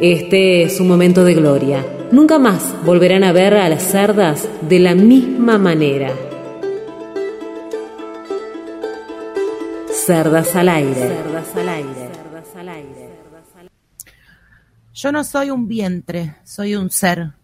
[0.00, 1.84] Este es un momento de gloria.
[2.10, 6.10] Nunca más volverán a ver a las cerdas de la misma manera.
[9.92, 10.94] Cerdas al aire.
[10.94, 13.10] Cerdas al aire.
[14.94, 17.34] Yo no soy un vientre, soy un ser.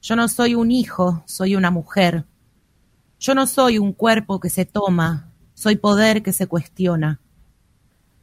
[0.00, 2.24] Yo no soy un hijo, soy una mujer.
[3.20, 7.20] Yo no soy un cuerpo que se toma, soy poder que se cuestiona.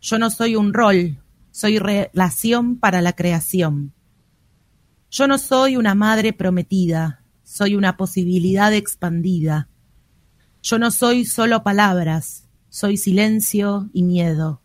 [0.01, 1.19] Yo no soy un rol,
[1.51, 3.93] soy relación para la creación.
[5.11, 9.69] Yo no soy una madre prometida, soy una posibilidad expandida.
[10.61, 14.61] Yo no soy solo palabras, soy silencio y miedo.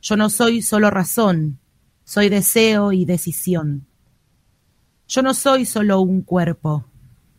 [0.00, 1.58] Yo no soy solo razón,
[2.04, 3.86] soy deseo y decisión.
[5.06, 6.86] Yo no soy solo un cuerpo,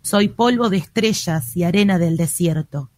[0.04, 2.92] soy polvo de estrellas y arena del desierto.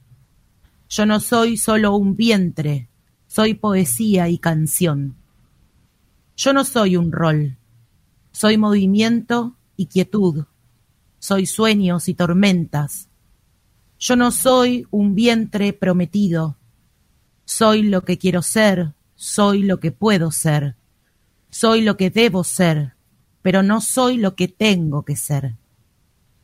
[0.90, 2.90] Yo no soy solo un vientre,
[3.28, 5.16] soy poesía y canción.
[6.36, 7.58] Yo no soy un rol,
[8.32, 10.46] soy movimiento y quietud,
[11.20, 13.08] soy sueños y tormentas.
[14.00, 16.58] Yo no soy un vientre prometido,
[17.46, 20.76] soy lo que quiero ser, soy lo que puedo ser.
[21.54, 22.96] Soy lo que debo ser,
[23.44, 25.56] pero no soy lo que tengo que ser.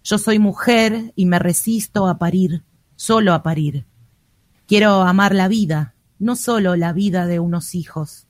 [0.03, 2.63] Yo soy mujer y me resisto a parir,
[2.95, 3.85] solo a parir.
[4.67, 8.27] Quiero amar la vida, no solo la vida de unos hijos.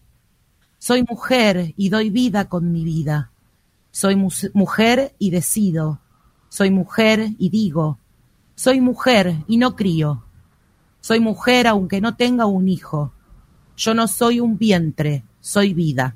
[0.79, 3.31] Soy mujer y doy vida con mi vida.
[3.91, 6.00] Soy mujer y decido.
[6.47, 8.00] Soy mujer y digo.
[8.56, 10.23] Soy mujer y no crío.
[11.01, 13.12] Soy mujer aunque no tenga un hijo.
[13.75, 16.16] Yo no soy un vientre, soy vida.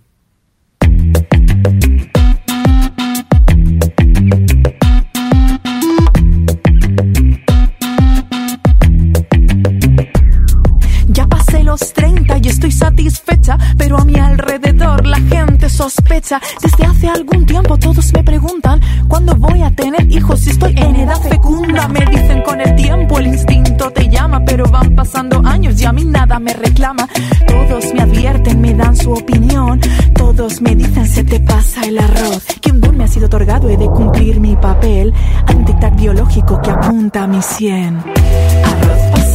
[15.84, 18.80] Desde hace algún tiempo todos me preguntan
[19.10, 21.90] cuándo voy a tener hijos si estoy en edad fecunda.
[21.90, 25.92] Me dicen con el tiempo el instinto te llama, pero van pasando años y a
[25.92, 27.06] mí nada me reclama.
[27.46, 29.82] Todos me advierten, me dan su opinión.
[30.16, 32.46] Todos me dicen se te pasa el arroz.
[32.62, 35.14] Que un don me ha sido otorgado, he de cumplir mi papel.
[35.48, 37.98] Hay un tic biológico que apunta a mi cien.
[37.98, 39.33] Arroz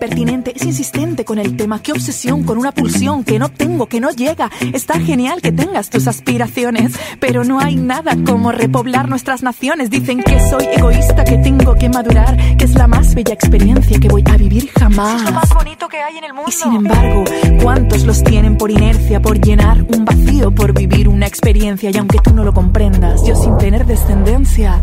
[0.00, 1.82] impertinente, es insistente con el tema.
[1.82, 4.50] Qué obsesión con una pulsión que no tengo, que no llega.
[4.72, 9.90] Está genial que tengas tus aspiraciones, pero no hay nada como repoblar nuestras naciones.
[9.90, 14.08] Dicen que soy egoísta, que tengo que madurar, que es la más bella experiencia que
[14.08, 15.20] voy a vivir jamás.
[15.20, 16.48] Es lo más bonito que hay en el mundo.
[16.48, 17.24] Y sin embargo,
[17.62, 21.90] ¿cuántos los tienen por inercia, por llenar un vacío, por vivir una experiencia?
[21.90, 24.80] Y aunque tú no lo comprendas, yo sin tener descendencia,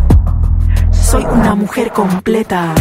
[0.92, 2.76] soy una mujer completa.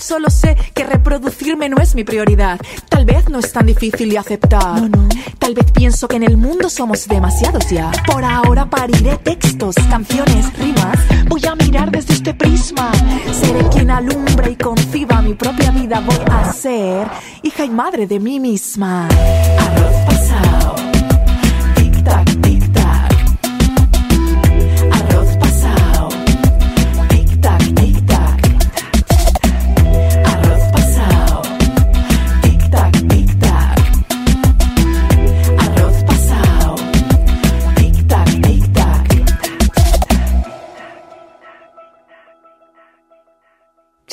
[0.00, 2.58] Solo sé que reproducirme no es mi prioridad.
[2.88, 4.80] Tal vez no es tan difícil de aceptar.
[4.80, 5.08] No, no.
[5.38, 7.92] Tal vez pienso que en el mundo somos demasiados ya.
[8.06, 10.98] Por ahora pariré textos, canciones, rimas.
[11.28, 12.90] Voy a mirar desde este prisma.
[13.32, 16.00] Seré quien alumbre y conciba mi propia vida.
[16.00, 17.06] Voy a ser
[17.42, 19.06] hija y madre de mí misma.
[19.06, 20.93] Arroz pasado.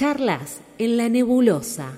[0.01, 1.91] Encontrarlas en la nebulosa.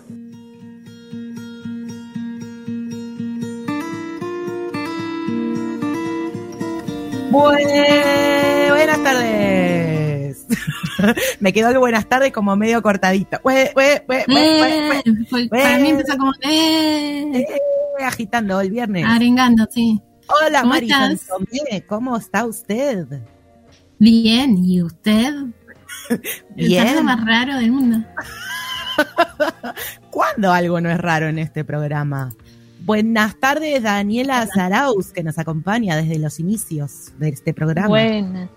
[7.32, 10.46] buenas tardes.
[11.40, 13.40] Me quedó el buenas tardes como medio cortadito.
[13.50, 14.28] Eh, para
[15.80, 17.40] mí empezó como eh.
[17.40, 17.48] Eh,
[18.04, 19.06] agitando el viernes.
[19.08, 20.02] Arengando, sí.
[20.28, 21.16] Hola, María
[21.88, 23.08] ¿cómo está usted?
[23.98, 25.34] Bien, ¿y usted?
[26.56, 26.88] Bien.
[26.88, 27.98] Es lo más raro del mundo.
[30.12, 32.32] ¿Cuándo algo no es raro en este programa?
[32.82, 37.88] Buenas tardes, Daniela Zaraus, que nos acompaña desde los inicios de este programa.
[37.88, 38.50] Buenas.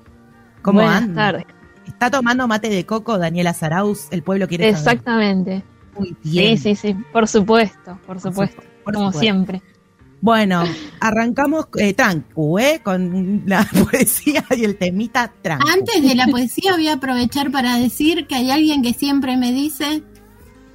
[0.63, 1.45] ¿Cómo Buenas tardes.
[1.87, 4.09] ¿Está tomando mate de coco Daniela Zaraus?
[4.11, 4.79] El pueblo quiere saber.
[4.79, 5.63] Exactamente.
[5.97, 6.59] Muy bien.
[6.59, 9.63] Sí, sí, sí, por supuesto, por supuesto, como siempre.
[10.21, 10.65] Bueno,
[11.01, 12.81] arrancamos eh, trancu, ¿eh?
[12.83, 15.69] Con la poesía y el temita trancu.
[15.69, 19.53] Antes de la poesía voy a aprovechar para decir que hay alguien que siempre me
[19.53, 20.03] dice,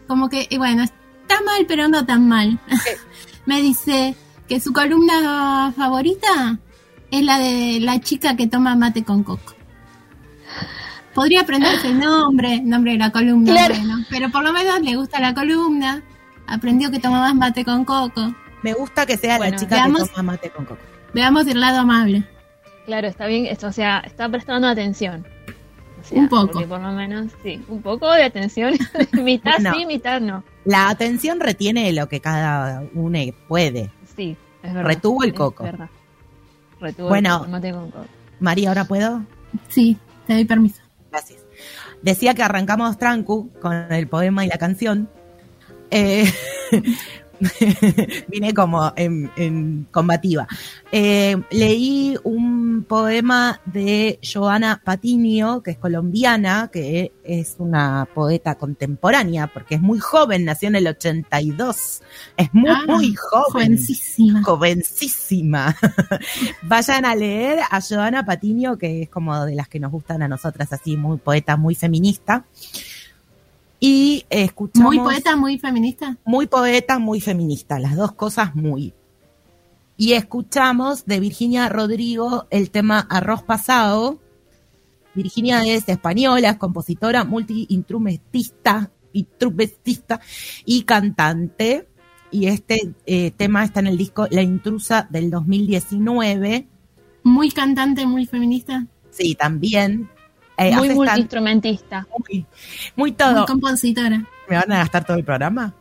[0.08, 2.60] como que, bueno, está mal, pero no tan mal
[3.46, 4.16] me dice
[4.48, 6.60] que su columna favorita
[7.10, 9.54] es la de la chica que toma mate con coco.
[11.14, 13.68] Podría aprenderse el nombre, nombre de la columna,
[14.10, 16.02] pero por lo menos le gusta la columna.
[16.48, 18.34] Aprendió que toma más mate con coco.
[18.62, 20.81] Me gusta que sea la chica que toma mate con coco.
[21.13, 22.24] Veamos el lado amable.
[22.86, 25.25] Claro, está bien, esto, o sea, está prestando atención.
[26.12, 26.66] un poco.
[26.68, 28.74] Por lo menos, sí, un poco de atención.
[29.13, 30.44] mitad sí, mitad no.
[30.66, 33.92] La atención retiene lo que cada uno puede.
[34.16, 34.90] Sí, es verdad.
[34.90, 35.66] Retuvo el coco.
[35.66, 35.90] Es verdad.
[36.80, 38.06] Retuvo bueno, el mate con coco.
[38.40, 39.24] María, ¿ahora puedo?
[39.69, 40.81] Sí, te doy permiso.
[41.12, 41.46] Gracias.
[42.02, 45.10] Decía que arrancamos Trancu con el poema y la canción.
[45.92, 46.31] Eh,
[48.28, 50.48] vine como en, combativa.
[50.92, 59.48] Eh, leí un poema de Joana Patiño, que es colombiana, que es una poeta contemporánea,
[59.48, 62.02] porque es muy joven, nació en el 82.
[62.38, 63.52] Es muy, ah, muy joven.
[63.52, 64.44] Jovencísima.
[64.44, 65.76] Jovencísima.
[66.64, 70.28] Vayan a leer a Joana Patiño, que es como de las que nos gustan a
[70.28, 72.46] nosotras, así, muy poeta, muy feminista.
[73.83, 74.94] Y escuchamos...
[74.94, 76.16] Muy poeta, muy feminista.
[76.24, 78.94] Muy poeta, muy feminista, las dos cosas muy.
[79.98, 84.19] Y escuchamos de Virginia Rodrigo el tema Arroz Pasado.
[85.16, 88.92] Virginia es española, es compositora, multi-instrumentista
[90.66, 91.88] y cantante.
[92.30, 96.68] Y este eh, tema está en el disco La Intrusa del 2019.
[97.24, 98.86] Muy cantante, muy feminista.
[99.10, 100.07] Sí, también.
[100.57, 102.07] Eh, muy multiinstrumentista.
[102.18, 102.45] Muy,
[102.95, 103.38] muy todo.
[103.38, 104.24] Muy compositora.
[104.48, 105.74] ¿Me van a gastar todo el programa?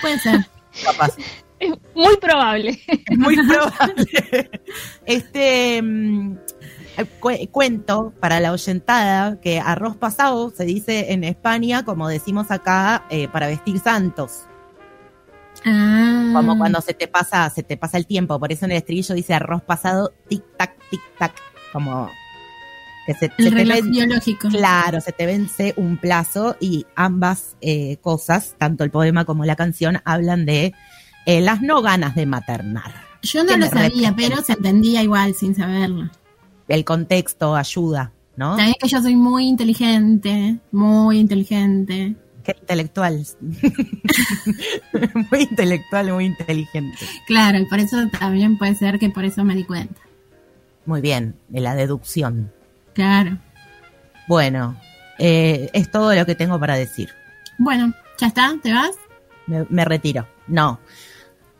[0.00, 0.46] Puede ser.
[0.84, 1.16] Capaz.
[1.58, 2.80] Es muy probable.
[3.16, 4.50] muy probable.
[5.06, 6.36] Este mm,
[7.50, 13.28] cuento para la oyentada que arroz pasado se dice en España, como decimos acá, eh,
[13.28, 14.46] para vestir santos.
[15.64, 16.30] Ah.
[16.34, 18.38] Como cuando se te pasa, se te pasa el tiempo.
[18.38, 21.32] Por eso en el estribillo dice arroz pasado, tic tac, tic tac.
[21.72, 22.10] Como
[23.38, 24.48] el reloj biológico.
[24.48, 29.56] Claro, se te vence un plazo y ambas eh, cosas, tanto el poema como la
[29.56, 30.74] canción, hablan de
[31.26, 32.92] eh, las no ganas de maternar.
[33.22, 36.10] Yo no lo sabía, pero se entendía igual sin saberlo.
[36.68, 38.56] El contexto ayuda, ¿no?
[38.56, 42.16] Sabes que yo soy muy inteligente, muy inteligente.
[42.42, 43.26] Qué intelectual.
[45.30, 46.98] muy intelectual, muy inteligente.
[47.26, 50.00] Claro, y por eso también puede ser que por eso me di cuenta.
[50.84, 52.52] Muy bien, de la deducción.
[52.94, 53.38] Claro.
[54.26, 54.80] Bueno,
[55.18, 57.10] eh, es todo lo que tengo para decir.
[57.58, 58.54] Bueno, ¿ya está?
[58.62, 58.92] ¿Te vas?
[59.46, 60.26] Me, retiro.
[60.46, 60.80] No.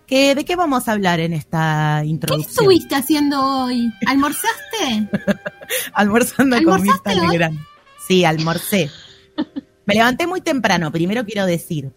[0.06, 2.46] ¿Qué, ¿De qué vamos a hablar en esta introducción?
[2.46, 3.92] ¿Qué estuviste haciendo hoy?
[4.06, 5.08] ¿Almorzaste?
[5.92, 7.58] Almorzando con mis Telegram.
[8.06, 8.90] Sí, almorcé.
[9.86, 11.92] Me levanté muy temprano, primero quiero decir.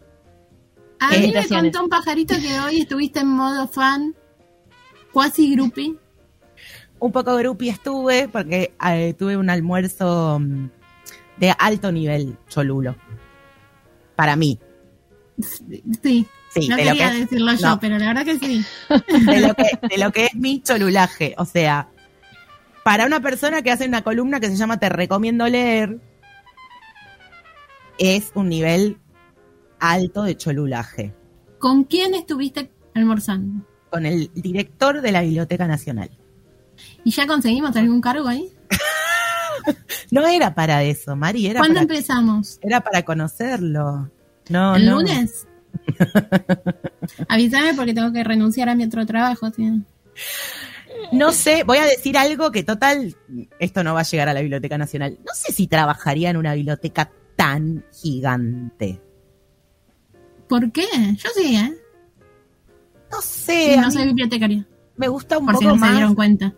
[1.00, 4.15] A mí me contó un pajarito que hoy estuviste en modo fan,
[5.12, 5.96] cuasi groupie
[7.00, 10.70] un poco grupi estuve porque eh, tuve un almuerzo mm,
[11.38, 12.96] de alto nivel cholulo.
[14.16, 14.60] Para mí.
[16.01, 16.25] Sí.
[16.50, 18.66] sí no quería decirlo yo, pero la verdad que sí.
[19.25, 21.36] De lo que, de lo que es mi cholulaje.
[21.38, 21.89] O sea,
[22.84, 26.00] para una persona que hace una columna que se llama Te recomiendo leer,
[28.00, 28.98] es un nivel
[29.80, 31.13] alto de cholulaje.
[31.60, 33.66] ¿Con quién estuviste almorzando?
[33.92, 36.10] Con el director de la Biblioteca Nacional.
[37.04, 38.50] ¿Y ya conseguimos algún cargo ahí?
[40.12, 41.48] no era para eso, Mari.
[41.48, 42.60] Era ¿Cuándo empezamos?
[42.62, 44.10] Era para conocerlo.
[44.50, 45.48] No, ¿El lunes?
[47.30, 49.52] Avísame porque tengo que renunciar a mi otro trabajo.
[51.12, 53.16] No sé, voy a decir algo que total,
[53.60, 55.18] esto no va a llegar a la Biblioteca Nacional.
[55.26, 59.02] No sé si trabajaría en una biblioteca tan gigante.
[60.50, 60.86] ¿Por qué?
[61.18, 61.74] Yo sí, ¿eh?
[63.12, 64.66] No sé, no a soy bibliotecaria.
[64.96, 65.92] me gusta un Por si poco no se más.
[65.92, 66.54] dieron cuenta.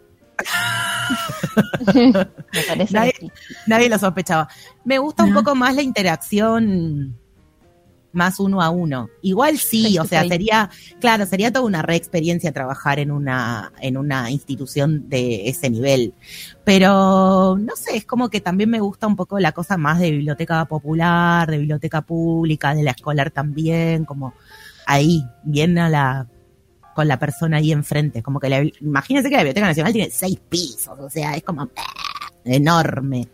[1.94, 3.32] Me parece Nadie-.
[3.68, 4.48] Nadie lo sospechaba.
[4.84, 7.18] Me gusta un poco más la interacción
[8.12, 9.10] más uno a uno.
[9.22, 10.70] Igual sí, Face o to sea, sería,
[11.00, 16.14] claro, sería toda una re experiencia trabajar en una, en una institución de ese nivel.
[16.64, 20.12] Pero, no sé, es como que también me gusta un poco la cosa más de
[20.12, 24.34] biblioteca popular, de biblioteca pública, de la escolar también, como
[24.86, 26.28] ahí, bien a la,
[27.00, 28.22] con la persona ahí enfrente.
[28.22, 31.70] Como que la, imagínense que la Biblioteca Nacional tiene seis pisos, o sea, es como
[32.44, 33.30] enorme.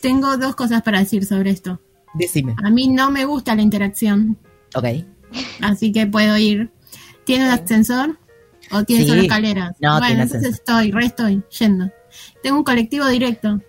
[0.00, 1.78] Tengo dos cosas para decir sobre esto.
[2.14, 2.54] Decime.
[2.64, 4.38] A mí no me gusta la interacción,
[4.74, 4.86] Ok.
[5.60, 6.70] así que puedo ir.
[7.26, 8.18] ¿Tiene un ascensor
[8.70, 9.10] o tiene Sí.
[9.10, 9.72] solo escaleras?
[9.78, 10.60] No, bueno, tiene entonces ascensor.
[10.84, 11.90] estoy, re estoy, yendo.
[12.42, 13.60] Tengo un colectivo directo.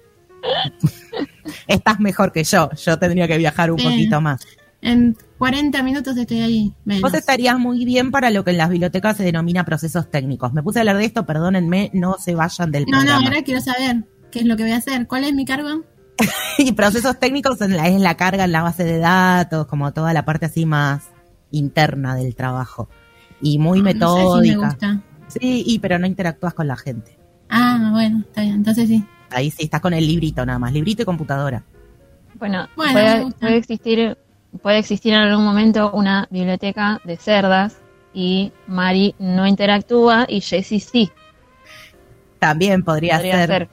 [1.67, 2.69] Estás mejor que yo.
[2.71, 3.83] Yo tendría que viajar un Sí.
[3.85, 4.41] poquito más.
[4.81, 6.73] En 40 minutos estoy ahí.
[6.85, 7.01] menos.
[7.01, 10.53] Vos estarías muy bien para lo que en las bibliotecas se denomina procesos técnicos.
[10.53, 13.27] Me puse a hablar de esto, perdónenme, no se vayan del No, no, programa.
[13.27, 15.05] ahora quiero saber qué es lo que voy a hacer.
[15.05, 15.83] ¿Cuál es mi cargo?
[16.59, 20.13] Y procesos técnicos en la- es la carga en la base de datos, como toda
[20.13, 21.03] la parte así más
[21.51, 22.87] interna del trabajo.
[23.41, 24.67] Y muy No sé si me metódica.
[24.67, 25.01] gusta.
[25.27, 27.17] sí, y pero no interactúas con la gente.
[27.49, 28.55] Ah, bueno, está bien.
[28.55, 29.03] Entonces sí.
[29.31, 31.63] Ahí sí estás con el librito nada más, librito y computadora.
[32.39, 34.17] Bueno, puede existir
[34.61, 37.77] puede existir en algún momento una biblioteca de cerdas
[38.13, 41.11] y Mari no interactúa y Jessie sí.
[42.39, 43.47] También podría, Podría ser.
[43.47, 43.69] ser,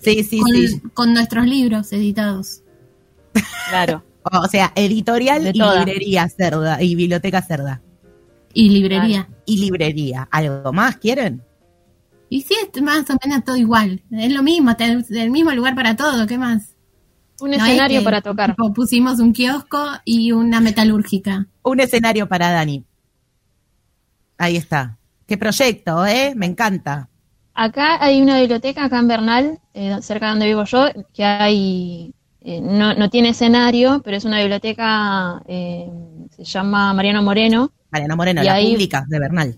[0.00, 0.80] Sí, sí, con, sí.
[0.94, 2.62] con nuestros libros editados.
[3.68, 4.04] claro.
[4.30, 7.80] O sea, editorial De y librería cerda y biblioteca cerda.
[8.52, 9.26] Y librería.
[9.46, 10.28] Y librería.
[10.30, 11.42] ¿Algo más quieren?
[12.28, 14.02] Y sí, es más o menos todo igual.
[14.10, 16.26] Es lo mismo, el mismo lugar para todo.
[16.26, 16.74] ¿Qué más?
[17.40, 18.50] Un No es escenario que, para tocar.
[18.50, 21.46] tipo, pusimos un kiosco y una metalúrgica.
[21.62, 22.84] Un escenario para Dani.
[24.36, 24.96] Ahí está.
[25.26, 26.32] Qué proyecto, ¿eh?
[26.36, 27.08] Me encanta.
[27.54, 32.14] Acá hay una biblioteca, acá en Bernal, eh, cerca de donde vivo yo, que hay,
[32.40, 35.90] eh, no, no tiene escenario, pero es una biblioteca, eh,
[36.30, 37.72] se llama Mariano Moreno.
[37.90, 39.56] Mariana Moreno, Y la ahí- pública de Bernal.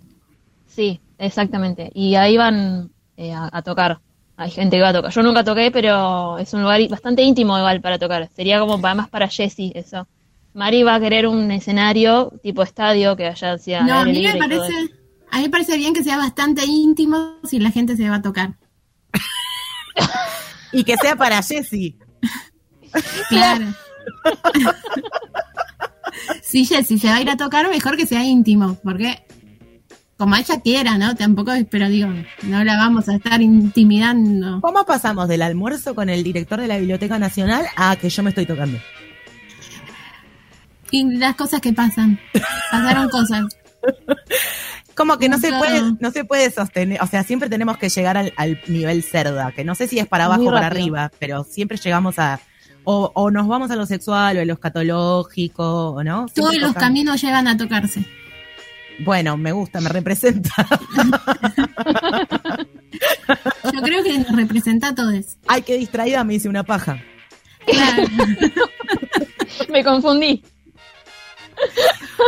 [0.67, 1.91] Sí, exactamente.
[1.95, 4.01] Y ahí van eh, a, a tocar.
[4.41, 5.13] Hay gente que va a tocar.
[5.13, 8.31] Yo nunca toqué, pero es un lugar bastante íntimo igual para tocar.
[8.35, 10.09] Sería como para, más para Jessie eso.
[10.55, 14.37] Mari va a querer un escenario tipo estadio que haya hacia No, a mí me
[14.37, 14.73] parece,
[15.31, 18.23] a mí me parece bien que sea bastante íntimo si la gente se va a
[18.23, 18.55] tocar.
[20.73, 21.99] Y que sea para Jessy.
[23.29, 23.67] Claro.
[26.43, 29.23] si Jessy se va a ir a tocar, mejor que sea íntimo, porque
[30.21, 31.17] como ella quiera, ¿no?
[31.17, 32.11] Tampoco, pero digo,
[32.43, 34.61] no la vamos a estar intimidando.
[34.61, 38.29] ¿Cómo pasamos del almuerzo con el director de la Biblioteca Nacional a que yo me
[38.29, 38.79] estoy tocando?
[40.91, 42.21] Y las cosas que pasan.
[42.71, 43.47] Pasaron cosas.
[44.95, 48.19] Como que no se puede, no se puede sostener, o sea, siempre tenemos que llegar
[48.19, 51.45] al, al nivel cerda, que no sé si es para abajo o para arriba, pero
[51.45, 52.41] siempre llegamos a,
[52.85, 56.29] o, o nos vamos a lo sexual o a lo escatológico, ¿o no?
[56.29, 58.05] Siempre Todos los caminos llevan a tocarse.
[58.99, 60.51] Bueno, me gusta, me representa.
[63.73, 65.39] Yo creo que nos representa a todos.
[65.47, 67.03] Ay, qué distraída me hice una paja.
[67.67, 68.05] Claro.
[69.69, 70.43] Me confundí.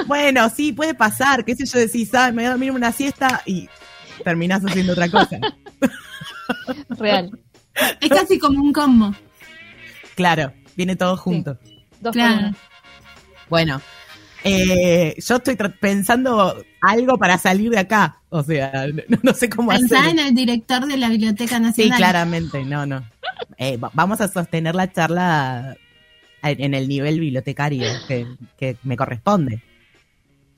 [0.07, 3.43] Bueno, sí, puede pasar, qué sé yo, decís, ah, me voy a dormir una siesta
[3.47, 3.69] y
[4.25, 5.39] terminás haciendo otra cosa.
[6.91, 7.31] Real.
[8.01, 9.15] Es casi como un combo.
[10.15, 11.59] Claro, viene todo junto.
[12.01, 12.55] Dos Claro.
[13.49, 13.81] Bueno,
[14.45, 18.21] eh, yo estoy pensando algo para salir de acá.
[18.29, 20.11] O sea, no, no sé cómo Pensá hacer.
[20.13, 21.99] en el director de la Biblioteca Sí, Nacional.
[21.99, 23.05] claramente, no, no.
[23.59, 25.77] Eh, va- vamos a sostener la charla
[26.43, 28.27] en en el nivel bibliotecario que,
[28.59, 29.63] que me corresponde.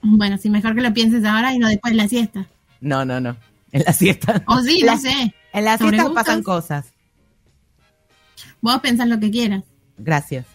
[0.02, 2.46] Bueno, sí, mejor que lo pienses ahora y no después de la siesta.
[2.80, 3.36] No, no, no.
[3.72, 4.42] En la siesta.
[4.46, 5.34] O sí, La- no sé.
[5.52, 6.86] En la ¿Sobre siesta pasan cosas.
[8.60, 9.62] Vos pensás lo que quieras.
[9.98, 10.46] Gracias.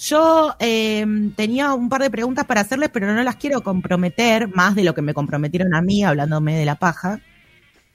[0.00, 4.74] Yo eh, tenía un par de preguntas para hacerles, pero no las quiero comprometer más
[4.76, 7.20] de lo que me comprometieron a mí hablándome de la paja.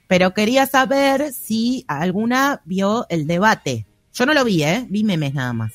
[0.06, 3.86] Pero quería saber si alguna vio el debate.
[4.12, 4.86] Yo no lo vi, ¿eh?
[4.90, 5.72] Vi memes nada más.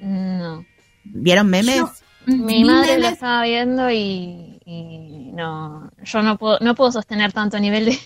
[0.00, 0.64] No.
[1.04, 1.76] ¿Vieron memes?
[1.76, 1.90] Yo-
[2.26, 6.92] Mi vi madre lo memes- estaba viendo y, y no, yo no puedo, no puedo
[6.92, 7.98] sostener tanto nivel de...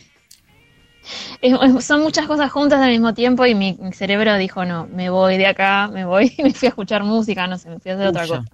[1.40, 4.86] Es- es- son muchas cosas juntas al mismo tiempo y mi, mi cerebro dijo, no,
[4.86, 7.78] me voy de acá, me voy, y me fui a escuchar música, no sé, me
[7.80, 8.44] fui a hacer otra cosa.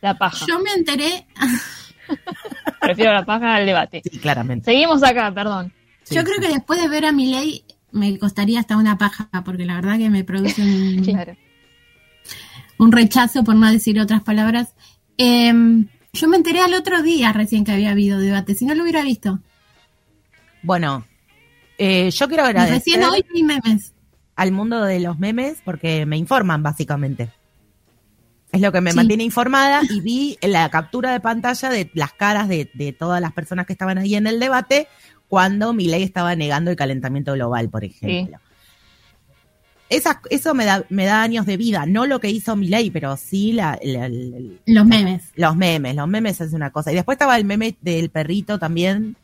[0.00, 0.46] La paja.
[0.48, 1.26] Yo me enteré,
[2.80, 4.02] Prefiero la paja al debate.
[4.10, 4.64] Sí, claramente.
[4.64, 5.72] Seguimos acá, perdón.
[6.02, 6.42] Sí, yo creo sí.
[6.42, 10.10] que después de ver a Milei me costaría hasta una paja, porque la verdad que
[10.10, 11.36] me produce un, Claro.
[12.78, 14.74] un rechazo, por no decir otras palabras.
[15.18, 18.82] Em, yo me enteré al otro día recién que había habido debate, si no lo
[18.82, 19.38] hubiera visto.
[20.62, 21.04] Bueno,
[21.82, 23.94] eh, yo quiero agradecer Recién hoy vi memes.
[24.36, 27.30] al mundo de los memes porque me informan básicamente.
[28.52, 28.96] Es lo que me Sí.
[28.96, 33.32] mantiene informada y vi la captura de pantalla de las caras de, de todas las
[33.32, 34.88] personas que estaban ahí en el debate
[35.28, 38.38] cuando Milei estaba negando el calentamiento global, por ejemplo.
[39.88, 43.16] Esas- eso me da, me da años de vida, no lo que hizo Milei, pero
[43.16, 45.22] sí la, la- la- Los memes.
[45.34, 46.92] los memes, los memes es una cosa.
[46.92, 49.16] Y después estaba el meme del perrito también,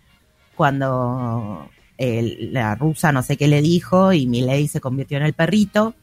[0.56, 5.94] cuando la rusa no sé qué le dijo y Milei se convirtió en el perrito.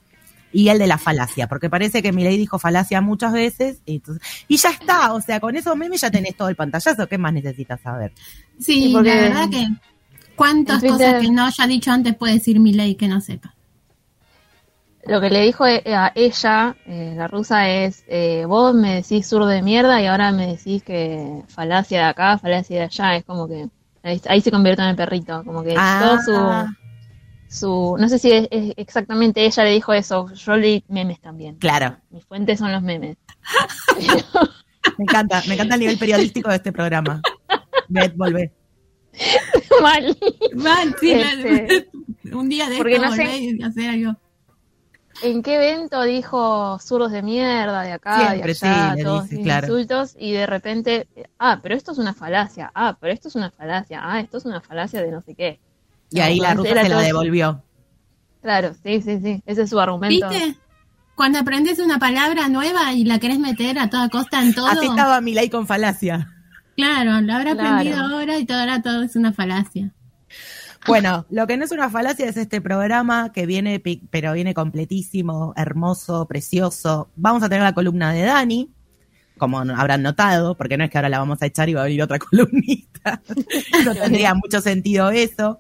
[0.56, 3.80] Y el de la falacia, porque parece que Milei dijo falacia muchas veces.
[3.88, 7.08] Y, entonces- y ya está, o sea, con esos memes ya tenés todo el pantallazo.
[7.08, 8.12] ¿Qué más necesitas saber?
[8.60, 9.68] Sí, Sí, porque la verdad que
[10.36, 13.56] cuántas cosas que no haya dicho antes puede decir mi ley que no sepa.
[15.06, 19.26] Lo que le dijo e- a ella, eh, la rusa, es, eh, vos me decís
[19.28, 23.26] sur de mierda y ahora me decís que falacia de acá, falacia de allá, es
[23.26, 23.68] como que
[24.04, 26.20] ahí, ahí se convierte en el perrito, como que Ah.
[26.26, 26.68] todo
[27.50, 31.20] su, su, no sé si es, es exactamente ella le dijo eso, yo leí memes
[31.22, 31.56] también.
[31.58, 33.18] Claro, Mis fuentes son los memes.
[34.98, 37.22] me encanta, me encanta el nivel periodístico de este programa.
[37.90, 38.52] Beth, volvé.
[39.82, 40.18] Mal.
[40.56, 41.90] Mal, sí, Este,
[42.34, 44.16] un día de porque esto no sé- y hacer algo.
[45.22, 49.36] ¿En qué evento dijo zurdos de mierda de acá, Siempre, de allá, sí, todos dice,
[49.36, 49.68] mis claro.
[49.68, 51.08] insultos y de repente,
[51.40, 54.46] ah, pero esto es una falacia, ah, pero esto es una falacia, ah, esto es
[54.46, 55.60] una falacia de no sé qué.
[56.10, 57.64] Y ahí la rusa se la todo- devolvió.
[58.42, 60.28] Claro, sí, sí, sí, ese es su argumento.
[60.30, 60.58] ¿Viste?
[61.16, 64.86] Cuando aprendes una palabra nueva y la querés meter a toda costa en todo, Así
[64.88, 66.28] estaba Milei con falacia.
[66.76, 67.70] claro, lo habrá Claro.
[67.70, 69.92] aprendido ahora y todo ahora todo es una falacia.
[70.86, 75.54] Bueno, lo que no es una falacia es este programa que viene, pero viene completísimo,
[75.56, 77.10] hermoso, precioso.
[77.16, 78.70] Vamos a tener la columna de Dani,
[79.38, 81.86] como habrán notado, porque no es que ahora la vamos a echar y va a
[81.86, 83.22] venir otra columnista.
[83.86, 85.60] no tendría mucho sentido eso.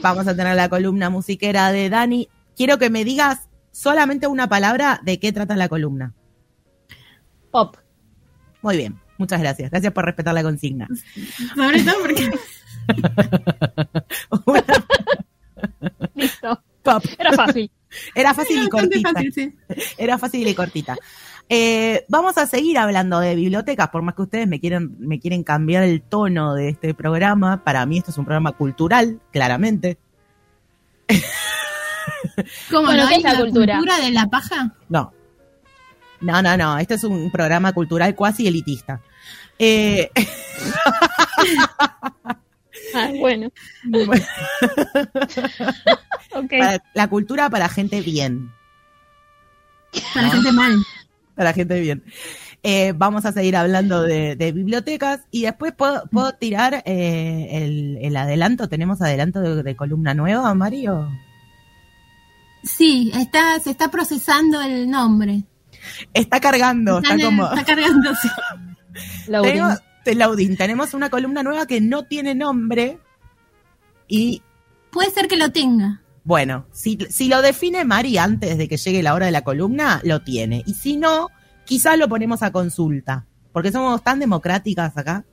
[0.00, 2.28] Vamos a tener la columna musiquera de Dani.
[2.56, 6.14] Quiero que me digas solamente una palabra de qué trata la columna.
[7.50, 7.76] Pop.
[8.62, 9.70] Muy bien, muchas gracias.
[9.70, 10.88] Gracias por respetar la consigna.
[11.54, 12.30] Sobre todo porque
[16.14, 16.62] Listo.
[16.82, 17.02] Pop.
[17.18, 17.70] Era fácil.
[18.14, 19.12] Era fácil y es bastante cortita.
[19.12, 19.54] fácil, sí.
[19.96, 20.96] Era fácil y cortita.
[21.48, 25.44] Eh, vamos a seguir hablando de bibliotecas, por más que ustedes me quieren, me quieren
[25.44, 27.62] cambiar el tono de este programa.
[27.64, 29.98] Para mí esto es un programa cultural, claramente.
[32.70, 33.80] ¿Cómo Bueno, no ¿qué hay es la cultura?
[34.00, 34.74] de la paja?
[34.88, 35.12] No.
[36.20, 36.78] No, no, no.
[36.78, 39.00] Este es un programa cultural cuasi elitista.
[39.58, 40.10] Eh,
[42.94, 43.50] Ah, bueno,
[46.50, 48.50] para- la cultura para gente bien.
[50.12, 50.76] Para gente mal.
[51.34, 52.02] Para gente bien.
[52.62, 57.98] Eh, vamos a seguir hablando de, de bibliotecas y después puedo, puedo tirar eh, el,
[58.00, 58.68] el adelanto.
[58.68, 61.08] ¿Tenemos adelanto de, de columna nueva, Mario?
[62.62, 65.42] Sí, está, se está procesando el nombre.
[66.14, 67.44] Está cargando, está, el- como...
[67.52, 68.28] está cargándose.
[70.04, 72.98] Tenemos, te- Laudín, tenemos una columna nueva que no tiene nombre
[74.08, 74.42] y
[74.90, 76.00] Puede ser que lo tenga.
[76.22, 80.00] bueno, si, si lo define Mari antes de que llegue la hora de la columna,
[80.04, 80.62] lo tiene.
[80.66, 81.28] Y si no,
[81.64, 85.24] quizás lo ponemos a consulta, porque somos tan democráticas acá.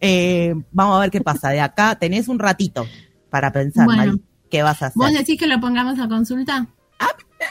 [0.00, 1.50] Eh, vamos a ver qué pasa.
[1.50, 2.86] De acá tenés un ratito
[3.28, 4.06] para pensar, Bueno.
[4.06, 4.96] Mari, qué vas a hacer.
[4.98, 6.66] ¿Vos decís que lo pongamos a consulta?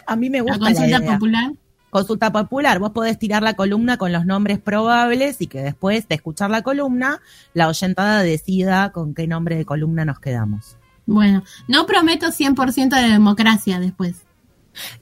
[0.06, 1.14] a mí me La gusta la consulta idea.
[1.14, 1.52] popular.
[1.90, 6.16] Consulta popular, vos podés tirar la columna con los nombres probables y que después de
[6.16, 7.20] escuchar la columna,
[7.54, 10.78] la oyentada decida con qué nombre de columna nos quedamos.
[11.08, 14.18] Bueno, no prometo 100% de democracia después.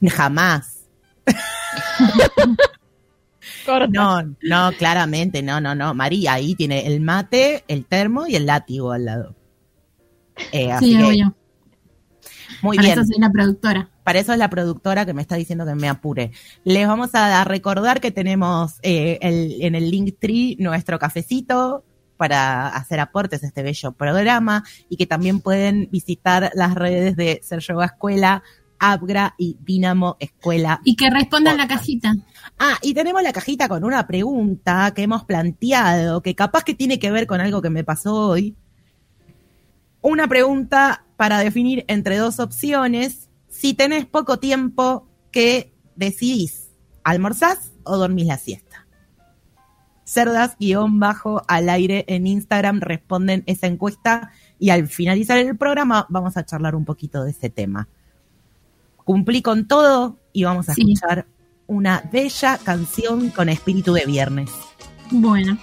[0.08, 0.86] Jamás.
[3.66, 3.86] Corta.
[3.90, 5.92] No, no, claramente, no, no, no.
[5.94, 9.34] María ahí tiene el mate, el termo y el látigo al lado.
[10.52, 11.34] Eh, así Sí, que, obvio.
[12.62, 12.98] muy Para bien.
[12.98, 13.88] eso soy la productora.
[14.08, 16.30] Para eso es la productora que me está diciendo que me apure.
[16.64, 21.84] Les vamos a recordar que tenemos eh, el- en el Linktree nuestro cafecito
[22.16, 27.40] para hacer aportes a este bello programa y que también pueden visitar las redes de
[27.42, 28.42] Ser Yoga Escuela,
[28.78, 30.80] Abgra y Dinamo Escuela.
[30.84, 32.14] Y que respondan la cajita.
[32.58, 36.98] Ah, y tenemos la cajita con una pregunta que hemos planteado, que capaz que tiene
[36.98, 38.56] que ver con algo que me pasó hoy.
[40.00, 43.27] Una pregunta para definir entre dos opciones.
[43.58, 46.68] Si tenés poco tiempo, ¿qué decidís?
[47.02, 48.86] ¿Almorzás o dormís la siesta?
[50.04, 56.06] Cerdas guion bajo al aire en Instagram responden esa encuesta y al finalizar el programa
[56.08, 57.88] vamos a charlar un poquito de ese tema.
[59.04, 60.82] Cumplí con todo y vamos a Sí.
[60.82, 61.26] escuchar
[61.66, 64.50] una bella canción con espíritu de viernes.
[65.10, 65.58] Bueno.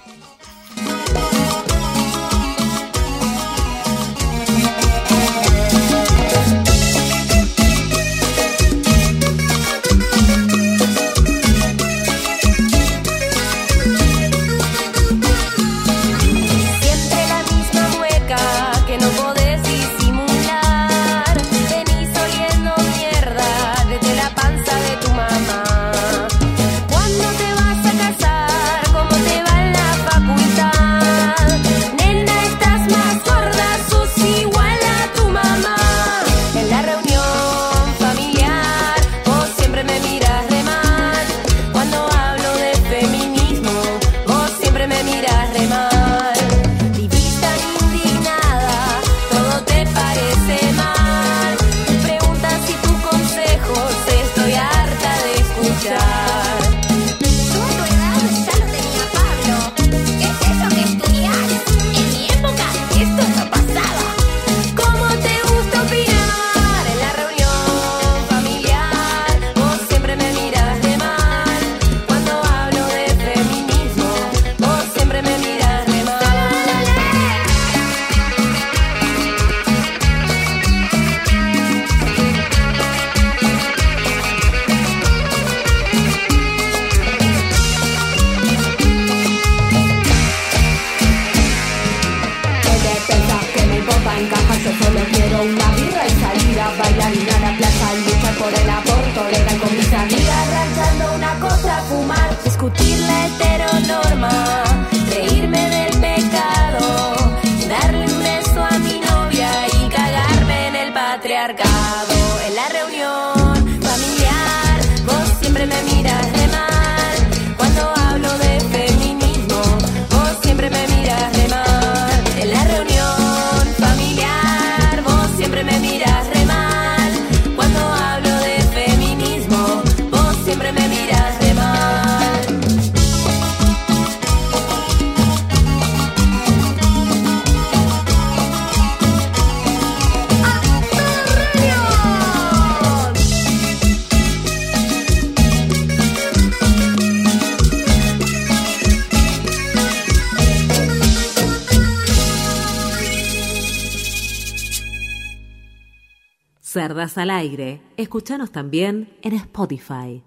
[157.05, 157.81] Al aire.
[157.97, 160.23] Escúchanos también en Spotify.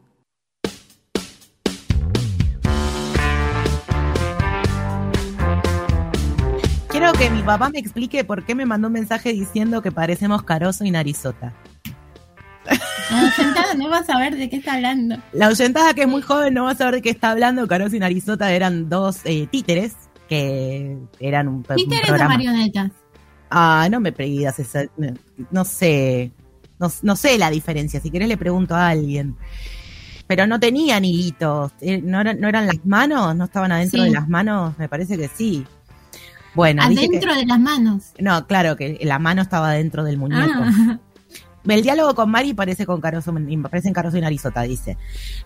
[6.88, 10.44] Quiero que mi papá me explique por qué me mandó un mensaje diciendo que parecemos
[10.44, 11.52] Caroso y Narizota.
[13.10, 15.16] La oyentada no va a saber de qué está hablando.
[15.32, 17.66] La oyentada que es muy joven no va a saber de qué está hablando.
[17.66, 19.96] Caroso y Narizota eran dos eh, títeres
[20.28, 22.92] que eran un, títeres o marionetas.
[23.50, 24.84] Ah, no me esa,
[25.50, 26.32] no sé,
[26.78, 29.36] no, sé la diferencia, si querés le pregunto a alguien.
[30.26, 33.34] Pero no tenían hilitos, eh, ¿no, no eran las manos?
[33.34, 34.78] ¿No estaban adentro de las manos?
[34.78, 35.66] Me parece que sí.
[36.54, 38.12] Bueno, adentro de las manos.
[38.18, 40.60] No, claro, que la mano estaba dentro del muñeco.
[40.60, 40.98] Ah.
[41.66, 43.34] El diálogo con Mari parece con Caroso,
[43.70, 44.96] parece en Caroso y Narizota, dice.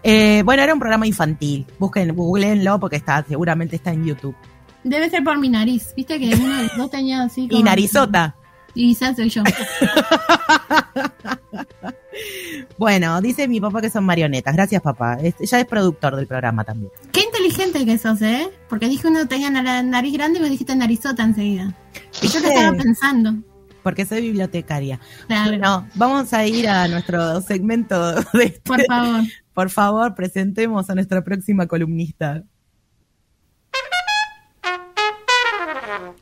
[0.02, 1.66] Eh, bueno, era un programa infantil.
[1.78, 4.36] Busquen, googleenlo porque está, seguramente está en YouTube.
[4.84, 8.36] Debe ser por mi nariz, viste que uno dos tenía así Y narizota.
[8.74, 9.42] Y ya soy yo.
[12.78, 14.54] bueno, dice mi papá que son marionetas.
[14.54, 15.18] Gracias, papá.
[15.20, 16.90] ya es productor del programa también.
[17.12, 18.50] Qué inteligente que sos, ¿eh?
[18.68, 21.74] Porque dije uno tenía la nariz grande y me dijiste narizota enseguida.
[22.22, 23.34] Y yo te estaba pensando.
[23.82, 25.00] Porque soy bibliotecaria.
[25.26, 25.86] Claro.
[25.94, 28.60] vamos a ir a nuestro segmento de este.
[28.60, 29.24] Por favor.
[29.54, 32.42] Por favor, presentemos a nuestra próxima columnista.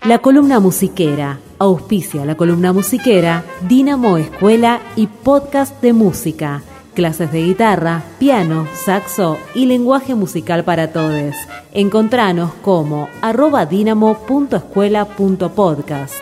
[0.06, 1.38] La columna musiquera.
[1.58, 6.62] Auspicia la columna musiquera Dinamo Escuela y Podcast de Música.
[6.94, 11.34] Clases de guitarra, piano, saxo y lenguaje musical para todos.
[11.72, 16.14] Encontranos como arroba dinamo.escuela.podcast.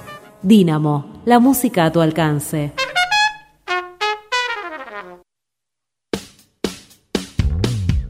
[0.42, 2.72] Dinamo, la música a tu alcance.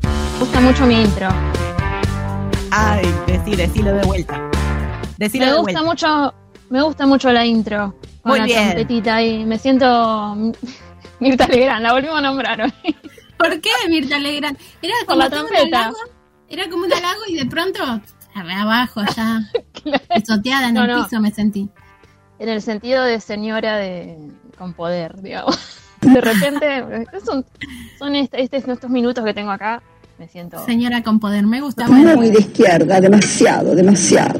[0.02, 1.28] Me gusta mucho mi intro.
[2.70, 4.47] Ay, decí, decilo de vuelta
[5.18, 6.34] me gusta mucho,
[6.70, 8.64] me gusta mucho la intro con Muy la bien.
[8.70, 10.36] trompetita y me siento
[11.20, 12.72] Mirta Legrand, la volvimos a nombrar hoy.
[13.36, 14.56] ¿Por qué Mirta Legrand?
[14.80, 15.92] Era como la trompeta.
[16.48, 17.80] era como un halago y de pronto
[18.34, 19.40] abajo ya
[20.14, 21.68] pisoteada en el piso me sentí.
[22.38, 24.16] En el sentido de señora de
[24.56, 25.58] con poder, digamos.
[26.00, 27.44] de repente, son,
[27.98, 29.82] son este, este- estos minutos que tengo acá,
[30.18, 30.64] me siento...
[30.64, 31.88] Señora con poder, me gusta.
[31.88, 34.38] Muy de izquierda, demasiado, demasiado.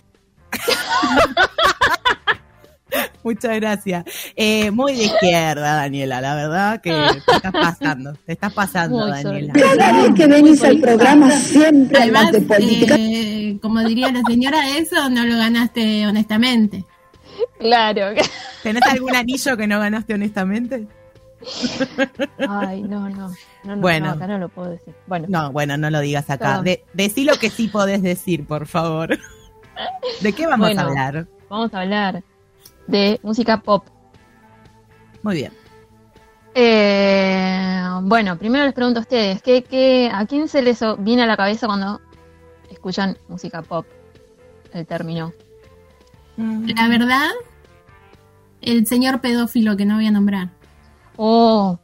[3.23, 4.05] Muchas gracias.
[4.35, 6.91] Eh, muy de izquierda, Daniela, la verdad que
[7.27, 8.15] te estás pasando.
[8.25, 9.53] Te estás pasando, Muy Daniela.
[9.53, 12.97] Cada vez que venís al programa siempre Además, hablas de política.
[12.99, 16.85] eh, como diría la señora, eso no lo ganaste honestamente.
[17.59, 18.15] Claro.
[18.63, 20.87] ¿Tenés algún anillo que no ganaste honestamente?
[22.49, 23.29] Ay, no, no.
[23.65, 24.07] no, no Bueno.
[24.07, 24.95] no, acá no lo puedo decir.
[25.07, 26.63] Bueno, No, bueno, no lo digas acá.
[26.63, 29.19] De, decí lo que sí podés decir, por favor.
[30.21, 30.81] ¿De qué vamos Bueno.
[30.81, 31.27] a hablar?
[31.49, 32.23] vamos a hablar
[32.87, 33.85] de música pop.
[35.23, 35.53] Muy bien.
[36.55, 41.27] Eh, bueno, primero les pregunto a ustedes, ¿qué, qué, ¿a quién se les viene a
[41.27, 42.01] la cabeza cuando
[42.71, 43.87] escuchan música pop?
[44.73, 45.33] El término.
[46.37, 47.31] La verdad,
[48.61, 50.49] el señor pedófilo que no voy a nombrar.
[51.17, 51.79] Oh,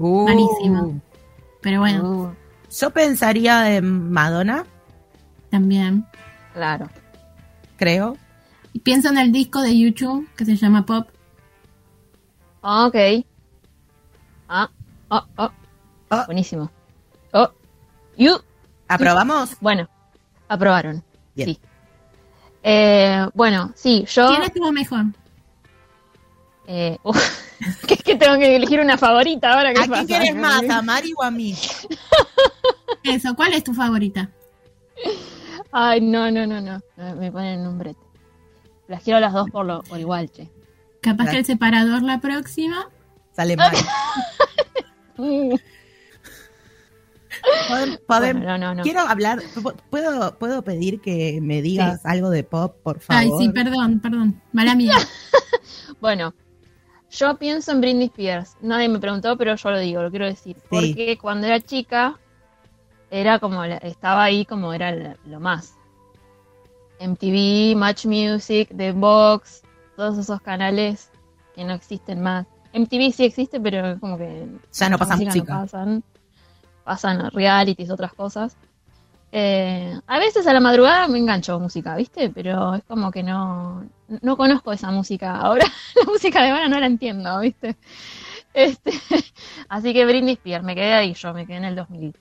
[0.00, 1.00] Uh, Malísimo.
[1.60, 2.34] Pero bueno, uh,
[2.70, 4.64] Yo pensaría en Madonna,
[5.50, 6.06] también.
[6.54, 6.88] claro.
[7.78, 8.18] Creo.
[8.74, 11.08] Y pienso en el disco de YouTube que se llama Pop.
[12.62, 12.96] Ah, ok.
[14.48, 14.70] Ah,
[15.08, 15.50] oh, oh,
[16.10, 16.24] Oh.
[16.26, 16.70] buenísimo.
[17.32, 17.50] Oh,
[18.16, 18.38] you.
[18.88, 19.56] ¿Aprobamos?
[19.60, 19.88] Bueno,
[20.48, 21.04] aprobaron.
[21.34, 21.50] Bien.
[21.50, 21.60] Sí.
[22.62, 24.28] Eh, bueno, sí, yo.
[24.28, 25.04] ¿Quién estuvo mejor?
[26.66, 27.16] Eh, uf,
[27.86, 29.74] que es que tengo que elegir una favorita ahora.
[29.74, 30.68] ¿qué ¿A quién quieres más?
[30.68, 31.54] ¿A Mari o a mí?
[33.04, 34.30] Eso, ¿cuál es tu favorita?
[35.72, 36.80] Ay, no, no, no, no.
[37.16, 38.00] Me- ponen en un brete.
[38.88, 40.50] Las quiero a las dos por, lo, por igual, che.
[41.02, 42.88] Capaz que el separador la próxima.
[43.34, 43.56] Sale.
[45.16, 45.54] Mm,
[47.68, 48.82] Podem- podem- bueno, no, no, no.
[48.82, 49.40] Quiero hablar,
[49.90, 53.22] ¿puedo, ¿puedo pedir que me digas algo de pop, por favor?
[53.22, 54.40] Ay, sí, perdón, perdón.
[54.52, 54.94] Mala mía.
[56.00, 56.32] Bueno,
[57.10, 58.56] yo pienso en Britney Spears.
[58.60, 60.56] Nadie me preguntó, pero yo lo digo, lo quiero decir.
[60.68, 62.16] Porque cuando era chica,
[63.10, 65.74] era como, estaba ahí como era lo más.
[67.00, 69.62] MTV, Match Music, The Box,
[69.96, 71.10] todos esos canales
[71.54, 72.46] que no existen más.
[72.72, 75.54] MTV sí existe, pero como que Ya no mucha pasa música.
[75.54, 76.04] No pasan,
[76.84, 78.56] pasan realities, otras cosas.
[79.30, 82.30] Eh, a veces a la madrugada me engancho música, ¿viste?
[82.30, 83.84] Pero es como que no,
[84.22, 85.36] no conozco esa música.
[85.36, 85.66] Ahora
[85.96, 87.76] la música de ahora no la entiendo, ¿viste?
[88.54, 88.92] Este,
[89.68, 92.16] así que Britney Spears, me quedé ahí yo, me quedé en el 2000.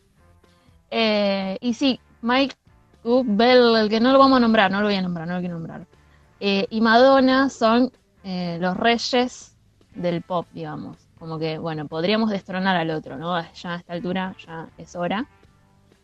[0.89, 2.55] Eh, y sí, Mike
[3.03, 5.39] Bell, el que no lo vamos a nombrar, no lo voy a nombrar, no lo
[5.39, 5.85] quiero nombrar.
[6.39, 7.91] Eh, y Madonna son
[8.23, 9.55] eh, los reyes
[9.95, 10.97] del pop, digamos.
[11.19, 13.39] Como que, bueno, podríamos destronar al otro, ¿no?
[13.53, 15.25] Ya a esta altura ya es hora.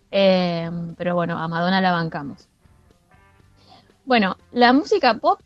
[0.10, 2.48] Pero bueno, a Madonna la bancamos.
[4.06, 5.40] Bueno, la música pop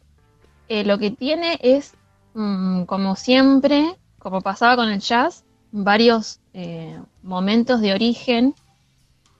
[0.69, 1.93] lo que tiene es,
[2.33, 6.39] mm, como siempre, como pasaba con el jazz, varios
[7.23, 8.55] momentos de origen,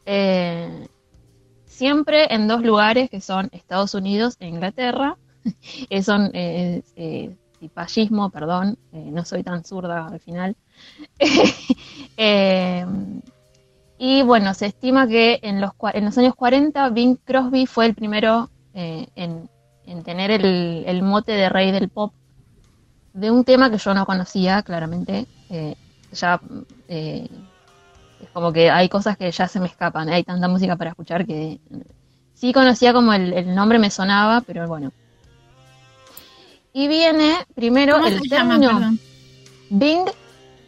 [0.07, 0.87] eh,
[1.65, 5.17] siempre en dos lugares que son Estados Unidos e Inglaterra.
[5.89, 10.55] Eh, son eh, eh, cipallismo, perdón, eh, no soy tan zurda al final.
[12.19, 12.83] Eh,
[13.99, 17.93] y bueno, se estima que en los, en los años 40 Bing Crosby fue el
[17.93, 19.47] primero eh, en,
[19.85, 22.11] en tener el, el mote de rey del pop
[23.13, 25.25] de un tema que yo no conocía, claramente.
[25.49, 25.75] Eh,
[26.11, 26.39] ya
[26.87, 27.27] eh,
[28.37, 31.59] como que hay cosas que ya se me escapan, hay tanta música para escuchar que
[32.35, 34.91] sí conocía como el, el nombre me sonaba, pero bueno.
[36.71, 38.59] Y viene primero ¿Cómo el se llama?
[38.59, 38.99] término Perdón.
[39.71, 40.05] Bing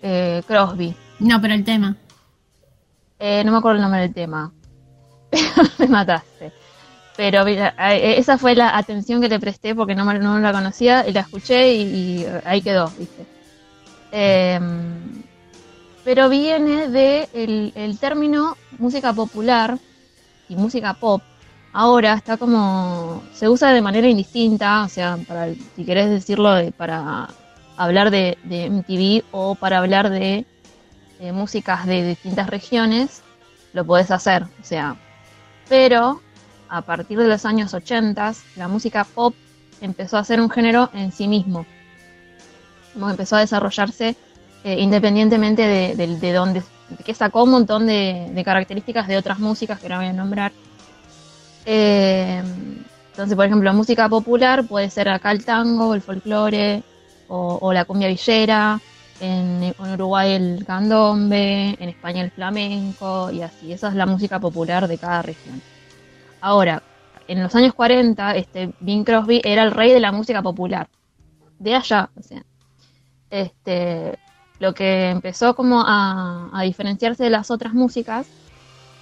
[0.01, 0.95] eh, Crosby.
[1.19, 1.95] No, pero el tema.
[3.19, 4.51] Eh, no me acuerdo el nombre del tema.
[5.77, 6.51] me mataste.
[7.17, 11.07] Pero mira, eh, esa fue la atención que le presté porque no, no la conocía
[11.07, 13.27] y la escuché y, y ahí quedó, ¿viste?
[14.11, 14.59] Eh,
[16.09, 17.29] pero viene de
[17.75, 19.77] el, término música popular
[20.47, 21.21] y música pop.
[21.71, 23.21] Ahora está como.
[23.31, 27.29] se usa de manera indistinta, o sea, para, si querés decirlo, de- para
[27.77, 30.47] hablar de, de MTV o para hablar de
[31.19, 33.21] eh, músicas de distintas regiones,
[33.73, 34.45] lo podés hacer.
[34.59, 34.95] O sea,
[35.67, 36.21] pero
[36.69, 39.35] a partir de los años 80, la música pop
[39.79, 41.67] empezó a ser un género en sí mismo.
[42.93, 44.15] Como empezó a desarrollarse
[44.63, 49.39] eh, independientemente de, de, de dónde, de que sacó un montón de, características de otras
[49.39, 50.51] músicas que no voy a nombrar.
[51.65, 52.41] Eh,
[53.11, 56.83] entonces, por ejemplo, música popular puede ser acá el tango, el folclore
[57.27, 58.79] o, la cumbia villera,
[59.19, 63.71] en, Uruguay el candombe, en España el flamenco y así.
[63.71, 65.61] Esa es la música popular de cada región.
[66.41, 66.81] Ahora,
[67.27, 70.87] en los años 40, este Bing Crosby era el rey de la música popular.
[71.59, 72.09] De allá.
[73.29, 74.17] Este,
[74.59, 78.33] lo que empezó como a, diferenciarse de las otras músicas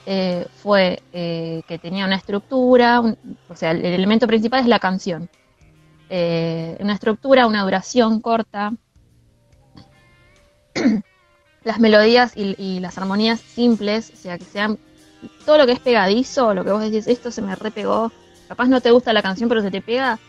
[0.05, 3.17] eh, fue eh, que tenía una estructura, un-
[3.47, 5.29] o sea, el, el elemento principal es la canción.
[6.09, 8.73] Eh, una estructura, una duración corta.
[11.63, 14.79] las melodías y, y las armonías simples, o sea, que sean
[15.45, 18.13] todo lo que es pegadizo, lo que vos decís, esto se me repegó,
[18.47, 20.21] capaz no te gusta la canción, pero se te pega,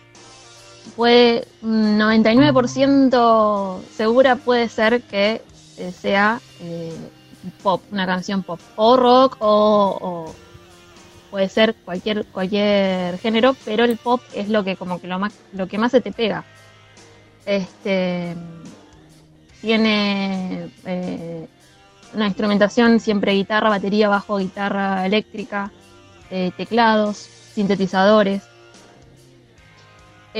[0.96, 5.42] puede, un 99% segura puede ser que
[5.76, 6.94] eh, sea eh,
[7.62, 10.34] pop, una canción pop, o rock, o, o
[11.30, 15.34] puede ser cualquier, cualquier género, pero el pop es lo que como que lo más,
[15.52, 16.44] lo que más se te pega.
[17.46, 18.36] Este
[19.60, 21.48] tiene eh,
[22.14, 25.72] una instrumentación siempre guitarra, batería, bajo, guitarra eléctrica,
[26.30, 28.42] eh, teclados, sintetizadores.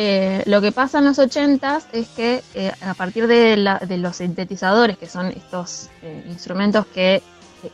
[0.01, 3.99] Eh, lo que pasa en los 80s es que eh, a partir de, la- de
[3.99, 7.21] los sintetizadores, que son estos eh, instrumentos que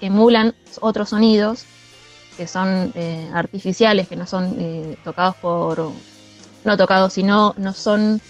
[0.01, 1.69] emulan otros sonidos,
[2.37, 2.93] que son
[3.35, 4.57] artificiales, que no son
[5.03, 5.93] tocados por,
[6.65, 8.23] no tocados, sino no son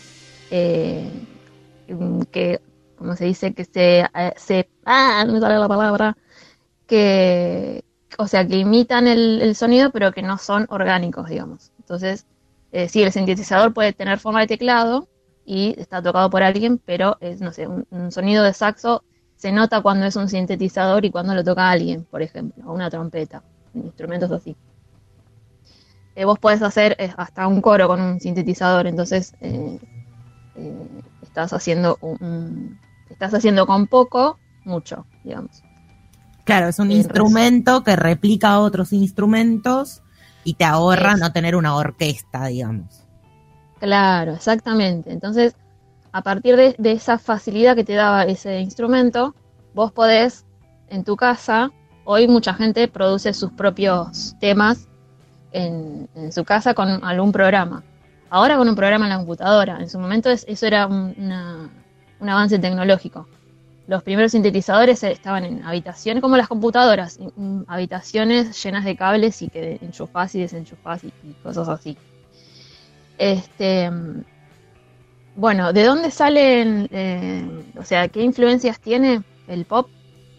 [1.89, 2.61] mm, que,
[2.95, 4.05] como se dice, que se,
[4.37, 6.17] se ah, no me sale la palabra,
[6.87, 7.85] que,
[8.19, 11.73] o sea, que imitan el, el sonido, pero que no son orgánicos, digamos.
[11.79, 12.27] Entonces,
[12.75, 15.09] eh, sí, el sintetizador puede tener forma de teclado
[15.45, 19.05] y está tocado por alguien, pero es, no sé, un, un sonido de saxo
[19.37, 22.91] se nota cuando es un sintetizador y cuando lo toca alguien, por ejemplo, o una
[22.91, 24.57] trompeta, instrumentos así.
[26.17, 29.79] Eh, vos podés hacer eh, hasta un coro con un sintetizador, entonces eh,
[31.23, 35.65] estás haciendo un, un- estás haciendo con poco mucho, digamos.
[36.45, 40.04] Claro, es un En instrumento que replica otros instrumentos
[40.45, 43.03] y te ahorra no tener una orquesta, digamos.
[43.81, 45.13] Claro, exactamente.
[45.13, 45.55] Entonces,
[46.13, 49.35] a partir de, de esa facilidad que te daba ese instrumento,
[49.75, 50.45] vos podés
[50.89, 51.71] en tu casa,
[52.05, 54.87] hoy mucha gente produce sus propios temas
[55.53, 57.83] en, en su casa con algún programa.
[58.31, 59.79] Ahora con un programa en la computadora.
[59.81, 61.69] En su momento es- eso era un, una-
[62.21, 63.27] un avance tecnológico.
[63.87, 67.19] Los primeros sintetizadores estaban en habitaciones como las computadoras,
[67.67, 71.99] habitaciones llenas de cables y que enchufás y desenchufás y, cosas así.
[73.19, 73.91] Este,
[75.37, 77.47] bueno, ¿de dónde salen, eh,
[77.79, 79.91] o sea, qué influencias tiene el pop?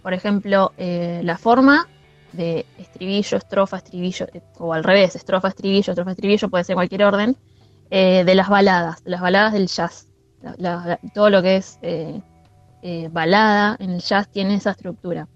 [0.02, 1.88] Por ejemplo, eh, la forma
[2.34, 7.04] de estribillo, estrofa, estribillo, eh, o al revés, estrofa, estribillo, estrofa, estribillo, puede ser cualquier
[7.04, 7.38] orden,
[7.92, 10.08] de las baladas, las baladas del jazz.
[11.14, 11.80] Todo lo que es
[12.88, 15.28] eh, balada en el jazz tiene esa estructura.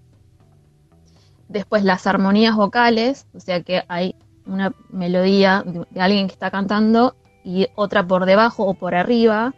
[1.47, 4.13] Después las armonías vocales, o sea que hay
[4.45, 9.55] una melodía de, alguien que está cantando y otra por debajo o por arriba.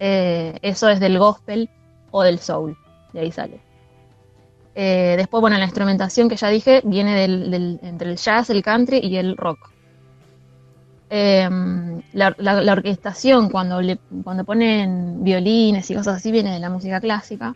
[0.00, 1.70] eh, eso es del gospel
[2.10, 2.76] o del soul,
[3.14, 3.60] de ahí sale.
[4.74, 8.98] Eh, después, bueno, la instrumentación que ya dije viene del- entre el jazz, el country
[8.98, 9.70] y el rock.
[11.10, 11.48] Eh,
[12.12, 16.70] la, la- la orquestación, cuando, le, cuando ponen violines y cosas así, viene de la
[16.70, 17.54] música clásica.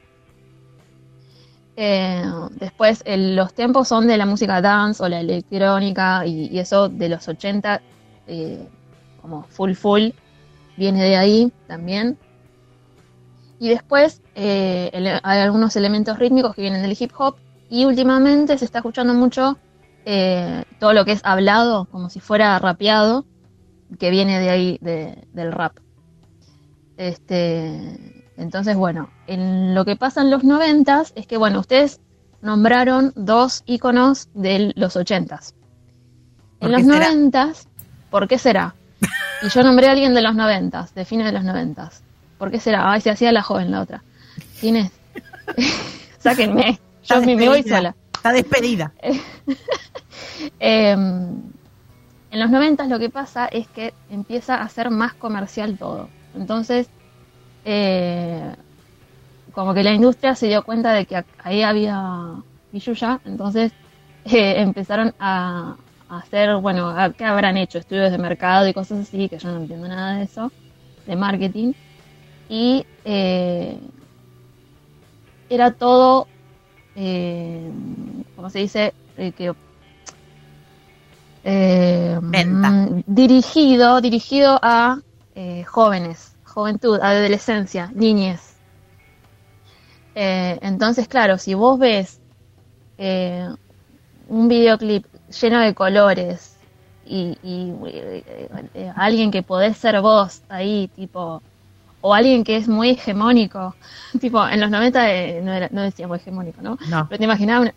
[1.77, 2.25] Eh,
[2.59, 7.09] después, el- los tempos son de la música dance o la electrónica y, eso de
[7.09, 7.81] los 80,
[8.27, 8.59] eh,
[9.23, 10.09] como full full,
[10.77, 12.19] viene de ahí también.
[13.61, 14.91] Y después eh,
[15.23, 17.37] hay algunos elementos rítmicos que vienen del hip hop
[17.69, 19.59] y últimamente se está escuchando mucho
[20.05, 23.25] eh, todo lo que es hablado, como si fuera rapeado,
[23.99, 25.77] que viene de ahí, de- del rap.
[26.97, 32.01] Este, entonces, bueno, en lo que pasa en los noventas es que, bueno, ustedes
[32.43, 35.55] nombraron dos íconos de los ochentas.
[36.59, 37.69] ¿Por En los noventas,
[38.11, 38.75] ¿por qué será?
[39.43, 42.03] Y yo nombré a alguien de los noventas, de fines de los noventas.
[42.39, 42.91] ¿Por qué será?
[42.91, 44.03] Ay, se hacía la joven la otra.
[44.61, 44.91] ¿Quién es?
[46.19, 46.81] Sáquenme.
[47.05, 47.95] Yo me, voy sola.
[48.15, 48.93] Está despedida.
[50.61, 50.97] Eh,
[52.31, 56.11] en los 90 lo que pasa es que empieza a ser más comercial todo.
[56.35, 56.91] Entonces,
[57.65, 58.55] eh,
[59.53, 62.35] como que la industria se dio cuenta de que ahí había
[62.71, 63.73] billulla, entonces
[64.25, 65.77] eh, empezaron a,
[66.09, 67.79] hacer, bueno, a- ¿qué habrán hecho?
[67.79, 70.53] Estudios de mercado y cosas así, que yo no entiendo nada de eso,
[71.07, 71.73] de marketing.
[72.49, 73.81] Y eh,
[75.49, 76.31] era todo,
[76.95, 77.73] eh,
[78.35, 78.95] ¿cómo se dice?
[79.17, 79.55] Eh, que
[81.45, 85.01] eh, mm, dirigido, dirigido a
[85.35, 88.57] eh, jóvenes, juventud, adolescencia, niñez.
[90.15, 92.21] Eh, entonces, claro, si vos ves
[92.99, 93.49] eh,
[94.29, 95.07] un videoclip
[95.41, 96.57] lleno de colores
[97.07, 101.43] y, y, eh, eh, alguien que podés ser vos ahí, tipo,
[102.01, 103.75] o alguien que es muy hegemónico.
[104.21, 106.79] tipo, en los 90 eh, no, era, no decíamos hegemónico, ¿no?
[106.89, 107.07] No.
[107.09, 107.75] Pero te imaginabas una,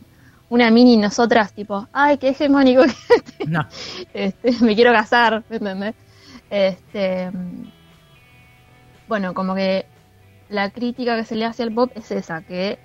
[0.51, 2.83] una mini nosotras, tipo, ay, qué hegemónico.
[3.47, 3.65] No.
[4.13, 5.95] este, me quiero casar, ¿me entendés?
[6.49, 7.31] Este,
[9.07, 9.85] bueno, como que
[10.49, 12.79] la crítica que se le hace al pop es esa, que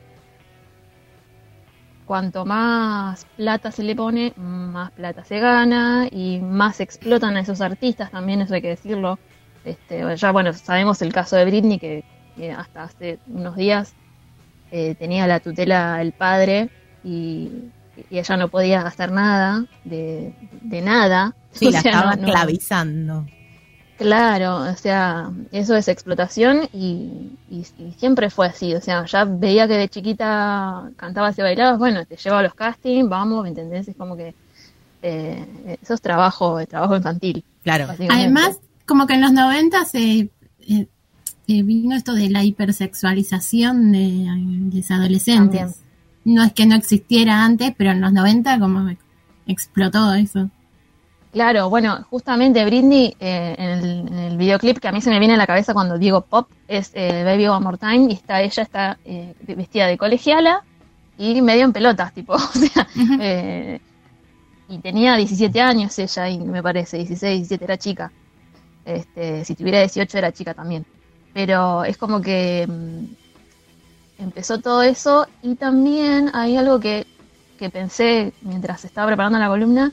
[2.04, 7.60] cuanto más plata se le pone, más plata se gana y más explotan a esos
[7.60, 9.18] artistas, también eso hay que decirlo.
[9.64, 12.04] Este, ya bueno, sabemos el caso de Britney, que,
[12.36, 13.92] que hasta hace unos días
[14.70, 16.70] eh, tenía la tutela el padre
[17.06, 17.70] y,
[18.10, 21.34] y ella no podía hacer nada de, de nada.
[21.52, 23.26] Sí, O la sea, estaba no- clavizando.
[23.98, 29.24] Claro, o sea, eso es explotación y, y- y siempre fue así, o sea, ya
[29.24, 33.48] veía que de chiquita cantabas y bailabas, bueno, te llevo a los castings, vamos, ¿me
[33.48, 33.88] entendés?
[33.88, 34.34] Es como que
[35.00, 37.42] eh, eso es trabajo, trabajo infantil.
[37.62, 37.86] Claro.
[38.10, 40.28] Además, como que en los 90 se eh,
[40.68, 43.98] eh, vino esto de la hipersexualización de,
[44.70, 45.60] de los adolescentes.
[45.60, 45.85] También.
[46.26, 48.90] No es que no existiera antes, pero en los 90 como
[49.46, 50.50] explotó eso.
[51.32, 55.18] Claro, bueno, justamente Britney eh, en, el, en el videoclip que a mí se me
[55.18, 58.42] viene a la cabeza cuando digo pop es eh, Baby One More Time y está
[58.42, 60.64] ella está eh, vestida de colegiala
[61.16, 62.88] y medio en pelotas, tipo, o sea,
[63.20, 63.80] eh,
[64.68, 68.12] y tenía 17 años ella y me parece, 16, 17 era chica.
[68.84, 70.84] Este, si tuviera 18 era chica también.
[71.32, 73.04] Pero es como que mm,
[74.18, 77.06] empezó todo eso y también hay algo que,
[77.56, 79.92] que pensé mientras estaba preparando la columna,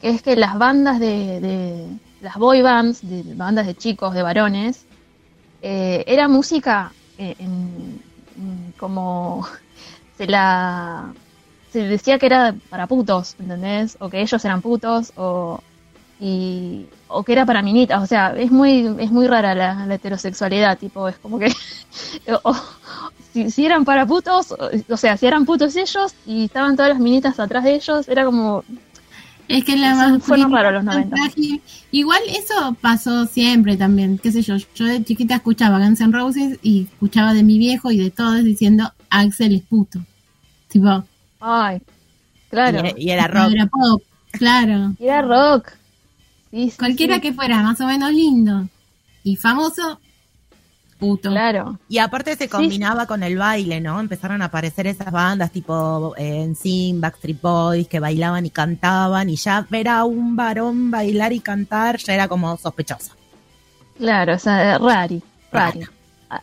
[0.00, 4.22] que es que las bandas de, de- las boy bands, de bandas de chicos, de
[4.22, 4.88] varones,
[5.60, 8.02] eh, era música eh, en-
[8.76, 9.46] como
[10.12, 11.16] se la
[11.68, 13.96] se decía que era para putos, ¿entendés?
[14.00, 15.64] O que ellos eran putos o
[16.18, 19.94] y o que era para minitas, o sea, es muy es muy rara la, la
[19.94, 21.52] heterosexualidad, tipo, es como que
[22.44, 22.56] o-
[23.32, 26.90] si, si eran para putos, o, o sea, si eran putos ellos y estaban todas
[26.90, 28.62] las minitas atrás de ellos, era como
[29.48, 31.16] Es que la más fueron raros los 90.
[31.90, 36.58] Igual eso pasó siempre también, qué sé yo, yo de chiquita escuchaba Guns N' Roses
[36.62, 40.00] y escuchaba de mi viejo y de todos diciendo Axel es puto.
[40.68, 41.04] Tipo,
[41.40, 41.80] ay,
[42.50, 43.52] claro, Y, y era rock.
[43.52, 44.94] era pop, claro.
[44.98, 45.72] y era rock.
[46.52, 48.68] Sí, sí, Cualquiera sí, que fuera más o menos lindo
[49.24, 49.98] y famoso,
[50.98, 51.30] puto.
[51.30, 51.78] Claro.
[51.88, 53.98] Y aparte se combinaba con el baile, ¿no?
[53.98, 59.36] Empezaron a aparecer esas bandas tipo eh, NSYNC, Backstreet Boys, que bailaban y cantaban, y
[59.36, 63.12] ya ver a un varón bailar y cantar ya era como sospechoso.
[63.96, 65.80] Claro, o sea, rari, rari.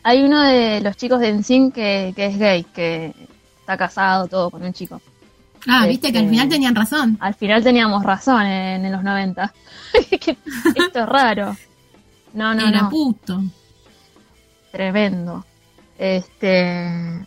[0.02, 3.14] Hay uno de los chicos de NSYNC que, que es gay, que
[3.60, 5.00] está casado todo con un chico.
[5.68, 7.16] Ah, viste que al Este- final tenían razón.
[7.20, 9.52] Al final teníamos razón en, en los 90.
[10.20, 10.36] Que
[10.76, 11.56] Esto es raro.
[12.32, 12.90] No, no, era no.
[12.90, 13.42] puto.
[14.70, 15.44] Tremendo.
[15.98, 17.26] Este,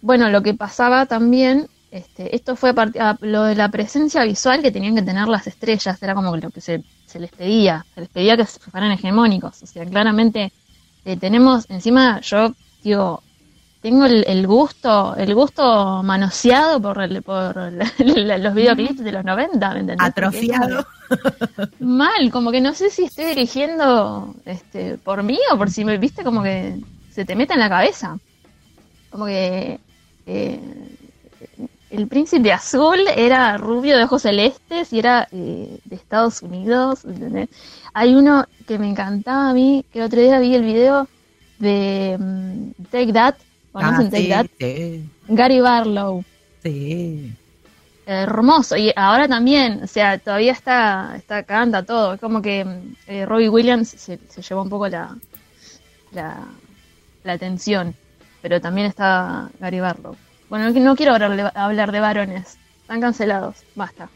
[0.00, 4.62] bueno, lo que pasaba también, este, esto fue a a- lo de la presencia visual
[4.62, 8.00] que tenían que tener las estrellas, era como lo que se, se les pedía, se
[8.00, 10.52] les pedía que fueran hegemónicos, o sea, claramente
[11.04, 13.22] eh, tenemos, encima yo digo,
[13.84, 19.12] tengo el, el gusto, el gusto manoseado por, el- por la- la- los videoclips de
[19.12, 20.10] los 90, ¿me entendés?
[20.14, 20.86] Porque es como Atrofiado.
[21.80, 25.98] Mal, como que no sé si estoy eligiendo este, por mí o por si me
[25.98, 26.76] viste como que
[27.10, 28.18] se te mete en la cabeza.
[29.10, 29.78] Como que
[30.24, 30.60] eh,
[31.90, 37.04] el príncipe azul era rubio de ojos celestes y era eh, de Estados Unidos.
[37.04, 37.50] ¿entendés?
[37.92, 41.06] Hay uno que me encantaba a mí, que el otro día vi el video
[41.58, 43.34] de mm, Take That,
[43.74, 44.46] ¿conocen Ah, sí, That?
[44.58, 46.24] sí, Gary Barlow.
[46.62, 47.34] Sí.
[48.06, 48.76] hermoso.
[48.76, 52.14] Y ahora también o sea todavía está está canta todo.
[52.14, 52.66] Es como que
[53.06, 55.16] eh, Robbie Williams se, se llevó un poco la
[56.12, 56.46] la,
[57.24, 57.94] la atención.
[58.42, 60.16] Pero también está Gary Barlow.
[60.50, 62.58] Bueno no, no quiero hablar de, hablar de varones.
[62.82, 63.56] Están cancelados.
[63.74, 64.08] Basta.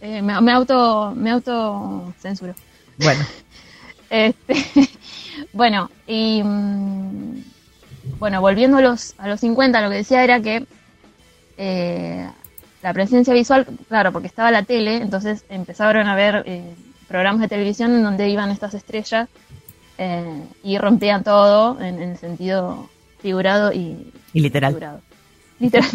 [0.00, 2.54] Eh, me, me auto me auto censuro.
[2.98, 3.24] Bueno,
[4.10, 4.54] este,
[5.52, 7.42] bueno, y mm,
[8.18, 10.66] bueno, volviendo a los, a los 50, lo que decía era que
[11.58, 12.28] eh,
[12.82, 16.74] la presencia visual, claro, porque estaba la tele, entonces empezaron a ver eh,
[17.08, 19.28] programas de televisión en donde iban estas estrellas
[19.98, 22.88] eh, y rompían todo en, en sentido
[23.20, 24.72] figurado y y literal.
[24.72, 25.00] figurado.
[25.58, 25.90] Literal.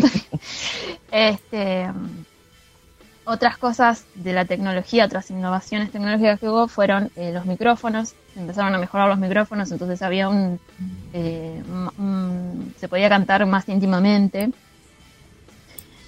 [1.12, 1.90] este,
[3.32, 8.14] otras cosas de la tecnología, otras innovaciones tecnológicas que hubo fueron eh, los micrófonos.
[8.36, 10.60] Empezaron a mejorar los micrófonos, entonces había un,
[11.14, 11.62] eh,
[11.98, 14.52] un- se podía cantar más íntimamente.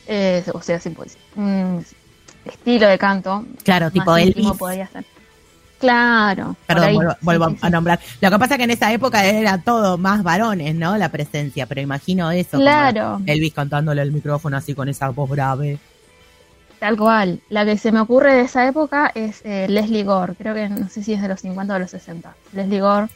[0.08, 1.86] Eh, o sea, sí, pues, un
[2.46, 4.52] estilo de canto Claro, más tipo Elvis.
[4.58, 5.06] podía ser.
[5.80, 6.56] Claro.
[6.66, 6.96] Perdón, ahí.
[6.96, 8.00] vuelvo, vuelvo sí, a nombrar.
[8.22, 10.96] Lo que pasa es que en esa época era todo más varones, ¿no?
[10.98, 12.52] La presencia, pero imagino eso.
[12.52, 13.22] como Claro.
[13.26, 15.80] Elvis cantándole el micrófono así con esa voz grave.
[16.84, 17.40] Tal cual.
[17.48, 20.36] La que se me ocurre de esa época es eh, Leslie Gore.
[20.36, 22.36] Creo que no sé si es de los 50 o de los 60.
[22.52, 23.08] Leslie Gore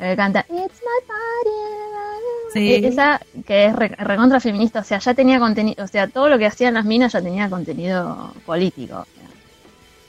[0.00, 2.52] eh, canta It's my party.
[2.52, 2.74] Sí.
[2.74, 4.80] Eh, Esa que es re- recontra feminista.
[4.80, 5.84] O sea, ya tenía contenido.
[5.84, 9.06] O sea, todo lo que hacían las minas ya tenía contenido político.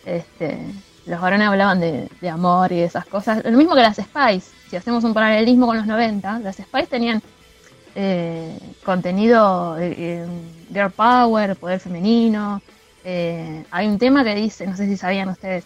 [0.03, 0.57] Este,
[1.05, 3.45] los varones hablaban de, de amor y de esas cosas.
[3.45, 4.49] Lo mismo que las Spice.
[4.67, 7.21] Si hacemos un paralelismo con los 90, las Spice tenían
[7.93, 10.25] eh, contenido de eh,
[10.73, 12.63] girl power, poder femenino.
[13.05, 15.63] Eh, hay un tema que dice, no sé si sabían ustedes,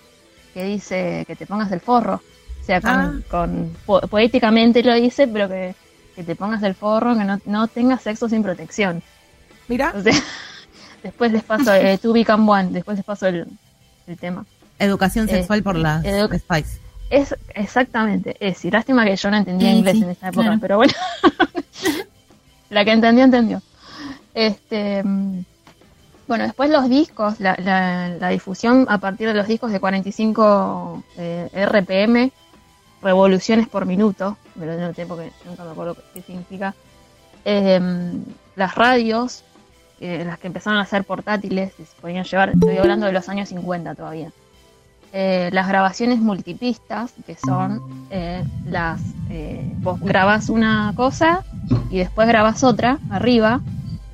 [0.53, 2.21] que dice que te pongas el forro.
[2.61, 3.13] O sea, con, Ah.
[3.31, 5.73] con- po- poéticamente lo dice, pero que,
[6.15, 9.01] que te pongas el forro, que no, no tengas sexo sin protección.
[9.69, 10.13] Mira, O sea,
[11.03, 13.47] después les paso, eh, To Become One, después les paso el,
[14.05, 14.45] el tema.
[14.77, 16.79] educación Eh, sexual por las edu- Spice.
[17.09, 20.43] Es exactamente, es, y lástima que yo no entendía Sí, inglés sí, en esa época,
[20.43, 20.59] claro.
[20.61, 20.93] pero bueno,
[22.69, 23.61] la que entendió, entendió.
[24.33, 25.43] Este, mm,
[26.29, 27.57] bueno, después los discos, la,
[28.19, 32.31] la- difusión a partir de los discos de 45 eh, RPM,
[33.01, 36.73] revoluciones por minuto, me lo noté porque nunca me acuerdo qué significa.
[37.45, 37.79] Eh,
[38.55, 39.43] las radios,
[39.99, 43.49] eh, las que empezaron a ser portátiles, se podían llevar, estoy hablando de los años
[43.49, 44.31] 50 todavía.
[45.11, 49.01] Eh, las grabaciones multipistas, que son eh, las.
[49.81, 51.43] vos grabás una cosa
[51.89, 53.61] y después grabás otra arriba,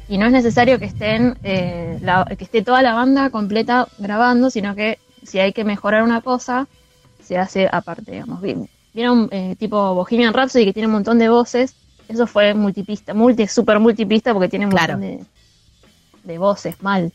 [0.07, 4.49] y no es necesario que estén eh, la- que esté toda la banda completa grabando,
[4.49, 6.67] sino que si hay que mejorar una cosa,
[7.19, 8.41] se hace aparte, digamos.
[8.41, 8.55] Vi-
[8.93, 11.75] Vieron eh, tipo Bohemian Rhapsody que tiene un montón de voces,
[12.07, 14.93] eso fue multipista, multi, super multipista porque tiene un Claro.
[14.93, 15.25] montón de,
[16.23, 17.11] de voces mal.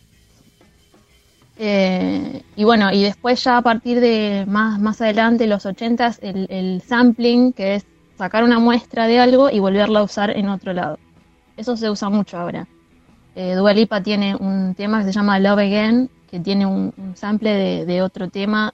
[1.57, 6.47] Eh, y bueno, y después ya a partir de más, más adelante, los 80s, el,
[6.51, 7.83] el sampling, que es
[8.17, 10.97] sacar una muestra de algo y volverla a usar en otro lado.
[11.57, 12.67] Eso se usa mucho ahora.
[13.35, 18.03] Eh, Dua tiene un tema que se llama Love Again, que tiene un, sample de,
[18.03, 18.73] otro tema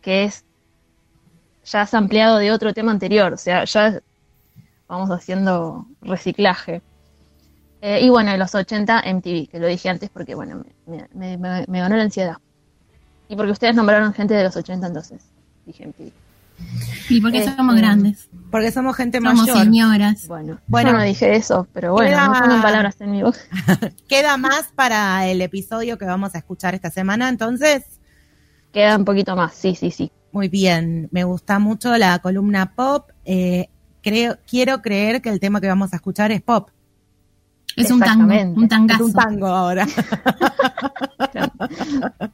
[0.00, 0.44] que es
[1.64, 3.32] ya sampleado de otro tema anterior.
[3.32, 4.00] O sea, ya
[4.88, 6.82] vamos haciendo reciclaje.
[7.80, 11.36] Eh, y bueno, en los 80 MTV, que lo dije antes porque, bueno, me, me-
[11.38, 12.36] me- me ganó la ansiedad.
[13.28, 15.32] Y porque ustedes nombraron gente de los 80, entonces
[15.66, 16.21] dije MTV.
[17.08, 19.58] Y porque Este, somos grandes, Porque somos gente somos mayor.
[19.58, 20.26] señoras.
[20.28, 20.90] Bueno, Bueno.
[20.92, 23.38] yo no dije eso, pero bueno, Queda- no pongan palabras en mi boca.
[24.08, 27.84] Queda más para el episodio que vamos a escuchar esta semana, entonces,
[28.72, 30.10] Queda un poquito más, sí, sí, sí.
[30.32, 31.08] muy bien.
[31.12, 33.10] Me gusta mucho la columna pop.
[33.26, 33.68] Eh,
[34.02, 36.70] creo, quiero creer que el tema que vamos a escuchar es pop.
[37.76, 39.04] Es un tango, un Es tangazo.
[39.06, 39.86] un tango ahora.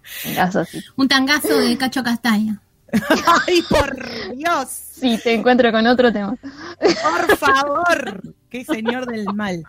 [0.70, 0.79] Sí.
[0.97, 2.61] Un tangazo de Cacho Castaña.
[3.47, 4.68] Ay, por Dios.
[4.68, 6.36] Sí, te encuentro con otro tema.
[6.80, 9.62] Por favor, qué señor del mal.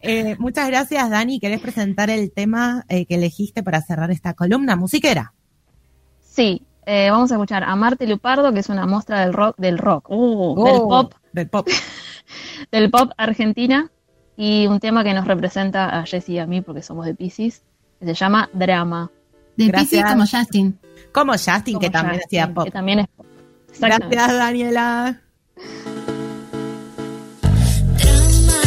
[0.00, 1.38] Eh, muchas gracias, Dani.
[1.40, 5.34] ¿Querés presentar el tema eh, que elegiste para cerrar esta columna musiquera?
[6.20, 9.78] Sí, eh, vamos a escuchar a Marte Lupardo, que es una muestra del rock, del
[9.78, 11.68] rock, uh, del Oh, pop, Del pop.
[12.72, 13.90] del pop argentina,
[14.36, 17.62] y un tema que nos representa a Jessy y a mí, porque somos de Pisces,
[18.00, 19.10] que se llama Drama.
[19.56, 19.70] De.
[19.70, 20.78] Pisces como Justin.
[21.12, 22.64] Como Justin, que como también Justin, hacía pop.
[22.64, 23.26] Que también es pop.
[23.78, 25.20] Gracias, Daniela.
[27.98, 28.62] Drama,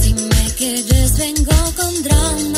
[0.00, 2.49] si me quieres vengo con drama,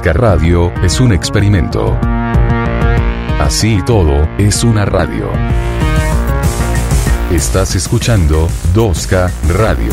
[0.00, 1.94] 2K Radio es un experimento.
[3.38, 5.28] Así todo, es una radio.
[7.30, 9.92] Estás escuchando 2K Radio.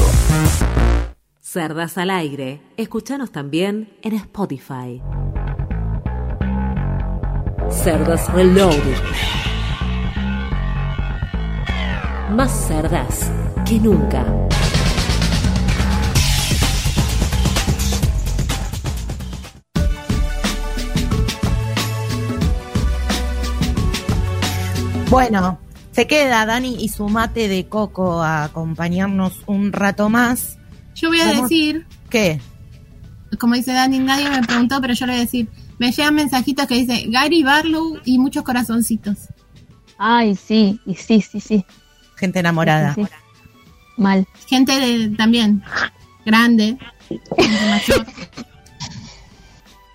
[1.41, 2.61] Cerdas al aire.
[2.77, 5.01] Escúchanos también en Spotify.
[7.69, 8.95] Cerdas Reloaded.
[12.31, 13.29] Más cerdas
[13.65, 14.46] que nunca.
[25.09, 25.59] Bueno,
[25.91, 30.57] se queda Dani y su mate de coco a acompañarnos un rato más.
[30.95, 31.43] Yo voy a ¿Cómo?
[31.43, 32.41] decir, ¿Qué?
[33.39, 35.49] como dice Dani, nadie me preguntó, pero yo le voy a decir,
[35.79, 39.17] me llegan mensajitos que dice Gary Barlow y muchos corazoncitos.
[39.97, 41.65] Ay, sí, y sí, sí, sí.
[42.15, 42.93] Gente enamorada.
[42.95, 43.09] Sí, sí.
[43.97, 44.27] Mal.
[44.47, 45.63] Gente de- también
[46.25, 46.77] grande,
[47.09, 48.05] gente mayor,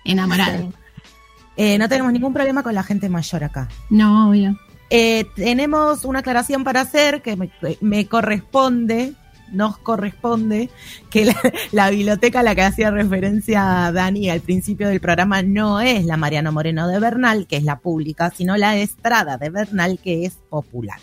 [0.05, 0.63] enamorada.
[1.55, 3.67] Eh, no tenemos ningún problema con la gente mayor acá.
[3.89, 4.57] No, obvio.
[4.89, 7.35] Eh, tenemos una aclaración para hacer que
[7.81, 9.13] me, corresponde,
[9.51, 10.69] nos corresponde,
[11.09, 11.33] que
[11.71, 16.17] la, biblioteca a la que hacía referencia Dani al principio del programa no es la
[16.17, 20.33] Mariano Moreno de Bernal, que es la pública, sino la Estrada de Bernal, que es
[20.49, 20.99] popular.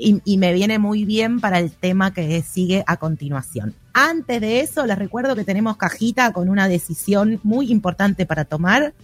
[0.00, 3.74] Y me viene muy bien para el tema que sigue a continuación.
[3.92, 8.94] Antes de eso, les recuerdo que tenemos cajita con una decisión muy importante para tomar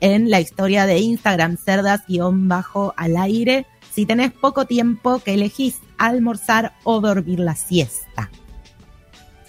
[0.00, 3.66] en la historia de Instagram, cerdas-al aire.
[3.92, 8.30] Si tenés poco tiempo, que elegís almorzar o dormir la siesta.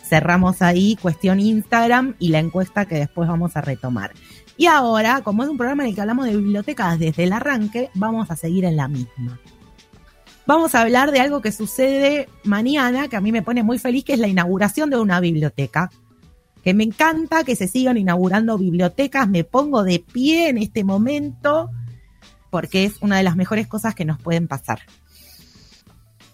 [0.03, 4.11] Cerramos ahí cuestión Instagram y la encuesta que después vamos a retomar.
[4.57, 7.91] Y ahora, como es un programa en el que hablamos de bibliotecas desde el arranque,
[7.93, 9.39] vamos a seguir en la misma.
[10.47, 14.03] Vamos a hablar de algo que sucede mañana, que a mí me pone muy feliz,
[14.03, 15.91] que es la inauguración de una biblioteca
[16.63, 21.69] que me encanta que se sigan inaugurando bibliotecas, me pongo de pie en este momento
[22.49, 24.79] porque es una de las mejores cosas que nos pueden pasar.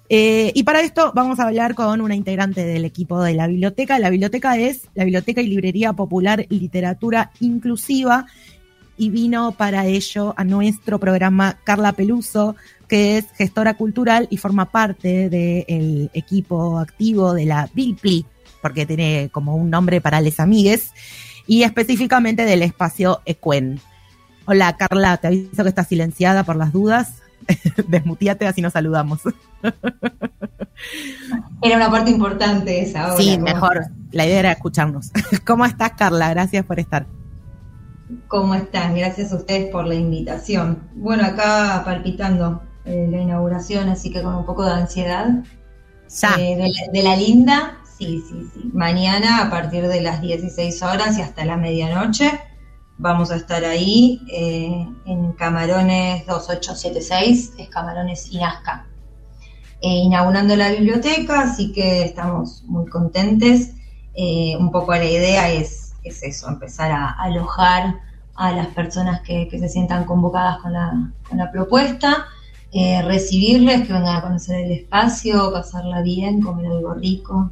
[0.08, 3.98] Eh, y para esto vamos a hablar con una integrante del equipo de la biblioteca.
[3.98, 8.28] La biblioteca es la Biblioteca y Librería Popular Literatura Inclusiva
[8.98, 12.56] y vino para ello a nuestro programa Carla Peluso,
[12.88, 18.26] que es gestora cultural y forma parte del equipo activo de la Bilpli,
[18.66, 20.92] porque tiene como un nombre para les amigues,
[21.46, 23.80] y específicamente del espacio Equen.
[24.46, 27.22] Hola Carla, te aviso que estás silenciada por las dudas.
[27.88, 29.20] Desmutíate, así nos saludamos.
[31.62, 33.14] Era una parte importante esa.
[33.14, 33.78] Hola, sí, ¿cómo mejor.
[33.78, 33.92] estás?
[34.12, 35.12] La idea era escucharnos.
[35.46, 36.32] ¿Cómo estás, Carla?
[36.32, 37.06] Gracias por estar.
[38.28, 38.96] ¿Cómo están?
[38.96, 40.90] Gracias a ustedes por la invitación.
[40.96, 45.44] Bueno, acá palpitando eh, la inauguración, así que con un poco de ansiedad.
[46.20, 46.34] Ya.
[46.40, 48.72] Eh, de, la, de la linda, sí, sí, sí.
[48.74, 52.40] Mañana a partir de las 16 horas y hasta la medianoche
[52.98, 58.88] vamos a estar ahí eh, en Camarones 2876, es Camarones Inasca.
[59.82, 63.74] Eh, inaugurando la biblioteca, así que estamos muy contentes.
[64.16, 68.00] Eh, un poco la idea es, es eso, empezar a alojar
[68.36, 72.26] a las personas que, se sientan convocadas con la, con la propuesta,
[72.72, 77.52] eh, recibirles, que vengan a conocer el espacio, pasarla bien, comer algo rico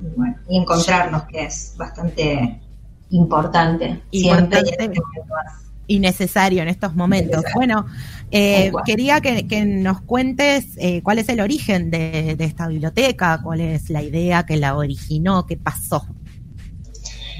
[0.00, 2.60] y, bueno, y encontrarnos, que es bastante
[3.10, 4.02] importante.
[4.10, 5.00] Siempre y Importante.
[6.00, 7.42] necesario en estos momentos.
[7.42, 7.54] Necesario.
[7.54, 7.86] Bueno,
[8.30, 13.40] eh, quería que, que nos cuentes eh, cuál es el origen de, de esta biblioteca,
[13.42, 16.06] cuál es la idea que la originó, qué pasó.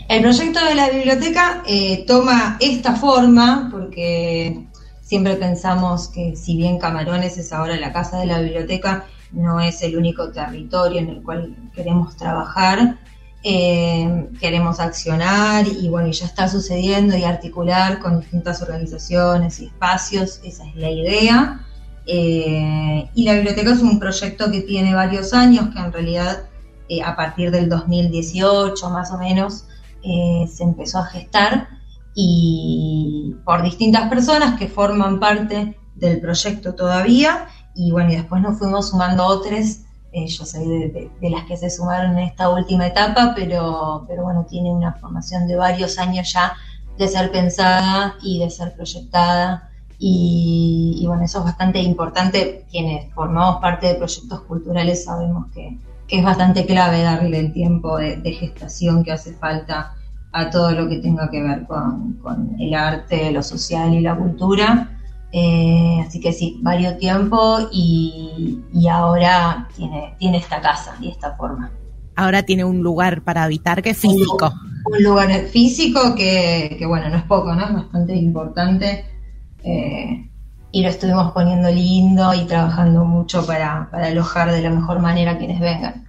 [0.08, 4.66] El proyecto de la biblioteca eh, toma esta forma porque
[5.00, 9.82] siempre pensamos que si bien Camarones es ahora la casa de la biblioteca, no es
[9.82, 12.98] el único territorio en el cual queremos trabajar,
[13.42, 20.40] eh, queremos accionar y bueno, ya está sucediendo y articular con distintas organizaciones y espacios,
[20.44, 21.60] esa es la idea.
[22.06, 26.44] Eh, y la biblioteca es un proyecto que tiene varios años, que en realidad
[26.88, 29.66] eh, a partir del 2018 más o menos
[30.02, 31.66] se empezó a gestar
[32.14, 38.58] y por distintas personas que forman parte del proyecto todavía y bueno, y después nos
[38.58, 39.80] fuimos sumando otros,
[40.12, 44.04] eh, yo soy de, de- de las que se sumaron en esta última etapa, pero,
[44.08, 46.52] pero bueno, tiene una formación de varios años ya
[46.96, 49.70] de ser pensada y de ser proyectada.
[49.98, 55.78] Y, y bueno, eso es bastante importante, quienes formamos parte de proyectos culturales sabemos que,
[56.06, 59.94] que es bastante clave darle el tiempo de, de gestación que hace falta
[60.32, 64.16] a todo lo que tenga que ver con, con el arte, lo social y la
[64.16, 64.93] cultura.
[65.36, 71.34] Eh, así que sí, varios tiempo y, y ahora tiene, tiene esta casa y esta
[71.34, 71.72] forma.
[72.14, 74.52] Ahora tiene un lugar para habitar que es físico.
[74.84, 77.66] un lugar físico que, que, bueno, no es poco, ¿no?
[77.66, 79.04] Es bastante importante.
[79.64, 80.30] eh,
[80.70, 85.32] y lo estuvimos poniendo lindo y trabajando mucho para, para alojar de la mejor manera
[85.32, 86.04] a quienes vengan.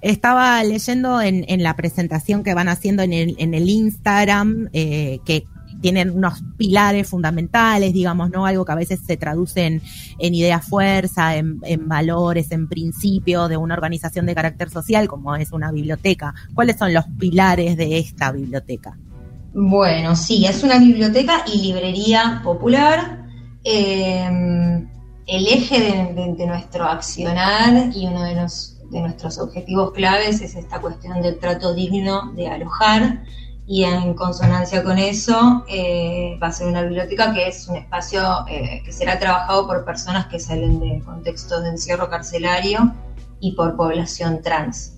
[0.00, 5.20] Estaba leyendo en, en la presentación que van haciendo en el, en el Instagram eh,
[5.26, 5.44] que
[5.80, 8.46] tienen unos pilares fundamentales, digamos, ¿no?
[8.46, 9.82] Algo que a veces se traduce en,
[10.18, 15.52] en idea fuerza, en, valores, en principios de una organización de carácter social como es
[15.52, 16.34] una biblioteca.
[16.54, 18.96] ¿Cuáles son los pilares de esta biblioteca?
[19.52, 23.26] Bueno, sí, es una biblioteca y librería popular.
[23.64, 24.86] Eh,
[25.26, 25.80] el eje
[26.14, 28.34] de, nuestro accionar y uno de
[29.00, 33.22] nuestros objetivos claves es esta cuestión del trato digno de alojar
[33.70, 38.20] y en consonancia con eso eh, va a ser una biblioteca que es un espacio
[38.48, 42.92] eh, que será trabajado por personas que salen de contextos de encierro carcelario
[43.38, 44.96] y por población trans.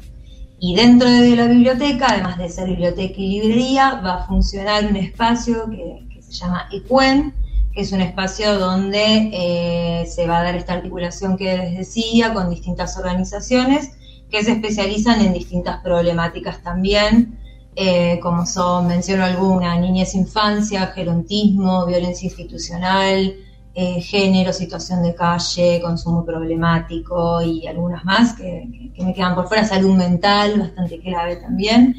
[0.58, 4.96] Y dentro de la biblioteca, además de ser biblioteca y librería, va a funcionar un
[4.96, 7.34] espacio que, se llama ECUEN,
[7.74, 12.32] que es un espacio donde eh, se va a dar esta articulación que les decía
[12.32, 13.90] con distintas organizaciones
[14.30, 17.38] que se especializan en distintas problemáticas también,
[17.74, 23.34] eh, como son, menciono alguna, niñez, infancia, gerontismo, violencia institucional,
[23.74, 29.64] eh, género, situación de calle, consumo problemático y algunas más que, me quedan por fuera,
[29.64, 31.96] salud mental, bastante clave también.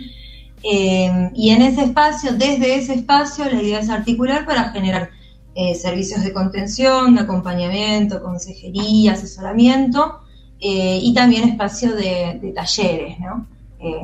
[0.61, 5.09] Eh, y en ese espacio, desde ese espacio, la idea es articular para generar
[5.75, 10.21] servicios de contención, de acompañamiento, consejería, asesoramiento
[10.59, 13.45] y también espacio de, de talleres, ¿no?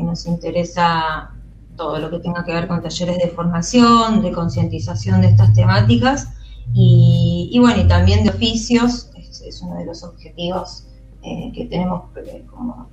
[0.03, 1.31] Nos interesa
[1.79, 6.27] todo lo que tenga que ver con talleres de formación, de concientización de estas temáticas
[6.73, 10.83] y, y bueno, y también de oficios, es, uno de los objetivos
[11.23, 12.89] eh, que tenemos eh, como,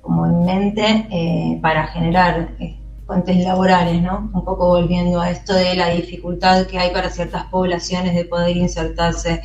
[0.00, 4.30] como en mente eh, para generar eh, fuentes laborales, ¿no?
[4.32, 8.56] Un poco volviendo a esto de la dificultad que hay para ciertas poblaciones de poder
[8.56, 9.42] insertarse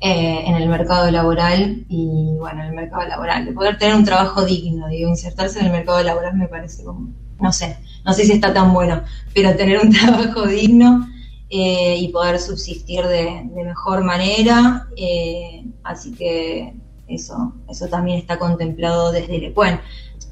[0.00, 4.04] eh, en el mercado laboral y, bueno, en el mercado laboral, de poder tener un
[4.04, 8.24] trabajo digno, digo, insertarse en el mercado laboral me parece como, no sé, no sé
[8.24, 9.02] si está tan bueno,
[9.34, 11.08] pero tener un trabajo digno
[11.50, 16.72] eh, y poder subsistir de, mejor manera, eh, así que
[17.06, 19.80] eso, eso también está contemplado desde el EPUEN.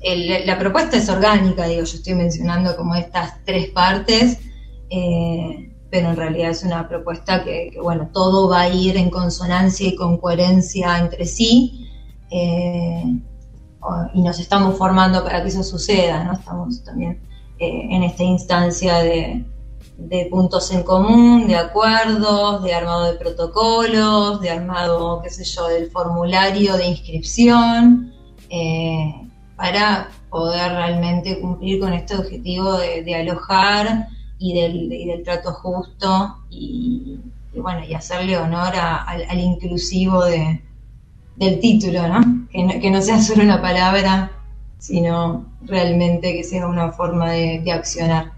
[0.00, 4.38] El- la propuesta es orgánica, digo, yo estoy mencionando como estas tres partes,
[4.90, 9.10] eh, pero en realidad es una propuesta que, que, bueno, todo va a ir en
[9.10, 11.88] consonancia y con coherencia entre sí,
[14.14, 16.32] y nos estamos formando para que eso suceda, ¿no?
[16.34, 17.20] Estamos también
[17.58, 19.44] eh, en esta instancia de,
[19.96, 25.68] de puntos en común, de acuerdos, de armado de protocolos, de armado, qué sé yo,
[25.68, 28.12] del formulario de inscripción,
[28.48, 29.14] eh,
[29.56, 34.08] para poder realmente cumplir con este objetivo de, alojar
[34.38, 37.20] y del, del trato justo y,
[37.54, 40.62] bueno, y hacerle honor al, al inclusivo de,
[41.36, 42.48] del título, ¿no?
[42.50, 42.80] Que, ¿no?
[42.80, 44.32] que no sea solo una palabra,
[44.78, 48.32] sino realmente que sea una forma de, de accionar.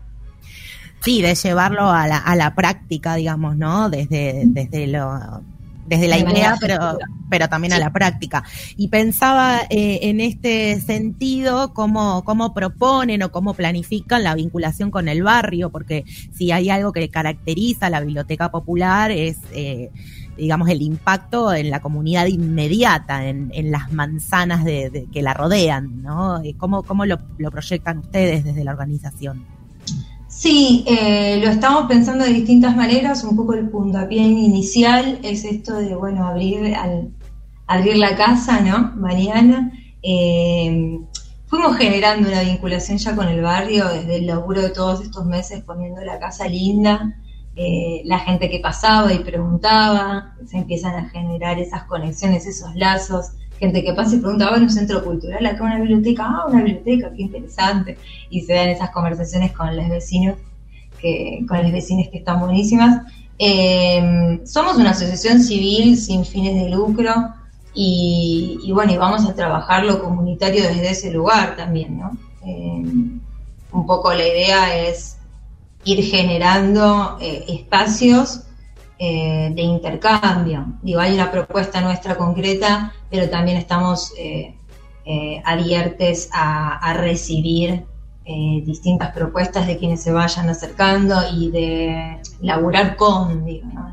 [1.04, 3.90] Sí, de llevarlo a la, a la práctica, digamos, ¿no?
[3.90, 5.42] Desde, desde lo
[5.86, 6.98] desde la De idea, pero,
[7.30, 8.44] pero también a la práctica.
[8.76, 15.08] Y pensaba eh, en este sentido cómo, cómo proponen o cómo planifican la vinculación con
[15.08, 19.90] el barrio, porque si hay algo que caracteriza a la biblioteca popular es, eh,
[20.36, 25.34] digamos, el impacto en la comunidad inmediata, en, en las manzanas de, de- que la
[25.34, 26.42] rodean, ¿no?
[26.42, 29.53] Eh, ¿Cómo, cómo lo, lo proyectan ustedes desde la organización?
[30.44, 33.24] Sí, eh, lo estamos pensando de distintas maneras.
[33.24, 37.14] Un poco el puntapié inicial es esto de, bueno, abrir, al,
[37.66, 38.92] abrir la casa, ¿no?
[38.94, 39.72] Mariana.
[40.02, 40.98] Eh,
[41.46, 45.62] fuimos generando una vinculación ya con el barrio desde el laburo de todos estos meses,
[45.62, 47.16] poniendo la casa linda.
[47.56, 53.32] Eh, la gente que pasaba y preguntaba, se empiezan a generar esas conexiones, esos lazos.
[53.58, 55.44] Gente que pasa y pregunta, ¿va en un centro cultural?
[55.46, 57.98] Acá una biblioteca, ah, una biblioteca, qué interesante.
[58.30, 60.36] Y se dan esas conversaciones con los vecinos,
[61.00, 63.02] que, con los vecinos que están buenísimas.
[63.38, 67.12] Eh, somos una asociación civil sin fines de lucro
[67.74, 72.16] y, bueno, y vamos a trabajar lo comunitario desde ese lugar también, ¿no?
[72.46, 72.84] Eh,
[73.72, 75.16] un poco la idea es
[75.84, 78.42] ir generando eh, espacios
[78.98, 80.66] eh, de intercambio.
[80.82, 84.54] Digo, hay una propuesta nuestra concreta, pero también estamos eh,
[85.06, 87.84] eh, abiertos a, recibir
[88.24, 93.44] eh, distintas propuestas de quienes se vayan acercando y de laburar con,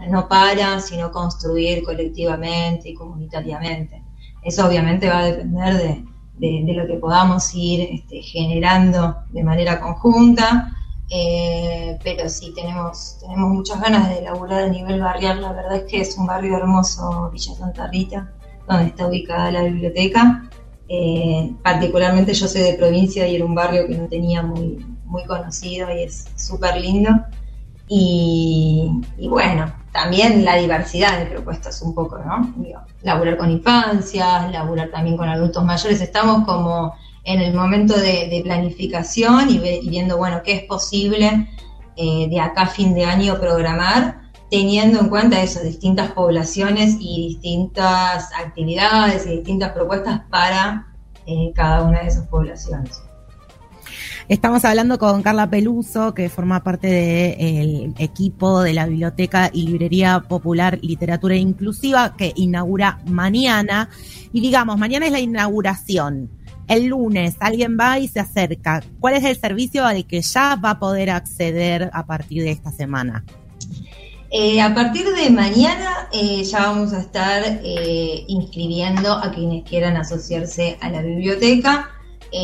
[0.10, 0.28] ¿no?
[0.30, 4.02] para, sino construir colectivamente y comunitariamente.
[4.42, 6.06] Eso obviamente va a depender de,
[6.38, 10.74] de, de lo que podamos ir este, generando de manera conjunta.
[11.14, 15.42] Eh, pero sí, tenemos, tenemos muchas ganas de laburar a nivel barrial.
[15.42, 18.32] La verdad es que es un barrio hermoso, Villa Santa Rita,
[18.68, 20.50] donde está ubicada la biblioteca.
[20.88, 25.26] Eh, particularmente yo soy de provincia y era un barrio que no tenía muy, muy
[25.26, 27.12] conocido y es súper lindo.
[27.94, 32.54] Y, bueno, también la diversidad de propuestas un poco, ¿no?
[32.56, 36.00] Digo, laburar con infancias, laburar también con adultos mayores.
[36.00, 36.94] Estamos como
[37.24, 41.48] en el momento de, planificación y, viendo, bueno, qué es posible
[41.96, 47.28] eh, de acá a fin de año programar, teniendo en cuenta esas distintas poblaciones y
[47.30, 50.88] distintas actividades y distintas propuestas para
[51.26, 53.02] eh, cada una de esas poblaciones.
[54.28, 60.22] Estamos hablando con Carla Peluso, que forma parte del equipo de la Biblioteca y Librería
[60.22, 63.90] Popular Literatura Inclusiva, que inaugura mañana.
[64.32, 66.30] Y digamos, mañana es la inauguración.
[66.72, 68.82] El lunes alguien va y se acerca.
[69.02, 72.72] ¿Cuál es el servicio al que ya va a poder acceder a partir de esta
[72.72, 73.26] semana?
[74.32, 79.98] Eh, a partir de mañana eh, ya vamos a estar eh, inscribiendo a quienes quieran
[79.98, 81.90] asociarse a la biblioteca.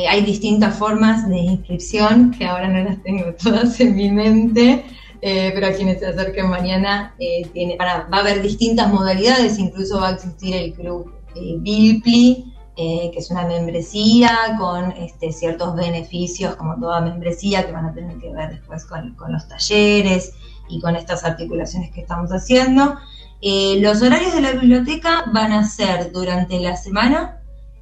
[0.10, 4.84] Hay distintas formas de inscripción que ahora no las tengo todas en mi mente,
[5.22, 7.16] pero a quienes se acerquen mañana
[7.54, 11.14] tiene, va a haber distintas modalidades, incluso va a existir el club
[11.62, 17.86] Bilpli, eh, que es una membresía con este, ciertos beneficios como toda membresía que van
[17.86, 20.34] a tener que ver después con, los talleres
[20.70, 22.96] y con estas articulaciones que estamos haciendo.
[23.42, 27.42] Eh, los horarios de la biblioteca van a ser durante la semana,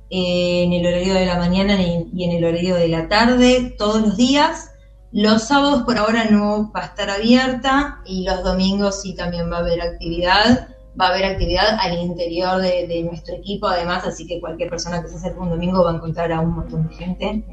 [0.10, 4.02] eh, en el horario de la mañana y en el horario de la tarde, todos
[4.02, 4.72] los días.
[5.12, 9.58] Los sábados por ahora no va a estar abierta y los domingos sí también va
[9.58, 10.70] a haber actividad.
[11.00, 15.10] Va a haber actividad al interior de, nuestro equipo, además, así que cualquier persona que
[15.10, 17.44] se acerque un domingo va a encontrar a un montón de gente.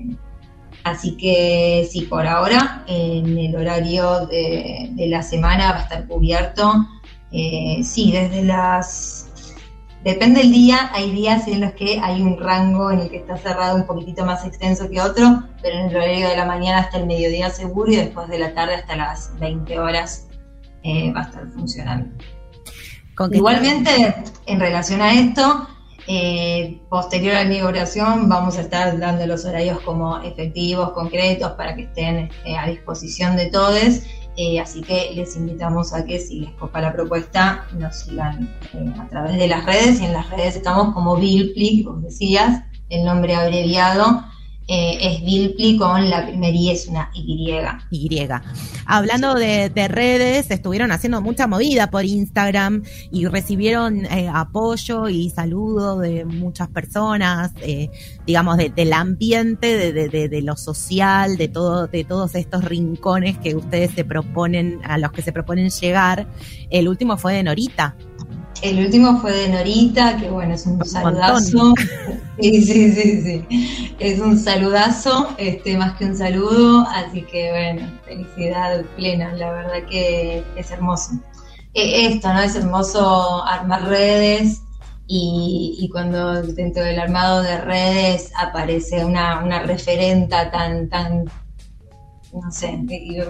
[0.84, 6.06] Así que sí, por ahora, en el horario de, de la semana va a estar
[6.06, 6.72] cubierto.
[7.32, 9.28] Eh, sí, desde las...
[10.04, 13.36] Depende del día, hay días en los que hay un rango en el que está
[13.36, 16.98] cerrado un poquitito más extenso que otro, pero en el horario de la mañana hasta
[16.98, 20.26] el mediodía seguro y después de la tarde hasta las 20 horas
[20.82, 22.10] eh, va a estar funcionando.
[23.14, 24.14] ¿Con qué Igualmente,
[24.46, 25.68] en relación a esto,
[26.06, 31.76] eh, posterior a la inauguración vamos a estar dando los horarios como efectivos, concretos, para
[31.76, 34.02] que estén eh, a disposición de todos.
[34.36, 38.48] Eh, así que les invitamos a que si les copa la propuesta, nos sigan
[38.98, 40.00] a través de las redes.
[40.00, 44.24] Y en las redes estamos como que vos decías, el nombre abreviado
[44.72, 47.50] eh, es Bilpli con la primera I es una Y.
[47.90, 48.28] Y.
[48.86, 55.30] Hablando de, de redes, estuvieron haciendo mucha movida por Instagram y recibieron eh, apoyo y
[55.30, 57.90] saludo de muchas personas, eh,
[58.26, 63.54] digamos, de- del ambiente, de- de lo social, de todo, de todos estos rincones que
[63.54, 66.26] ustedes se proponen, a los que se proponen llegar.
[66.70, 67.94] El último fue de Norita.
[68.62, 71.74] El último fue de Norita, que bueno, es un saludazo.
[72.40, 73.94] Sí, sí, sí, sí.
[74.00, 79.86] Es un saludazo, este, más que un saludo, así que bueno, felicidad plena, la verdad
[79.88, 81.12] que es hermoso.
[81.74, 82.40] Eh, esto, ¿no?
[82.40, 84.62] Es hermoso armar redes
[85.06, 91.24] y, y cuando dentro del armado de redes aparece una, una referenta tan, tan,
[92.32, 92.78] no sé,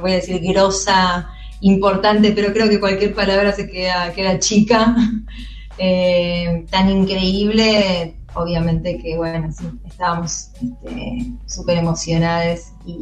[0.01, 1.29] voy a decir grosa,
[1.63, 4.95] importante, pero creo que cualquier palabra se queda, queda chica,
[5.79, 12.99] eh, tan increíble, obviamente que bueno, sí, estábamos este, súper emocionadas y,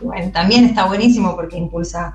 [0.00, 2.14] bueno, también está buenísimo porque impulsa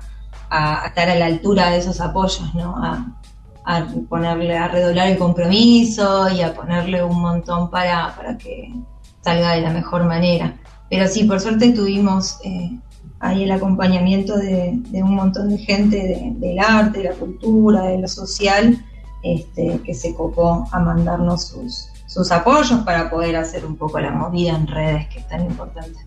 [0.50, 2.74] a, estar a la altura de esos apoyos, ¿no?
[2.76, 3.18] A,
[3.64, 8.74] a ponerle, a redoblar el compromiso y a ponerle un montón para, para que
[9.20, 10.56] salga de la mejor manera.
[10.90, 12.78] Pero sí, por suerte tuvimos eh,
[13.22, 17.98] ahí el acompañamiento de, un montón de gente de- del arte, de la cultura, de
[17.98, 18.84] lo social,
[19.22, 24.10] este, que se copó a mandarnos sus, sus apoyos para poder hacer un poco la
[24.10, 25.98] movida en redes, que es tan importante.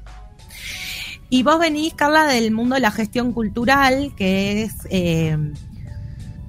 [1.30, 5.38] Y vos venís, Carla, del mundo de la gestión cultural, que es, eh,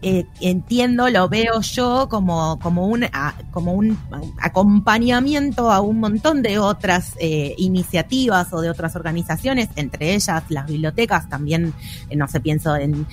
[0.03, 3.99] eh, entiendo, lo veo yo como, como, un, a- como un
[4.39, 10.67] acompañamiento a un montón de otras eh, iniciativas o de otras organizaciones, entre ellas las
[10.67, 11.73] bibliotecas, también,
[12.11, 13.07] eh, no sé, pienso en,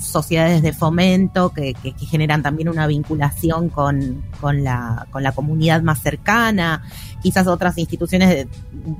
[0.00, 5.32] sociedades de fomento que, que- que generan también una vinculación con, con, la, con la
[5.32, 6.82] comunidad más cercana,
[7.22, 8.48] quizás otras instituciones de-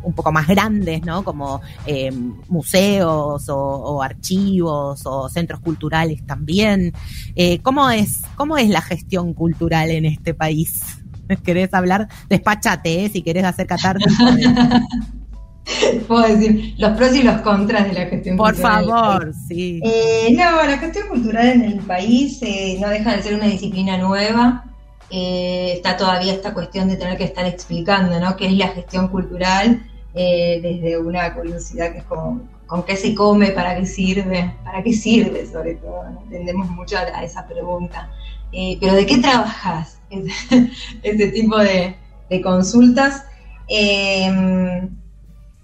[0.03, 1.23] un poco más grandes, ¿no?
[1.25, 2.11] Como eh,
[2.49, 6.93] museos o, o archivos o centros culturales también.
[7.35, 10.83] Eh, ¿cómo, es, ¿Cómo es la gestión cultural en este país?
[11.45, 12.09] ¿Querés hablar?
[12.29, 13.09] Despáchate, ¿eh?
[13.09, 14.12] si querés hacer catarsis.
[16.09, 18.85] Puedo decir los pros y los contras de la gestión Por cultural.
[18.87, 19.81] favor, sí.
[19.85, 23.97] Eh, no, la gestión cultural en el país eh, no deja de ser una disciplina
[23.99, 24.64] nueva.
[25.11, 28.37] Eh, está todavía esta cuestión de tener que estar explicando, ¿no?
[28.37, 29.85] ¿Qué es la gestión cultural?
[30.15, 33.51] Eh, desde una curiosidad que es como, ¿con qué se come?
[33.51, 34.55] ¿Para qué sirve?
[34.65, 36.05] ¿Para qué sirve sobre todo?
[36.11, 36.25] ¿no?
[36.31, 38.11] Tendemos mucho a, esa pregunta.
[38.53, 40.01] Eh, ¿Pero de qué trabajas?
[41.03, 41.97] Ese tipo de,
[42.43, 43.25] consultas.
[43.69, 44.89] Eh,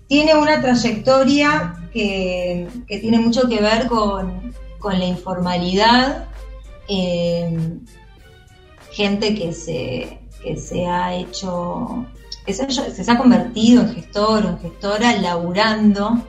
[0.09, 6.27] tiene una trayectoria que, que tiene mucho que ver con, con la informalidad,
[6.89, 7.59] eh,
[8.97, 12.07] gente que se, que se ha hecho,
[12.47, 12.63] que se,
[13.13, 16.23] ha- convertido en gestor o en gestora laburando,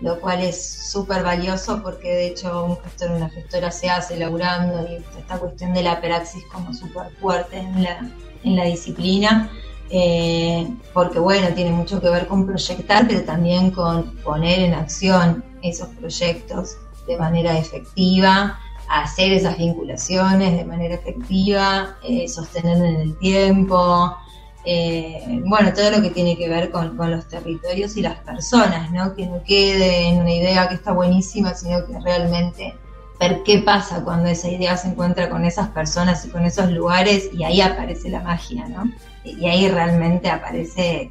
[0.00, 4.16] lo cual es súper valioso porque de hecho un gestor o una gestora se hace
[4.16, 8.10] laburando y esta cuestión de la praxis como súper fuerte en la,
[8.42, 9.50] en la disciplina
[9.90, 15.44] eh, porque bueno, tiene mucho que ver con proyectar, pero también con poner en acción
[15.62, 16.76] esos proyectos
[17.08, 18.58] de manera efectiva,
[18.90, 24.16] hacer esas vinculaciones de manera efectiva, eh, sostenerlo en el tiempo,
[24.64, 28.90] eh, bueno, todo lo que tiene que ver con, con los territorios y las personas,
[28.90, 29.14] ¿no?
[29.14, 32.74] Que no quede en una idea que está buenísima, sino que realmente
[33.20, 37.30] ver qué pasa cuando esa idea se encuentra con esas personas y con esos lugares
[37.32, 38.90] y ahí aparece la magia, ¿no?
[39.24, 41.10] Y ahí realmente aparece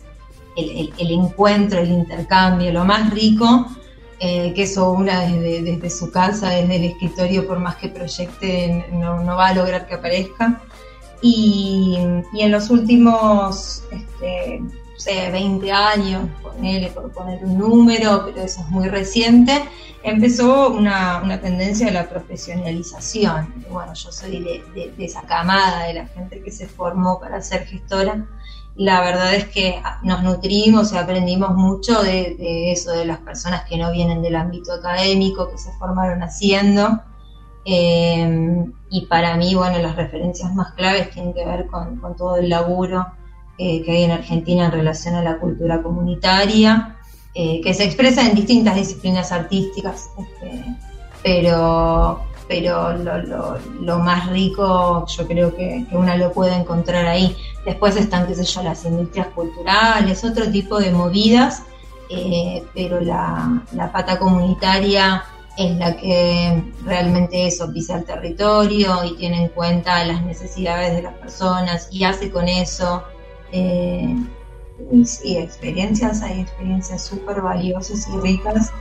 [0.58, 3.68] el encuentro, el intercambio, lo más rico,
[4.20, 9.24] eh, que eso una desde, su casa, desde el escritorio, por más que proyecte, no,
[9.26, 10.62] va a lograr que aparezca.
[11.22, 18.42] Y, en los últimos este, no sé, 20 años, ponele por poner un número, pero
[18.44, 19.64] eso es muy reciente,
[20.04, 23.54] empezó una, una tendencia a la profesionalización.
[23.70, 27.42] Bueno, yo soy de, de- de esa camada de la gente que se formó para
[27.42, 28.26] ser gestora.
[28.76, 33.78] La verdad es que nos nutrimos y aprendimos mucho de, eso, de las personas que
[33.78, 37.02] no vienen del ámbito académico, que se formaron haciendo.
[37.66, 42.38] Eh, y para mí, bueno, las referencias más claves tienen que ver con, con todo
[42.38, 43.06] el laburo
[43.62, 46.96] eh, que hay en Argentina en relación a la cultura comunitaria,
[47.36, 50.64] eh, que se expresa en distintas disciplinas artísticas, este,
[51.22, 57.38] pero, pero lo, más rico yo creo que, que una lo puede encontrar ahí.
[57.64, 61.62] Después están, qué sé yo, las industrias culturales, otro tipo de movidas,
[62.10, 63.62] eh, pero la,
[63.94, 65.24] pata comunitaria
[65.60, 71.04] es la que realmente eso pisa el territorio y tiene en cuenta las necesidades de
[71.04, 73.04] las personas y hace con eso
[73.52, 74.16] eh,
[75.06, 78.72] sí, experiencias, hay experiencias súper valiosas y ricas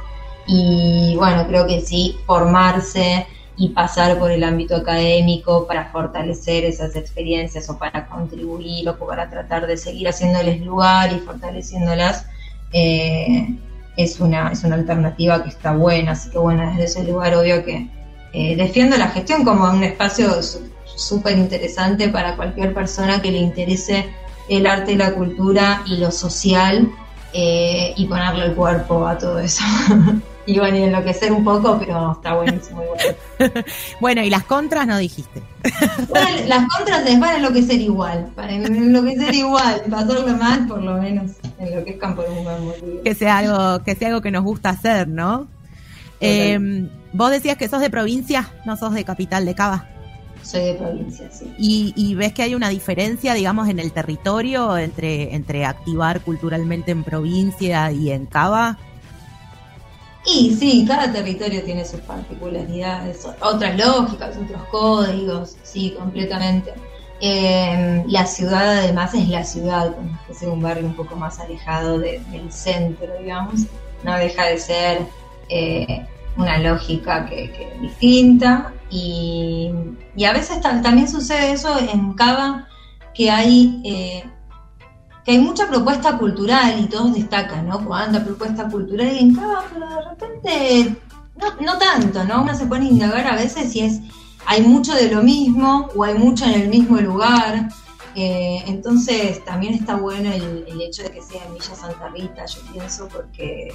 [0.46, 3.26] y bueno, creo que sí, formarse
[3.58, 9.28] y pasar por el ámbito académico para fortalecer esas experiencias o para contribuir o para
[9.28, 12.26] tratar de seguir haciéndoles lugar y fortaleciéndolas
[12.72, 13.48] eh,
[13.96, 17.64] es, una, es una alternativa que está buena, así que bueno, desde ese lugar obvio
[17.64, 17.88] que
[18.32, 20.30] eh, defiendo la gestión como un espacio
[20.84, 24.06] súper interesante para cualquier persona que le interese
[24.48, 26.88] el arte la cultura y lo social
[27.32, 29.64] eh, y ponerle el cuerpo a todo eso.
[30.48, 33.64] y bueno, y enloquecer un poco, pero está buenísimo igual.
[34.00, 35.42] Bueno, y las contras no dijiste.
[36.08, 40.94] Bueno, las contras les van a enloquecer igual, para enloquecer igual, pasarlo mal por lo
[40.94, 43.02] menos enloquezcan por un buen motivo.
[43.04, 45.48] Que sea algo, que sea algo que nos gusta hacer, ¿no?
[46.20, 49.86] Eh, vos decías que sos de provincia, no sos de capital de Cava.
[50.42, 51.52] Soy de provincia, sí.
[51.58, 56.90] Y, y ves que hay una diferencia, digamos, en el territorio entre, entre activar culturalmente
[56.90, 58.78] en provincia y en Cava.
[60.24, 66.74] Y sí, cada territorio tiene sus particularidades, otras lógicas, otros códigos, sí, completamente.
[67.20, 71.38] Eh, la ciudad además es la ciudad, más que sea un barrio un poco más
[71.40, 73.62] alejado de- del centro, digamos,
[74.04, 75.06] no deja de ser
[75.48, 76.06] eh,
[76.36, 79.70] una lógica que, que distinta y,
[80.24, 82.68] a veces ta- también sucede eso en Cava,
[83.14, 83.80] que hay...
[83.84, 84.24] eh,
[85.28, 87.84] que hay mucha propuesta cultural y todos destacan, ¿no?
[87.84, 90.96] Cuánta propuesta cultural y en Cava, pero de repente
[91.36, 92.44] no, no tanto, ¿no?
[92.44, 94.00] Uno se pone a indagar a veces si es
[94.46, 97.68] hay mucho de lo mismo o hay mucho en el mismo lugar.
[98.14, 102.46] Eh, entonces también está bueno el, el hecho de que sea en Villa Santa Rita,
[102.46, 103.68] yo pienso, porque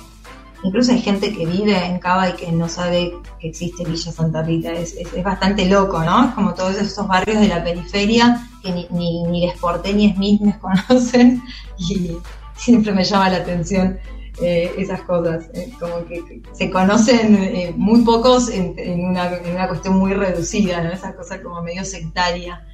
[0.63, 4.41] incluso hay gente que vive en Cava y que no sabe que existe Villa Santa
[4.43, 4.71] Rita.
[4.71, 6.25] Es, es- es bastante loco, ¿no?
[6.29, 10.55] Es como todos esos barrios de la periferia que ni, ni, ni les porteñes mismos
[10.87, 11.41] conocen
[11.77, 12.11] y
[12.55, 13.99] siempre me llama la atención
[14.41, 15.45] eh, esas cosas.
[15.53, 20.13] eh, como que se conocen eh, muy pocos en, en una, en una cuestión muy
[20.13, 20.91] reducida, ¿no?
[20.91, 22.65] Esa cosa como medio sectaria.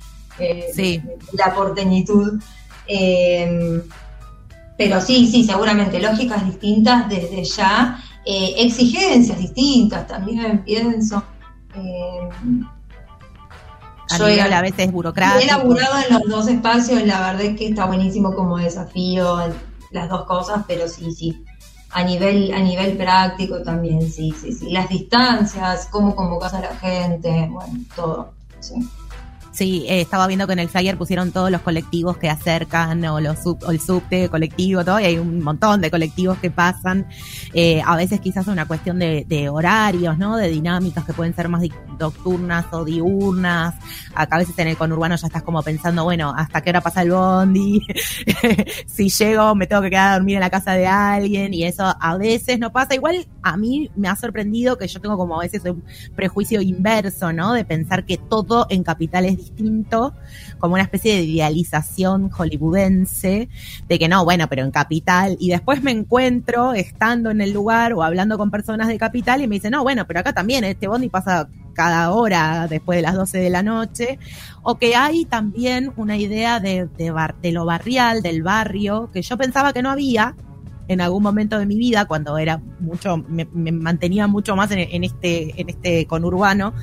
[0.73, 1.01] Sí.
[1.33, 2.39] la porteñitud.
[2.87, 3.81] Eh,
[4.79, 11.21] pero sí, sí, seguramente lógicas distintas desde ya, eh, exigencias distintas también, pienso.
[11.75, 12.29] Eh,
[14.11, 15.43] A yo nivel he- a veces He burocrático.
[15.43, 19.37] elaborado en los dos espacios, la verdad es que está buenísimo como desafío
[19.91, 21.43] las dos cosas, pero sí, sí.
[21.91, 24.69] A nivel, a nivel práctico también, sí, sí, sí.
[24.69, 28.31] Las distancias, cómo convocas a la gente, bueno, todo.
[28.61, 28.75] Sí.
[29.59, 33.19] Sí, eh, estaba viendo que en el flyer pusieron todos los colectivos que acercan o,
[33.19, 37.07] los sub, o el subte colectivo, todo, y hay un montón de colectivos que pasan.
[37.53, 40.37] Eh, a veces quizás una cuestión de, horarios, ¿no?
[40.37, 41.61] De dinámicas que pueden ser más
[41.99, 43.75] nocturnas o diurnas.
[44.15, 47.01] Acá a veces en el conurbano ya estás como pensando, bueno, ¿hasta qué hora pasa
[47.01, 47.85] el bondi?
[48.85, 51.83] si llego me tengo que quedar a dormir en la casa de alguien y eso
[51.99, 52.95] a veces no pasa.
[52.95, 55.83] Igual a mí me ha sorprendido que yo tengo como a veces un
[56.15, 57.51] prejuicio inverso, ¿no?
[57.51, 60.13] De pensar que todo en capital es distinto,
[60.59, 63.49] como una especie de idealización hollywoodense,
[63.87, 67.93] de que no, bueno, pero en capital, y después me encuentro estando en el lugar
[67.93, 70.87] o hablando con personas de capital y me dicen, no, bueno, pero acá también este
[70.87, 74.19] bondi pasa cada hora después de las 12 de la noche,
[74.63, 79.37] o que hay también una idea de, bar- de lo barrial, del barrio, que yo
[79.37, 80.35] pensaba que no había,
[80.89, 84.79] en algún momento de mi vida, cuando era mucho, me, me mantenía mucho más en,
[84.79, 86.73] en este, en este conurbano,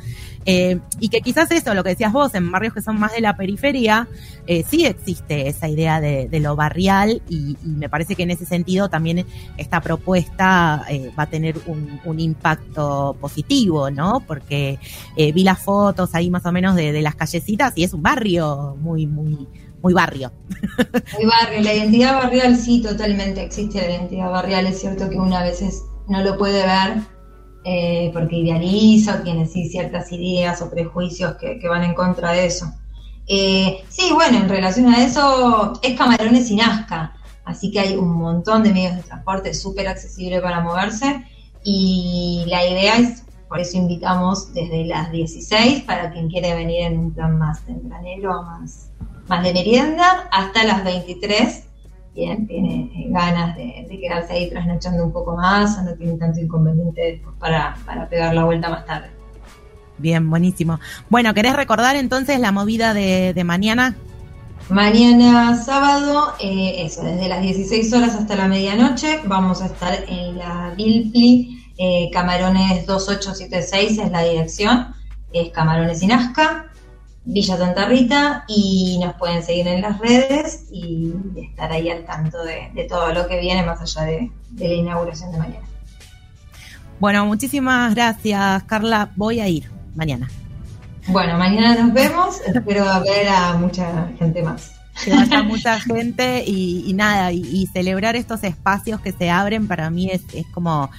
[0.46, 3.20] eh, y que quizás eso, lo que decías vos, en barrios que son más de
[3.20, 4.08] la periferia,
[4.46, 8.88] eh, sí existe esa idea de, lo barrial y, me parece que en ese sentido
[8.88, 9.26] también
[9.56, 14.20] esta propuesta eh, va a tener un, impacto positivo, ¿no?
[14.26, 14.78] Porque
[15.16, 18.76] eh, vi las fotos ahí más o menos de, las callecitas y es un barrio
[18.80, 19.48] muy, muy,
[19.82, 20.32] muy barrio.
[21.18, 24.66] El barrio, la identidad barrial, sí, totalmente existe la identidad barrial.
[24.66, 27.15] Es cierto que uno a veces no lo puede ver
[27.68, 32.46] eh, porque idealiza tiene sí, ciertas ideas o prejuicios que, que van en contra de
[32.46, 32.72] eso.
[33.26, 38.12] Eh, sí, bueno, en relación a eso, es Camarones y Nazca, así que hay un
[38.12, 41.24] montón de medios de transporte súper accesible para moverse
[41.64, 46.98] y la idea es, por eso invitamos desde las 16 para quien quiere venir en
[47.00, 48.90] un plan más tempranero, más,
[49.26, 51.65] más de merienda, hasta las 23
[52.16, 56.16] quien tiene eh, ganas de, de quedarse ahí trasnochando un poco más o no tiene
[56.16, 59.10] tanto inconveniente para, para pegar la vuelta más tarde.
[59.98, 60.80] Bien, buenísimo.
[61.08, 63.94] Bueno, ¿querés recordar entonces la movida de, de mañana?
[64.68, 70.38] Mañana sábado, eh, eso, desde las 16 horas hasta la medianoche, vamos a estar en
[70.38, 74.88] la Bilpli, eh, Camarones 2876 es la dirección,
[75.32, 76.66] es Camarones y Nazca,
[77.28, 82.42] Villa Santa Rita, y nos pueden seguir en las redes y estar ahí al tanto
[82.44, 85.66] de, de todo lo que viene más allá de, de la inauguración de mañana.
[87.00, 89.10] Bueno, muchísimas gracias, Carla.
[89.16, 90.30] Voy a ir mañana.
[91.08, 94.72] Bueno, mañana nos vemos, espero ver a mucha gente más.
[95.04, 99.68] Que vaya mucha gente y, y nada, y, y celebrar estos espacios que se abren
[99.68, 100.90] para mí es, es como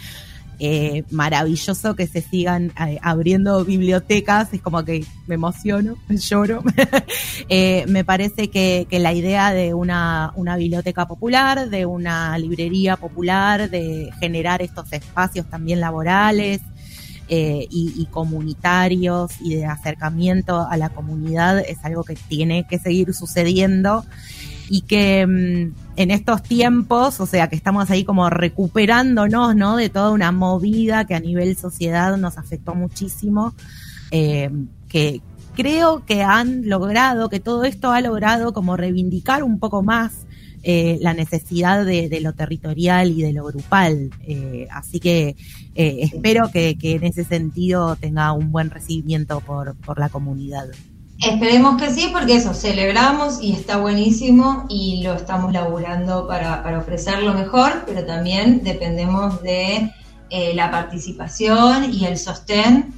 [0.60, 6.64] eh, maravilloso que se sigan eh, abriendo bibliotecas, es como que me emociono, lloro.
[7.50, 12.98] Eh, me parece que, que la idea de una, una biblioteca popular, de una librería
[12.98, 16.62] popular, de generar estos espacios también laborales,
[17.30, 22.80] eh, y, y comunitarios y de acercamiento a la comunidad es algo que tiene que
[22.80, 24.06] seguir sucediendo
[24.70, 29.76] y que mm, en estos tiempos, o sea, que estamos ahí como recuperándonos, ¿no?
[29.76, 33.54] De toda una movida que a nivel sociedad nos afectó muchísimo,
[34.12, 34.50] eh,
[34.90, 35.22] que
[35.56, 40.28] creo que han logrado, que todo esto ha logrado como reivindicar un poco más
[40.64, 44.10] eh, la necesidad de, de, lo territorial y de lo grupal.
[44.28, 45.36] Eh, así que
[45.76, 50.68] eh, espero que, que, en ese sentido tenga un buen recibimiento por, por la comunidad.
[51.20, 56.78] Esperemos que sí, porque eso, celebramos y está buenísimo y lo estamos laburando para, para
[56.78, 59.92] ofrecer lo mejor, pero también dependemos de
[60.30, 62.94] eh, la participación y el sostén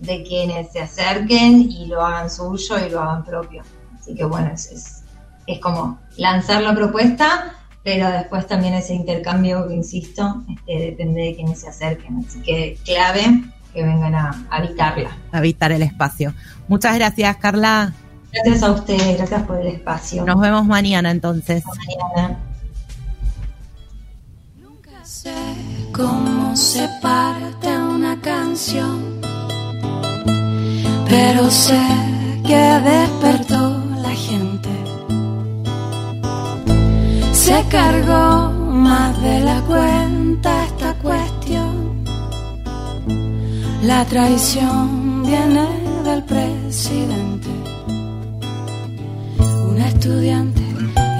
[0.00, 3.62] de quienes se acerquen y lo hagan suyo y lo hagan propio.
[3.96, 5.04] Así que bueno, es, es,
[5.46, 11.34] es como lanzar la propuesta, pero después también ese intercambio que, insisto, este, depende de
[11.36, 12.24] quienes se acerquen.
[12.26, 15.10] Así que clave que vengan a habitarla.
[15.32, 16.34] Habitar el espacio.
[16.68, 17.92] Muchas gracias, Carla.
[18.32, 20.24] Gracias a ustedes, gracias por el espacio.
[20.24, 21.62] Nos vemos mañana entonces.
[21.66, 22.38] Mañana.
[24.62, 25.34] Nunca sé
[25.92, 27.68] cómo se parte
[28.02, 29.20] una canción,
[31.08, 31.80] pero sé
[32.46, 34.70] que despertó la gente.
[37.32, 41.31] Se cargó más de la cuenta esta cuestión.
[43.82, 45.66] La traición viene
[46.04, 47.48] del presidente.
[49.88, 50.62] estudiante,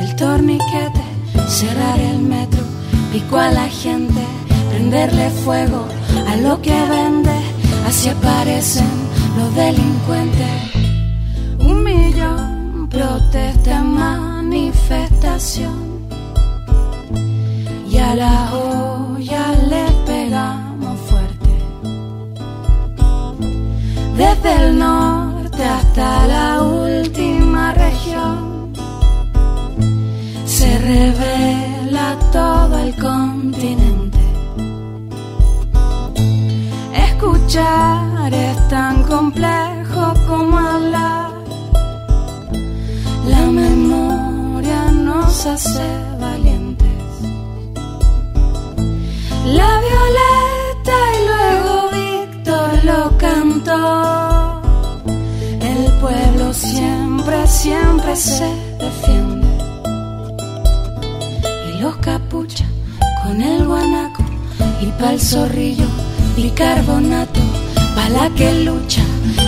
[0.00, 1.02] el torniquete,
[1.48, 2.60] cerrar el metro,
[3.12, 4.20] pico a la gente,
[4.70, 5.86] prenderle fuego
[6.28, 7.36] a lo que vende,
[7.86, 8.90] así aparecen
[9.36, 10.72] los delincuentes.
[11.60, 16.08] Un millón protesta manifestación
[17.88, 19.91] y a la olla le
[24.16, 28.72] Desde el norte hasta la última región
[30.44, 34.18] se revela todo el continente.
[36.94, 41.30] Escuchar es tan complejo como hablar.
[43.26, 45.88] La memoria nos hace
[46.20, 46.88] valientes.
[49.46, 50.51] La violeta
[55.60, 59.48] El pueblo siempre, siempre se defiende.
[61.70, 62.68] Y los capuchas
[63.22, 64.22] con el guanaco
[64.82, 65.86] y pa'l zorrillo
[66.36, 67.40] bicarbonato.
[67.94, 69.02] Pa' la que lucha,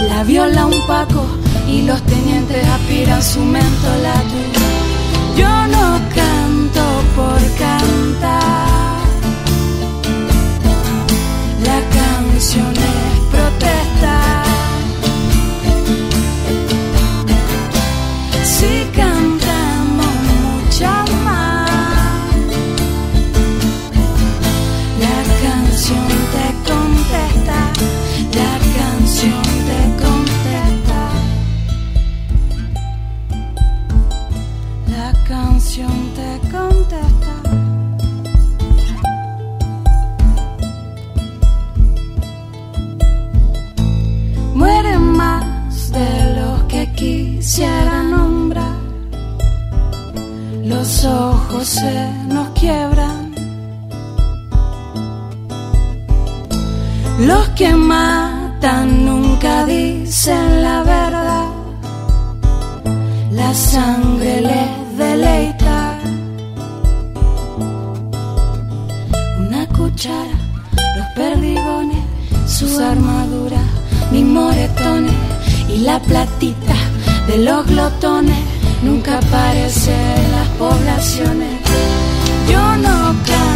[0.08, 1.24] la viola un paco
[1.68, 4.38] y los tenientes aspiran su mentolato.
[5.36, 6.84] Yo no canto
[7.16, 8.64] por cantar.
[11.64, 12.73] La canción
[47.54, 48.74] quisiera nombrar.
[50.64, 53.32] Los ojos se nos quiebran.
[57.20, 61.48] Los que matan nunca dicen la verdad.
[63.30, 66.00] La sangre les deleita.
[69.38, 70.38] Una cuchara,
[70.96, 72.04] los perdigones,
[72.48, 73.62] su armadura,
[74.10, 75.14] mis moretones
[75.68, 76.83] y la platita
[77.26, 78.38] de los glotones.
[78.82, 81.60] Nunca aparece en las poblaciones.
[82.50, 83.53] Yo no canto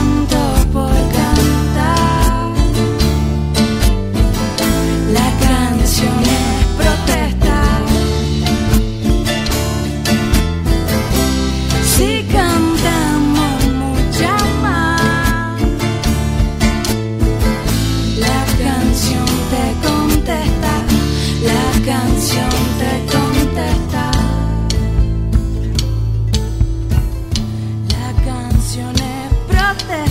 [29.87, 30.08] es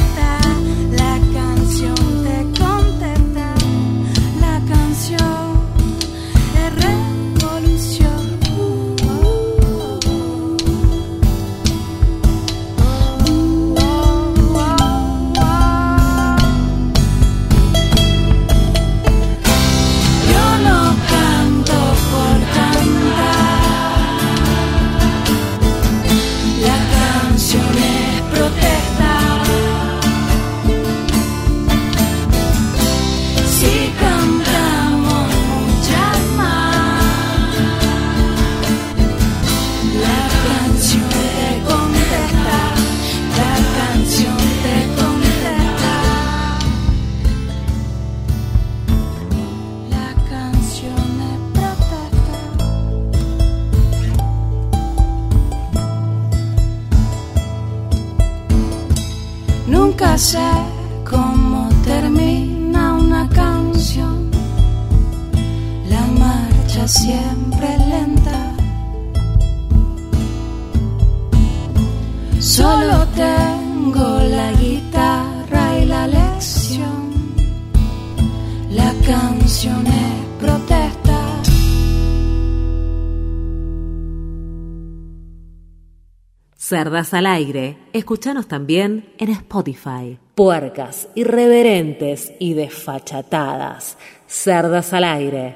[86.67, 87.77] Cerdas al aire.
[87.93, 90.19] Escúchanos también en Spotify.
[90.35, 93.97] Puercas, irreverentes y desfachatadas.
[94.27, 95.55] Cerdas al aire.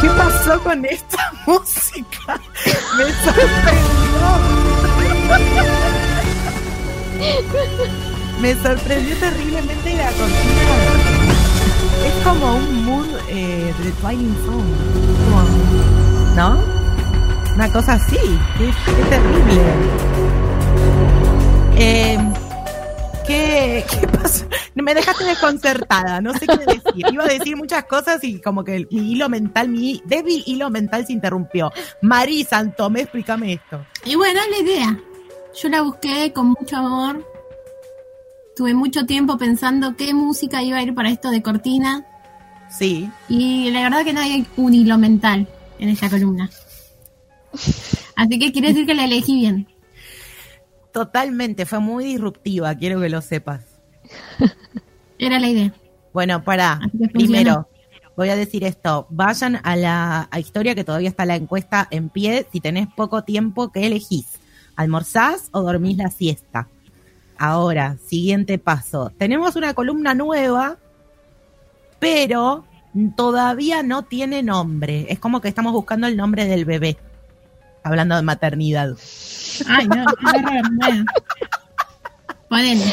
[0.00, 2.40] ¿Qué pasó con esta música?
[2.96, 4.24] Me sorprendió.
[8.40, 11.07] Me sorprendió terriblemente la cortina.
[12.06, 14.64] Es como un mood eh, de Twilight Zone.
[16.36, 16.58] ¿No?
[17.54, 18.16] Una cosa así.
[18.56, 20.08] Qué, qué terrible.
[23.26, 24.46] ¿qué, ¿Qué pasó?
[24.74, 27.06] Me dejaste desconcertada, no sé qué decir.
[27.12, 31.06] Iba a decir muchas cosas y como que mi hilo mental, mi débil hilo mental
[31.06, 31.70] se interrumpió.
[32.00, 33.84] Marí Santomé, explícame esto.
[34.04, 34.98] Y bueno, la idea.
[35.60, 37.24] Yo la busqué con mucho amor.
[38.58, 42.04] Tuve mucho tiempo pensando qué música iba a ir para esto de cortina.
[42.68, 43.08] Sí.
[43.28, 45.46] Y la verdad que no hay un hilo mental
[45.78, 46.50] en esta columna.
[48.16, 49.68] Así que quiere decir que la elegí bien.
[50.92, 53.62] Totalmente, fue muy disruptiva, quiero que lo sepas.
[55.20, 55.72] Era la idea.
[56.12, 56.80] Bueno, para,
[57.12, 57.68] primero,
[58.16, 62.08] voy a decir esto, vayan a la a historia que todavía está la encuesta en
[62.08, 64.40] pie, si tenés poco tiempo, ¿qué elegís?
[64.74, 66.66] ¿Almorzás o dormís la siesta?
[67.38, 70.76] Ahora, siguiente paso, tenemos una columna nueva,
[71.98, 72.64] pero
[73.16, 76.98] todavía no tiene nombre, es como que estamos buscando el nombre del bebé,
[77.84, 78.90] hablando de maternidad.
[79.68, 80.04] Ay, no,
[80.80, 81.04] bueno.
[82.48, 82.84] Ponele.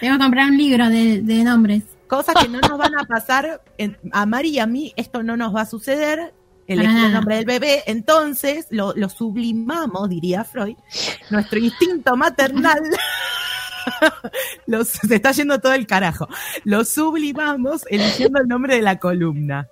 [0.00, 1.84] Tengo que comprar un libro de, de nombres.
[2.06, 5.36] Cosas que no nos van a pasar en- a Mari y a mí, esto no
[5.36, 6.34] nos va a suceder.
[6.66, 7.08] El nada.
[7.10, 10.76] nombre del bebé, entonces lo, lo sublimamos, diría Freud.
[11.30, 12.80] Nuestro instinto maternal
[14.66, 16.28] los, se está yendo todo el carajo.
[16.64, 19.68] Lo sublimamos eligiendo el nombre de la columna.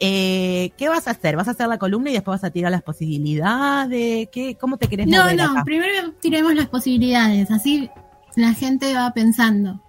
[0.00, 1.36] Eh, ¿Qué vas a hacer?
[1.36, 4.28] ¿Vas a hacer la columna y después vas a tirar las posibilidades?
[4.30, 5.64] ¿Qué, ¿Cómo te querés No, no, acá?
[5.64, 7.50] primero tiremos las posibilidades.
[7.50, 7.90] Así
[8.36, 9.82] la gente va pensando.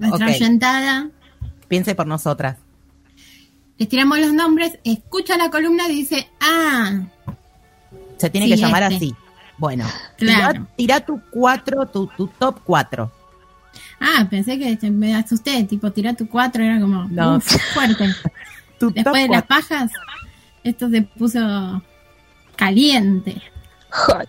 [0.00, 0.32] Nuestra Ok.
[0.34, 1.08] oyentada.
[1.68, 2.58] Piense por nosotras.
[3.78, 7.02] Les tiramos los nombres, escucha la columna y dice, ah,
[8.18, 8.94] Se tiene Sí, que llamar este.
[8.96, 9.14] así.
[9.58, 9.86] Bueno,
[10.16, 10.52] Claro.
[10.52, 13.10] tira, tira tu cuatro, tu, tu top cuatro.
[14.00, 17.36] ah, pensé que me asusté, tipo, tira tu cuatro, era como, No.
[17.36, 18.08] uf, fuerte.
[18.78, 19.90] Tu Después top de las pajas,
[20.64, 21.80] esto se puso
[22.56, 23.40] caliente.
[23.90, 24.28] Hot.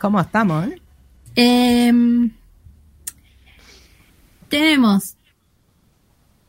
[0.00, 0.80] ¿Cómo estamos, eh?
[1.36, 2.30] Em,
[4.48, 5.16] tenemos,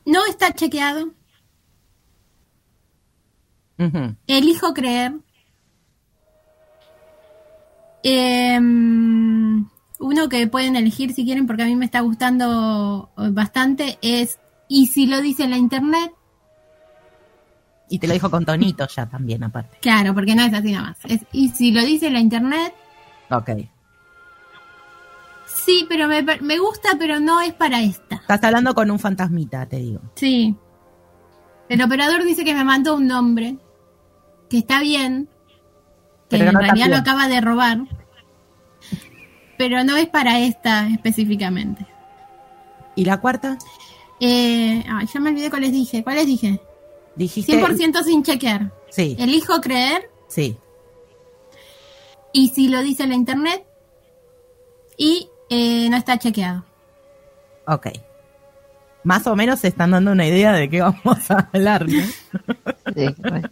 [0.05, 1.13] no está chequeado,
[4.27, 5.13] elijo creer.
[8.07, 9.67] Em,
[9.97, 14.85] uno que pueden elegir si quieren, porque a mí me está gustando bastante, es ¿y
[14.85, 16.13] si lo dice la internet?
[17.89, 19.79] Y te lo dijo con tonito ya también, aparte.
[19.81, 20.99] Claro, porque no es así nada más.
[21.05, 22.75] Es, ¿y si lo dice la internet?
[23.31, 23.49] Ok.
[25.47, 28.17] Sí, pero me, me gusta, pero no es para esta.
[28.17, 30.01] Estás hablando con un fantasmita, te digo.
[30.13, 30.55] Sí.
[31.69, 33.57] El operador dice que me mandó un nombre,
[34.47, 35.27] que está bien,
[36.29, 37.79] que Pero en no realidad lo acaba de robar,
[39.57, 41.85] pero no es para esta específicamente.
[42.95, 43.57] ¿Y la cuarta?
[44.19, 46.03] Eh, ay, ya me olvidé cuáles dije.
[46.03, 46.59] ¿Cuáles dije?
[47.15, 47.61] Dijiste.
[47.61, 48.71] 100% sin chequear.
[48.89, 50.57] Sí, Elijo creer sí.
[52.33, 53.65] y si lo dice la internet
[54.97, 56.63] y eh, no está chequeado.
[57.67, 57.87] Ok.
[59.03, 62.03] Más o menos se están dando una idea de qué vamos a hablar, ¿no?
[62.95, 63.49] Sí, bueno.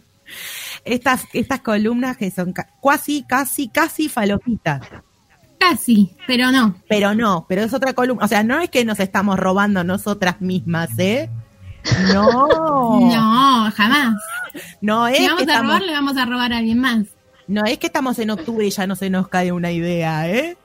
[0.84, 4.82] Estas, estas columnas que son ca- casi, casi, casi falopitas.
[5.58, 6.76] Casi, pero no.
[6.88, 8.24] Pero no, pero es otra columna.
[8.24, 11.30] O sea, no es que nos estamos robando nosotras mismas, ¿eh?
[12.12, 13.00] No.
[13.00, 14.14] No, jamás.
[14.82, 17.06] No es Si vamos que a estamos, robar, le vamos a robar a alguien más.
[17.46, 20.56] no es que estamos en octubre y ya no se nos cae una idea, ¿eh?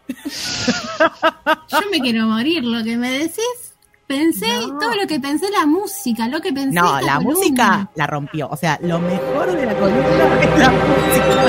[1.70, 3.69] Yo me quiero morir, lo que me decís.
[4.10, 4.80] Pensé, No.
[4.80, 6.74] todo lo que pensé, la música, lo que pensé.
[6.74, 7.20] No, la columna.
[7.22, 8.50] música la rompió.
[8.50, 10.08] O sea, lo mejor de la columna
[10.42, 11.44] es la música.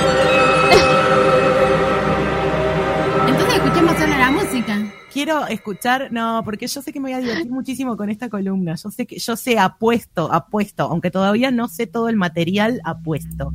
[3.28, 4.93] Entonces escuchemos solo la música.
[5.11, 8.74] Quiero escuchar, no, porque yo sé que me voy a divertir muchísimo con esta columna.
[8.77, 13.53] Yo sé que, yo sé, apuesto, apuesto, aunque todavía no sé todo el material, apuesto.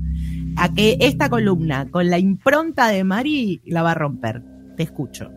[0.58, 4.42] A que esta columna, con la impronta de Mari, la va a romper.
[4.76, 5.30] Te escucho.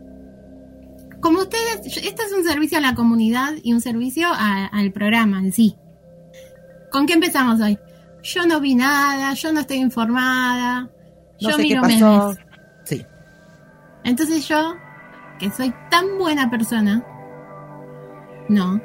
[1.20, 5.39] Como ustedes, este es un servicio a la comunidad y un servicio a- al programa
[5.40, 5.77] en sí.
[6.93, 7.78] ¿Con qué empezamos hoy?
[8.23, 10.90] Yo no vi nada, yo no estoy informada, No
[11.39, 12.28] yo sé qué miro pasó.
[12.28, 12.39] memes.
[12.85, 13.05] Sí.
[14.05, 14.74] Entonces yo,
[15.39, 17.05] que soy tan buena persona,
[18.49, 18.81] no,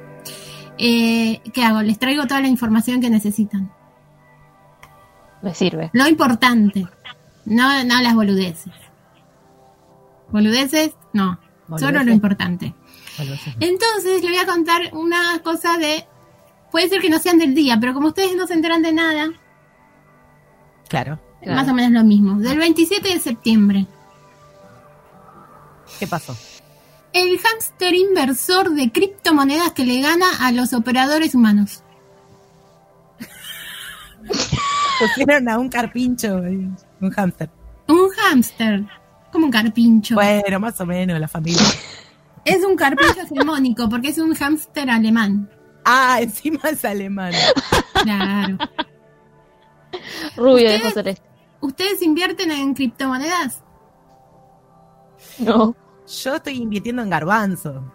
[0.78, 1.82] eh, ¿qué hago?
[1.82, 3.72] Les traigo toda la información que necesitan.
[5.42, 5.90] Me sirve.
[5.94, 6.88] Lo importante,
[7.46, 8.74] no, no las boludeces.
[10.32, 11.40] Boludeces, no,
[11.80, 12.74] solo lo importante.
[13.60, 16.06] Entonces le voy a contar una cosa de,
[16.72, 19.32] puede ser que no sean del día, pero como ustedes no se enteran de nada,
[20.90, 21.20] Claro.
[21.42, 21.56] Claro.
[21.56, 22.40] más o menos lo mismo.
[22.40, 23.86] Del 27 de septiembre,
[26.00, 26.36] ¿Qué pasó?
[27.14, 31.84] el hámster inversor de criptomonedas que le gana a los operadores humanos.
[35.00, 37.50] Pusieron a un carpincho, un hámster.
[37.88, 38.86] Un hámster.
[39.34, 40.14] Como un carpincho.
[40.14, 41.62] Bueno, más o menos, la familia.
[42.46, 45.50] Es un carpincho hegemónico porque es un hámster alemán.
[45.86, 47.32] Ah, encima es alemán.
[48.04, 48.58] Claro.
[50.36, 51.22] Rubio de celeste.
[51.62, 53.64] ¿Ustedes invierten en criptomonedas?
[55.40, 55.74] No.
[56.22, 57.94] Yo estoy invirtiendo en garbanzo.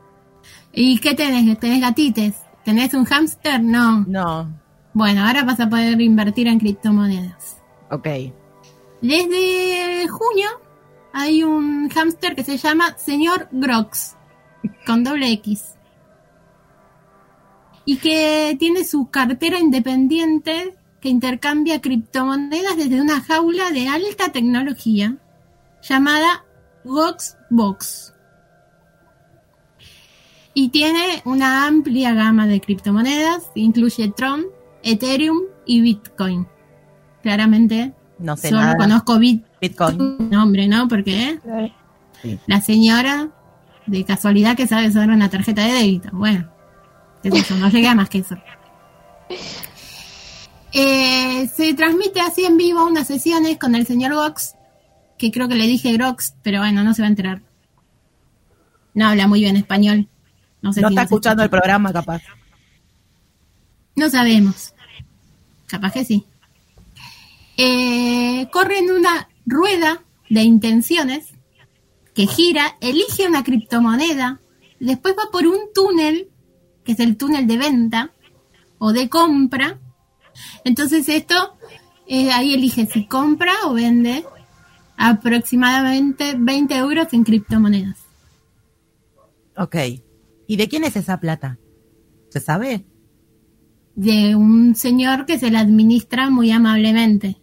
[0.72, 1.58] ¿Y qué tenés?
[1.58, 2.36] ¿Tenés gatites?
[2.64, 3.62] ¿Tenés un hámster?
[3.62, 4.06] No.
[4.08, 4.50] No.
[4.94, 7.58] Bueno, ahora vas a poder invertir en criptomonedas.
[7.90, 8.08] Ok.
[9.02, 10.48] Desde junio
[11.12, 14.16] hay un hámster que se llama Señor Grox,
[14.86, 15.74] con doble X.
[17.84, 25.16] Y que tiene su cartera independiente que intercambia criptomonedas desde una jaula de alta tecnología
[25.82, 26.44] llamada
[26.84, 28.14] Gox Box.
[30.54, 34.46] Y tiene una amplia gama de criptomonedas, incluye Tron,
[34.82, 36.48] Ethereum y Bitcoin.
[37.22, 38.76] Claramente No sé solo nada.
[38.76, 40.30] conozco Bit Bitcoin.
[40.30, 40.88] nombre, ¿no?
[40.88, 41.38] Porque
[42.46, 43.30] la señora
[43.86, 46.10] de casualidad que sabe usar una tarjeta de débito.
[46.12, 46.48] Bueno,
[47.24, 48.36] yo, no llegué a más que eso.
[50.72, 54.54] Eh, se transmite así en vivo unas sesiones con el señor Gox,
[55.16, 57.42] que creo que le dije Grox, pero bueno, no se va a enterar.
[58.94, 60.08] No habla muy bien español.
[60.60, 62.22] No sé No si está escuchando el programa, capaz.
[63.96, 64.74] No sabemos.
[65.66, 66.24] Capaz que sí.
[67.56, 71.26] Eh, corre en una rueda de intenciones
[72.14, 74.40] que gira, elige una criptomoneda,
[74.80, 76.28] después va por un túnel,
[76.84, 78.12] que es el túnel de venta
[78.78, 79.78] o de compra.
[80.64, 81.56] Entonces esto,
[82.06, 84.24] eh, ahí elige si compra o vende
[84.96, 87.98] aproximadamente 20 euros en criptomonedas.
[89.56, 89.76] Ok.
[90.46, 91.58] ¿Y de quién es esa plata?
[92.30, 92.84] ¿Se sabe?
[93.98, 97.36] de un señor que se la administra muy amablemente.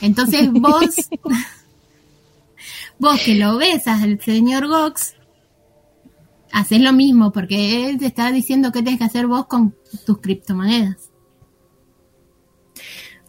[0.00, 1.08] Entonces vos,
[2.98, 5.14] vos que lo ves al señor Gox,
[6.52, 9.74] haces lo mismo porque él te está diciendo qué tenés que hacer vos con
[10.06, 11.10] tus criptomonedas.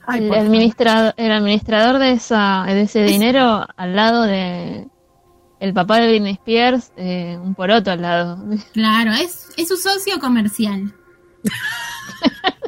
[0.07, 4.87] Ay, el, administrador, el administrador de esa de ese dinero al lado de
[5.59, 8.43] el papá de Britney Spears, eh, un poroto al lado.
[8.73, 10.95] Claro, es, es su socio comercial.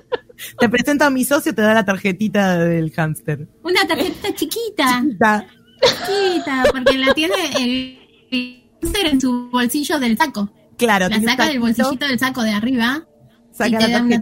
[0.60, 3.48] Te presento a mi socio, te da la tarjetita del hámster.
[3.64, 5.46] Una tarjeta chiquita, Da.
[5.82, 10.52] chiquita, porque la tiene el hámster en su bolsillo del saco.
[10.78, 13.06] Claro, La saca del bolsillito del saco de arriba
[13.52, 14.22] saca y la te da una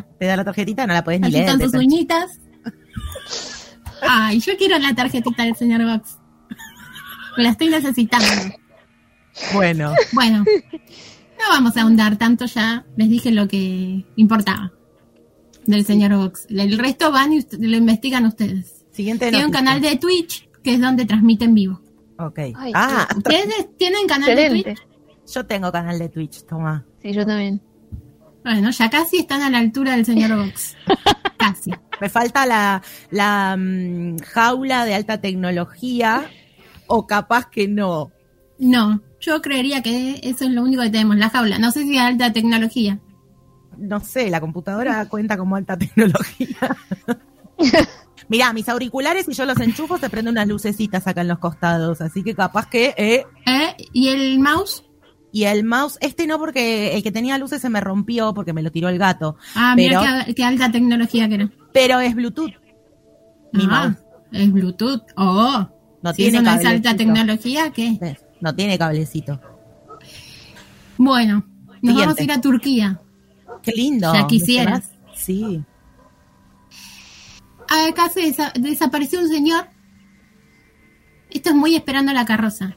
[0.00, 0.06] tarjetita.
[0.18, 1.50] Te da la tarjetita, no la podés ni Así leer.
[1.50, 2.38] con sus uñitas.
[4.02, 6.18] Ay, yo quiero la tarjetita del señor Box.
[7.36, 8.26] Me la estoy necesitando.
[9.54, 12.84] Bueno, Bueno, no vamos a ahondar tanto ya.
[12.96, 14.72] Les dije lo que importaba
[15.76, 16.46] del señor Box.
[16.48, 18.84] El resto van y lo investigan ustedes.
[18.90, 21.80] siguiente Tiene un canal de Twitch que es donde transmiten vivo.
[22.18, 22.38] Ok.
[22.56, 24.48] Ay, ah, ¿Ustedes tienen canal de.
[24.48, 24.78] Twitch?
[25.32, 26.84] yo tengo canal de Twitch, toma.
[27.02, 27.60] Sí, yo también.
[28.42, 30.76] Bueno, ya casi están a la altura del señor Box.
[31.36, 31.70] Casi.
[32.00, 36.30] Me falta la, la mm, jaula de alta tecnología
[36.86, 38.10] o capaz que no.
[38.58, 41.58] No, yo creería que eso es lo único que tenemos, la jaula.
[41.58, 42.98] No sé si es alta tecnología.
[43.78, 46.76] No sé, la computadora cuenta como alta tecnología.
[48.28, 52.00] Mirá, mis auriculares, si yo los enchufo, se prenden unas lucecitas acá en los costados.
[52.00, 52.94] Así que capaz que.
[52.96, 53.76] eh, ¿Eh?
[53.92, 54.84] ¿Y el mouse?
[55.32, 58.62] Y el mouse, este no, porque el que tenía luces se me rompió porque me
[58.62, 59.36] lo tiró el gato.
[59.54, 61.50] Ah, Pero- mira qué, qué alta tecnología que era.
[61.72, 62.52] Pero es Bluetooth.
[63.52, 63.96] Mi ah, mouse.
[64.32, 65.02] es Bluetooth.
[65.16, 65.68] Oh,
[66.02, 68.16] No si tiene eso no es alta tecnología, ¿qué?
[68.40, 69.40] No tiene cablecito.
[70.96, 72.00] Bueno, nos Siguiente.
[72.04, 73.00] vamos a ir a Turquía.
[73.62, 74.12] Qué lindo.
[74.14, 74.90] Ya ¿Me quisieras.
[75.14, 75.62] Sí.
[77.68, 79.66] Acá se desa- desapareció un señor.
[81.30, 82.76] Esto es muy esperando la carroza.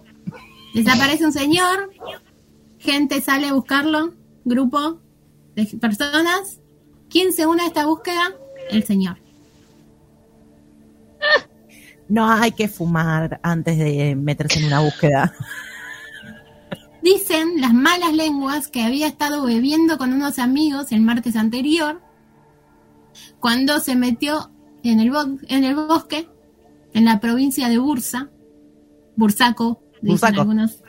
[0.74, 1.92] Desaparece un señor.
[2.80, 4.14] Gente sale a buscarlo.
[4.44, 5.00] Grupo
[5.56, 6.60] de personas.
[7.10, 8.34] ¿Quién se une a esta búsqueda?
[8.70, 9.18] El señor.
[12.10, 15.34] No hay que fumar antes de meterse en una búsqueda.
[17.32, 22.02] Dicen las malas lenguas que había estado bebiendo con unos amigos el martes anterior
[23.40, 24.52] cuando se metió
[24.84, 26.28] en el, bo- en el bosque
[26.94, 28.30] en la provincia de Bursa.
[29.16, 30.42] Bursaco, dicen Bursaco.
[30.42, 30.84] algunos.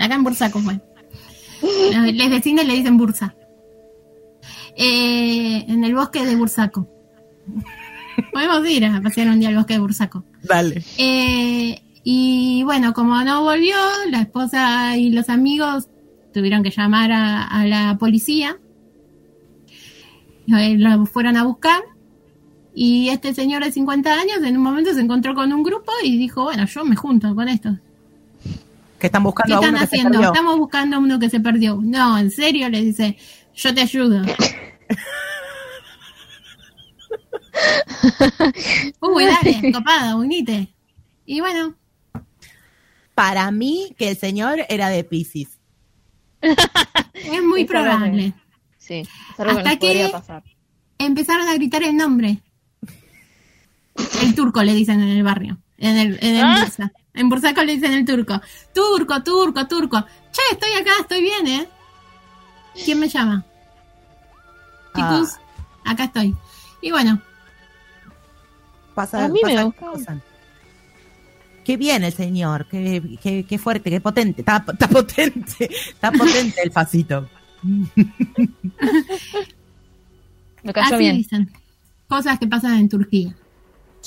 [0.00, 0.80] Acá en Bursaco fue.
[1.62, 3.36] Los los vecinos le dicen Bursa.
[4.76, 6.88] Eh, en el bosque de Bursaco.
[8.32, 10.24] Podemos ir a pasear un día al bosque de Bursaco.
[10.42, 10.82] Dale.
[10.98, 13.76] Eh, y bueno, como no volvió,
[14.10, 15.88] la esposa y los amigos
[16.32, 18.58] tuvieron que llamar a, a la policía.
[20.48, 21.80] Eh, Lo fueron a buscar
[22.74, 26.18] Y este señor de 50 años en un momento se encontró con un grupo y
[26.18, 27.74] dijo, bueno, yo me junto con estos.
[28.98, 30.22] Que están ¿Qué buscando a están uno que se haciendo?
[30.22, 31.78] Estamos buscando a uno que se perdió.
[31.82, 33.16] No, en serio, le dice,
[33.54, 34.22] yo te ayudo.
[39.00, 40.74] Uy, dale, copado, unite.
[41.26, 41.74] Y bueno,
[43.14, 45.58] Para mí, que el señor era de Pisces.
[46.40, 48.34] es muy Es probable.
[48.78, 50.42] Sí, es algo que Hasta que- pasar.
[50.98, 52.42] Empezaron a gritar el nombre.
[54.22, 55.58] El turco le dicen en el barrio.
[55.78, 56.58] En el, en el Ah.
[56.60, 56.92] Bursa.
[57.14, 58.40] En Bursaco le dicen el turco.
[58.74, 60.04] Turco, turco, turco.
[60.32, 61.68] Che, estoy acá, estoy bien, ¿eh?
[62.84, 63.44] ¿Quién me llama?
[64.94, 65.38] Chicos,
[65.84, 66.34] acá estoy.
[66.80, 67.20] Y bueno,
[68.94, 70.22] Pasa, A mí me pasan.
[71.64, 76.62] Qué bien el señor, qué, qué, qué fuerte, qué potente, está, está potente, está potente
[76.62, 77.28] el facito.
[80.62, 81.16] Me cayó así bien.
[81.16, 81.50] dicen.
[82.08, 83.34] Cosas que pasan en Turquía.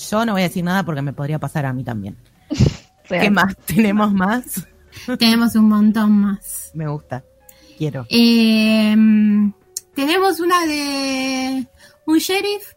[0.10, 2.16] Yo no voy a decir nada porque me podría pasar a mí también.
[3.10, 3.24] Real.
[3.24, 3.58] ¿Qué más?
[3.66, 4.68] ¿Tenemos más?
[5.18, 6.72] Tenemos un montón más.
[6.74, 7.24] Me gusta.
[7.78, 8.06] Quiero.
[8.10, 8.96] Eh,
[9.94, 11.68] tenemos una de
[12.06, 12.74] un sheriff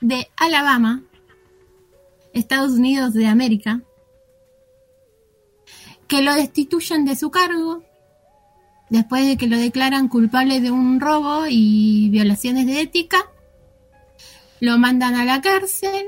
[0.00, 1.02] de Alabama,
[2.38, 3.82] Estados Unidos de América,
[6.06, 7.82] que lo destituyen de su cargo
[8.90, 13.18] después de que lo declaran culpable de un robo y violaciones de ética.
[14.60, 16.06] Lo mandan a la cárcel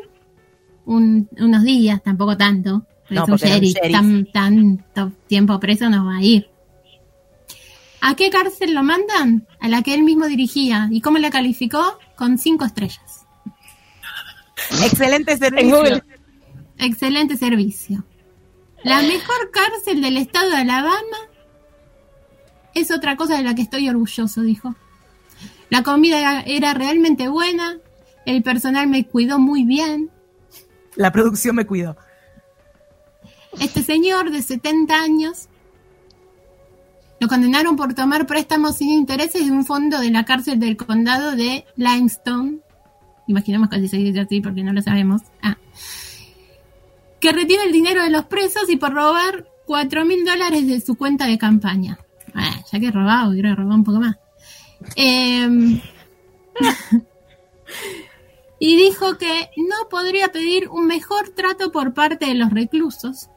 [0.87, 2.87] un- unos días, tampoco tanto.
[3.11, 3.93] No, es un sheriff, sheriff.
[3.93, 6.49] tan, tanto tiempo preso no va a ir.
[8.01, 9.47] ¿A qué cárcel lo mandan?
[9.61, 10.89] A la que él mismo dirigía.
[10.91, 11.99] ¿Y cómo la calificó?
[12.17, 13.27] Con cinco estrellas.
[14.85, 16.03] Excelente En servicio.
[16.81, 18.05] Excelente servicio.
[18.83, 21.19] La mejor cárcel del estado de Alabama
[22.75, 24.75] es otra cosa de la que estoy orgulloso, dijo.
[25.69, 27.77] La comida era, era realmente buena,
[28.25, 30.11] el personal me cuidó muy bien.
[30.97, 31.97] La producción me cuidó.
[33.61, 35.49] Este señor de 70 años
[37.21, 41.33] lo condenaron por tomar préstamos sin intereses de un fondo de la cárcel del condado
[41.37, 42.61] de Limestone.
[43.27, 45.21] Imaginemos que así se dice así porque no lo sabemos.
[45.43, 45.59] Ah.
[47.21, 50.97] Que retiene el dinero de los presos y por robar 4 mil dólares de su
[50.97, 51.99] cuenta de campaña.
[52.35, 54.17] Ah, ya que he robado, hubiera robado un poco más.
[54.97, 55.81] Em,
[58.59, 63.29] y dijo que no podría pedir un mejor trato por parte de los reclusos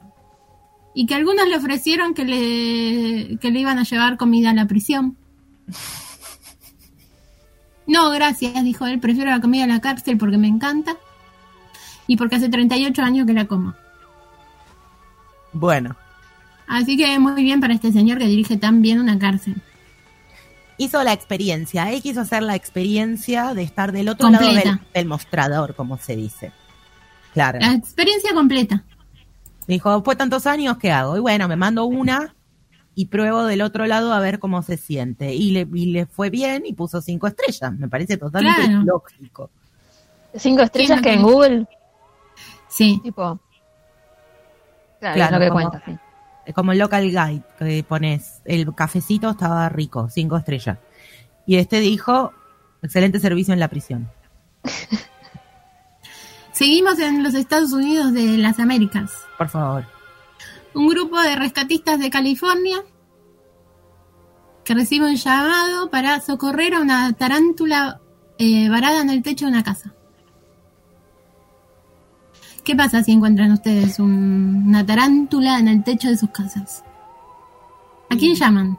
[0.94, 4.68] y que algunos le ofrecieron que le, que le iban a llevar comida a la
[4.68, 5.18] prisión.
[7.86, 10.98] No, gracias, dijo él, prefiero la comida a la cárcel porque me encanta
[12.08, 13.74] y porque hace 38 años que la como.
[15.52, 15.96] Bueno,
[16.66, 19.56] Así que muy bien para este señor que dirige tan bien una cárcel.
[20.78, 21.92] hizo la experiencia.
[21.92, 26.16] Él quiso hacer la experiencia de estar del otro lado del, del mostrador, como se
[26.16, 26.52] dice.
[27.34, 27.60] Claro.
[27.60, 28.84] La experiencia completa.
[29.68, 31.18] Dijo, fue tantos años, ¿qué hago?
[31.18, 32.34] Y bueno, me mando una
[32.96, 35.34] y pruebo del otro lado a ver cómo se siente.
[35.36, 37.74] Y le, y le fue bien y puso cinco estrellas.
[37.78, 38.84] Me parece totalmente Claro.
[38.86, 39.50] lógico.
[40.36, 41.22] Cinco estrellas que en?
[41.24, 41.68] Google,
[42.76, 43.00] Sí.
[43.04, 43.40] tipo.
[45.00, 45.98] Claro, Claro, es lo que como- cuenta, sí.
[46.46, 50.78] Es como el local guide que pones, el cafecito estaba rico, cinco estrellas.
[51.46, 52.34] Y este dijo,
[52.82, 54.10] excelente servicio en la prisión.
[56.52, 59.12] Seguimos en los Estados Unidos de las Américas.
[59.38, 59.86] Por favor.
[60.74, 62.78] Un grupo de rescatistas de California
[64.64, 68.00] que recibe un llamado para socorrer a una tarántula
[68.38, 69.94] eh, varada en el techo de una casa.
[72.64, 76.84] ¿Qué pasa si encuentran ustedes un- una tarántula en el techo de sus casas?
[78.10, 78.78] ¿A quién llaman?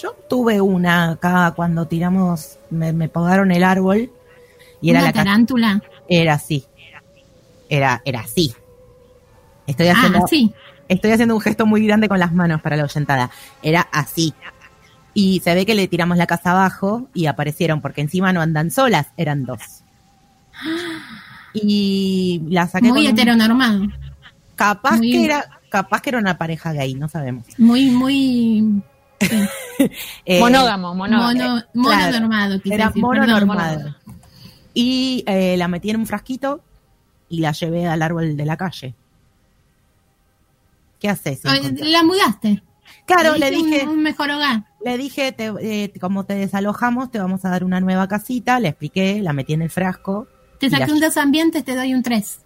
[0.00, 4.10] Yo tuve una acá cuando tiramos, me, me podaron el árbol
[4.80, 5.82] y era ¿Una la tarántula?
[6.08, 6.64] Era así.
[7.68, 8.54] Era, era así.
[9.66, 10.52] Estoy Ah, haciendo, sí.
[10.88, 13.30] estoy haciendo un gesto muy grande con las manos para la oyentada.
[13.62, 14.34] Era así.
[15.14, 18.70] Y se ve que le tiramos la casa abajo y aparecieron, porque encima no andan
[18.70, 19.60] solas, eran dos.
[21.54, 23.82] Y la saqué Muy con un- heteronormado.
[24.56, 27.46] capaz muy- que era, capaz que era una pareja gay, no sabemos.
[27.58, 28.82] Muy, muy
[30.24, 31.32] Eh, monógamo, monógamo.
[31.32, 32.60] mono, claro, mononormado.
[32.64, 33.46] Era decir, mono perdón.
[33.46, 33.96] normado.
[34.74, 36.62] Y eh, la metí en un frasquito
[37.28, 38.94] y la llevé al árbol de la calle.
[40.98, 41.42] ¿Qué haces?
[41.44, 42.62] La mudaste.
[43.06, 44.64] Claro, le un- dije, Un, mejor hogar.
[44.84, 48.60] le dije, te- eh, como te desalojamos, te vamos a dar una nueva casita.
[48.60, 50.28] Le expliqué, la metí en el frasco.
[50.62, 52.40] Te saqué la, un dos ambientes, te doy un 3.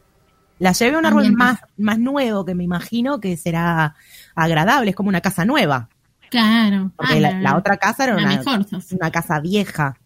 [0.58, 3.94] la llevé a un árbol más, más nuevo que me imagino que será
[4.34, 5.88] agradable, es como una casa nueva.
[6.30, 6.92] Claro.
[6.96, 9.98] Porque Ah, la, la otra casa era mejor una casa vieja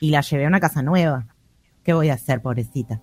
[0.00, 1.26] y la llevé a una casa nueva.
[1.82, 3.00] ¿Qué voy a hacer, pobrecita?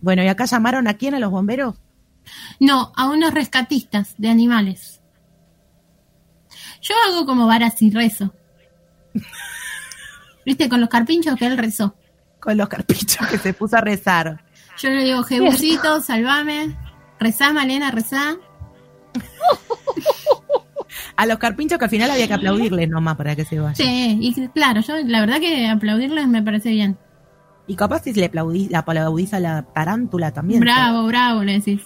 [0.00, 1.14] Bueno, ¿y acá llamaron a quién?
[1.14, 1.80] ¿A los bomberos?
[2.60, 5.00] No, a unos rescatistas de animales.
[6.82, 8.34] Yo hago como varas y rezo.
[10.44, 10.68] ¿Viste?
[10.68, 11.96] Con los carpinchos que él rezó.
[12.46, 14.40] Con los carpinchos que se puso a rezar.
[14.78, 16.76] Yo le digo, Jebusito, salvame.
[17.18, 18.36] Rezá, Malena, rezá.
[21.16, 23.74] A los carpinchos que al final había que aplaudirles nomás para que se vayan.
[23.74, 26.96] Sí, y claro, yo la verdad que aplaudirles me parece bien.
[27.66, 30.60] Y capaz si le aplaudís, la aplaudís a la tarántula también.
[30.60, 31.82] Bravo, bravo, le decís.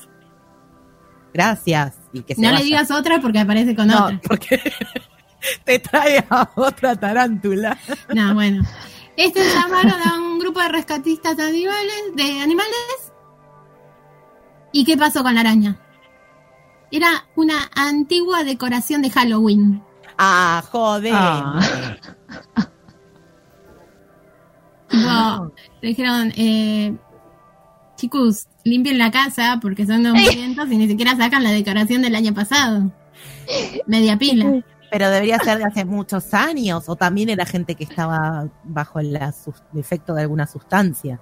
[1.33, 1.95] Gracias.
[2.13, 4.21] Y que se No le digas otra porque aparece con No, otra.
[4.29, 4.61] porque
[5.65, 7.79] te trae a otra tarántula.
[8.15, 8.63] No, bueno.
[9.23, 13.13] Este llamaron a un grupo de rescatistas de animales, de animales.
[14.73, 15.79] ¿Y qué pasó con la araña?
[16.91, 19.83] Era una antigua decoración de Halloween.
[20.17, 21.13] Ah, joder.
[21.15, 21.61] Ah.
[25.83, 26.97] Le dijeron, eh,
[27.97, 32.15] chicos, limpien la casa porque son unos vientos y ni siquiera sacan la decoración del
[32.15, 32.91] año pasado.
[33.87, 34.63] Media pila.
[34.91, 39.19] Pero debería ser de hace muchos años, o también era gente que estaba bajo el
[39.75, 41.21] efecto de alguna sustancia.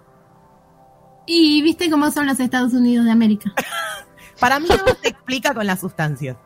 [1.26, 3.52] Y viste cómo son los Estados Unidos de América.
[4.40, 6.36] Para mí no se explica con las sustancias.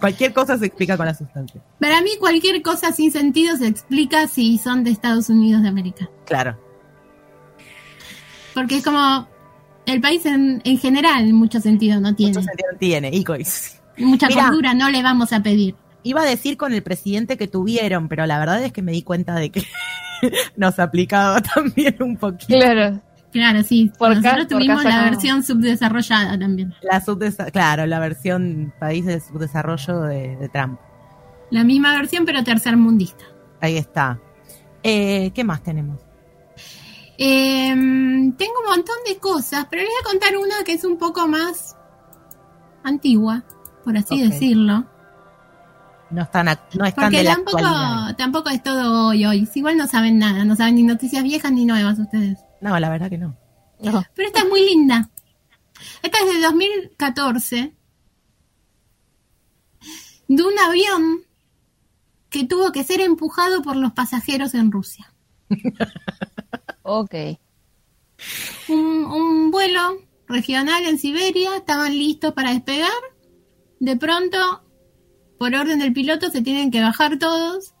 [0.00, 1.62] Cualquier cosa se explica con las sustancias.
[1.78, 6.10] Para mí cualquier cosa sin sentido se explica si son de Estados Unidos de América.
[6.26, 6.58] Claro.
[8.52, 9.28] Porque es como
[9.86, 12.32] el país en, en general mucho sentido no tiene.
[12.32, 13.10] Mucho sentido tiene.
[13.12, 13.24] Y
[13.98, 14.46] Mucha Mirá.
[14.46, 15.76] cordura no le vamos a pedir.
[16.04, 19.02] Iba a decir con el presidente que tuvieron, pero la verdad es que me di
[19.02, 19.62] cuenta de que
[20.56, 22.46] nos aplicaba también un poquito.
[22.58, 23.00] Claro.
[23.32, 23.90] Claro, sí.
[23.98, 25.10] Por Nosotros tuvimos la no.
[25.10, 26.74] versión subdesarrollada también.
[26.82, 30.78] La subdesa- claro, la versión país de subdesarrollo de, de Trump.
[31.50, 33.24] La misma versión, pero tercermundista.
[33.60, 34.18] Ahí está.
[34.82, 35.98] Eh, ¿Qué más tenemos?
[37.16, 40.98] Eh, tengo un montón de cosas, pero les voy a contar una que es un
[40.98, 41.76] poco más
[42.84, 43.44] antigua,
[43.84, 44.84] por así decirlo.
[46.12, 48.16] No están, no están Porque de la tampoco, actualidad.
[48.16, 49.48] tampoco es todo hoy, hoy.
[49.54, 52.38] Igual no saben nada, no saben ni noticias viejas ni nuevas ustedes.
[52.60, 53.36] No, la verdad que no.
[53.80, 54.04] No.
[54.14, 55.08] Pero esta es muy linda.
[56.02, 57.74] Esta es de 2014.
[60.28, 61.22] De un avión
[62.30, 65.12] que tuvo que ser empujado por los pasajeros en Rusia.
[66.84, 67.14] Ok.
[68.68, 72.90] Un, un vuelo regional en Siberia, estaban listos para despegar.
[73.78, 74.64] De pronto,
[75.42, 77.74] por orden del piloto, se tienen que bajar todos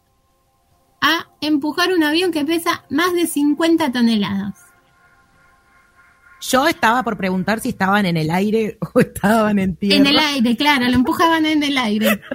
[1.00, 4.58] a empujar un avión que pesa más de 50 toneladas.
[6.40, 9.96] Yo estaba por preguntar si estaban en el aire o estaban en tierra.
[9.96, 12.20] En el aire, claro, lo empujaban en el aire.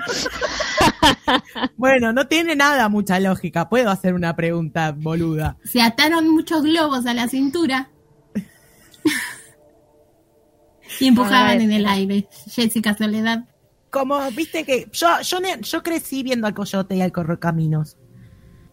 [1.76, 3.68] Bueno, no tiene nada mucha lógica.
[3.68, 5.58] Puedo hacer una pregunta boluda.
[5.66, 7.90] Se ataron muchos globos a la cintura
[11.02, 12.30] y empujaban en el aire.
[12.50, 13.44] Jessica Soledad.
[13.90, 17.98] Como, viste que yo, yo, yo crecí viendo al coyote y al correcaminos.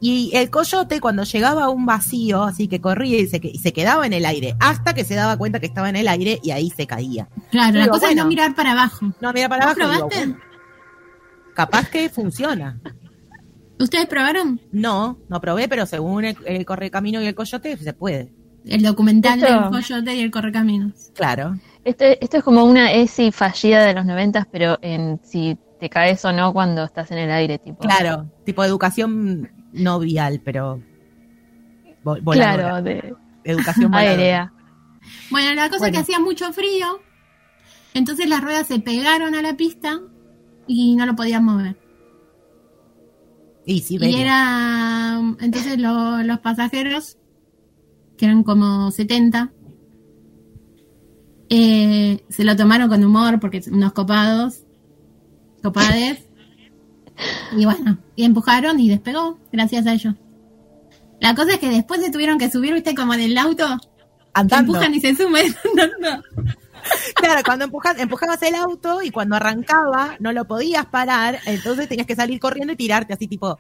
[0.01, 3.73] Y el coyote cuando llegaba a un vacío, así que corría y se, y se
[3.73, 6.51] quedaba en el aire, hasta que se daba cuenta que estaba en el aire y
[6.51, 7.29] ahí se caía.
[7.51, 9.07] Claro, la cosa es no mirar para abajo.
[9.21, 9.93] No, mira para ¿Vos abajo.
[9.95, 10.27] digo, probaste?
[10.27, 10.45] bueno,
[11.55, 12.81] capaz que funciona.
[13.79, 14.61] ¿Ustedes probaron?
[14.73, 18.33] No, no probé, pero según el, el correcamino y el coyote se puede.
[18.67, 21.11] El documental Esto- del Coyote y el Correcaminos.
[21.15, 21.57] Claro.
[21.85, 26.25] Este, esto es como una ESI fallida de los noventas, pero en si te caes
[26.25, 27.79] o no cuando estás en el aire, tipo.
[27.81, 30.81] Claro, tipo educación no vial, pero
[32.03, 32.55] vo- voladora.
[32.65, 33.15] Claro, de
[33.45, 34.11] Educación voladora.
[34.13, 34.53] aérea.
[35.31, 35.87] Bueno, la cosa Bueno.
[35.87, 37.01] es que hacía mucho frío,
[37.93, 40.01] entonces las ruedas se pegaron a la pista
[40.67, 41.77] y no lo podían mover.
[43.67, 45.21] Y sí, Y era.
[45.41, 47.19] Entonces lo- los pasajeros,
[48.17, 49.53] que eran como 70,
[51.51, 54.63] eh, se lo tomaron con humor porque unos copados,
[55.63, 56.27] copades.
[57.57, 60.15] Y bueno, y empujaron y despegó, gracias a ellos.
[61.21, 63.65] La cosa es que después se tuvieron que subir, viste, como en el auto,
[64.33, 64.73] Andando.
[64.73, 66.25] empujan y se suben andando.
[67.15, 72.07] Claro, cuando empujas, empujabas el auto y cuando arrancaba no lo podías parar, entonces tenías
[72.07, 73.59] que salir corriendo y tirarte así tipo.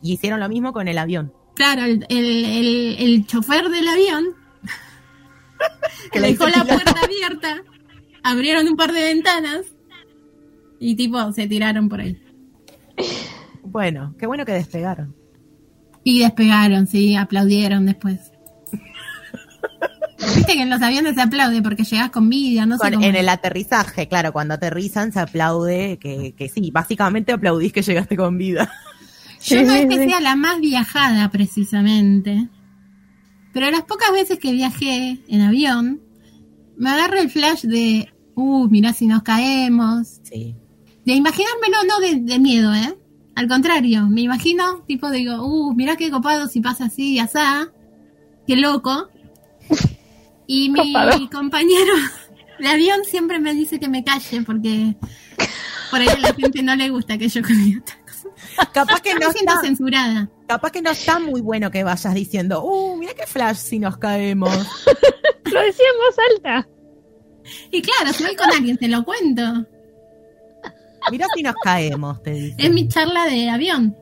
[0.00, 1.32] Y hicieron lo mismo con el avión.
[1.58, 4.26] Claro, el, el, el, el chofer del avión
[6.12, 7.62] Que dejó la puerta abierta,
[8.22, 9.62] abrieron un par de ventanas
[10.78, 12.16] y tipo se tiraron por ahí.
[13.64, 15.14] Bueno, qué bueno que despegaron.
[16.04, 18.30] Y despegaron, sí, aplaudieron después.
[20.36, 23.04] Viste que en los aviones se aplaude porque llegas con vida, no sé Con- cómo.
[23.06, 28.16] en el aterrizaje, claro, cuando aterrizan se aplaude que, que sí, básicamente aplaudís que llegaste
[28.16, 28.70] con vida.
[29.42, 30.08] Yo Sí, no es que sí.
[30.08, 32.48] sea la más viajada precisamente,
[33.52, 36.00] Pero las pocas veces que viajé en avión,
[36.76, 40.20] me agarra el flash de, uh, mirá si nos caemos.
[40.22, 40.54] Sí.
[41.04, 42.94] De imaginármelo, no de, de miedo, ¿eh?
[43.34, 47.68] Al contrario, me imagino, tipo, digo, uh, mirá qué copado si pasa así y asá.
[48.46, 49.08] Qué loco.
[50.50, 51.28] Y mi Copado.
[51.30, 51.92] compañero
[52.58, 54.96] de avión siempre me dice que me calle porque
[55.90, 57.98] por ahí a la gente no le gusta que yo cometa.
[58.72, 60.28] Capaz que No está, censurada.
[60.46, 63.96] capaz que no está muy bueno que vayas diciendo, uh, mira qué flash si nos
[63.98, 64.50] caemos.
[65.44, 66.68] Lo decía en voz alta.
[67.70, 69.42] Y claro, si voy con alguien, te lo cuento.
[71.10, 72.54] Mira si nos caemos, te dice.
[72.58, 73.96] Es mi charla de avión.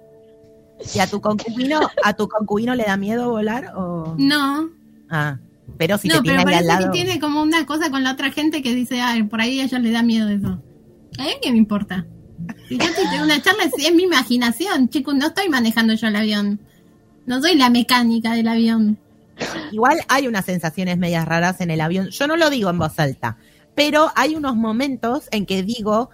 [0.95, 4.69] ¿Y a tu concubino, a tu concubino le da miedo volar o No,
[5.09, 5.39] ah,
[5.79, 6.93] pero si no, te tiene pero ahí al parece lado.
[6.93, 9.65] que tiene como una cosa con la otra gente que dice, ay, por ahí a
[9.65, 10.61] ellos les da miedo eso.
[11.19, 12.05] ¿A mí qué me importa?
[12.71, 16.61] Yo una charla, es, es mi imaginación, chicos, no estoy manejando yo el avión.
[17.27, 18.99] No soy la mecánica del avión.
[19.73, 22.09] Igual hay unas sensaciones medias raras en el avión.
[22.11, 23.37] Yo no lo digo en voz alta,
[23.75, 26.11] pero hay unos momentos en que digo,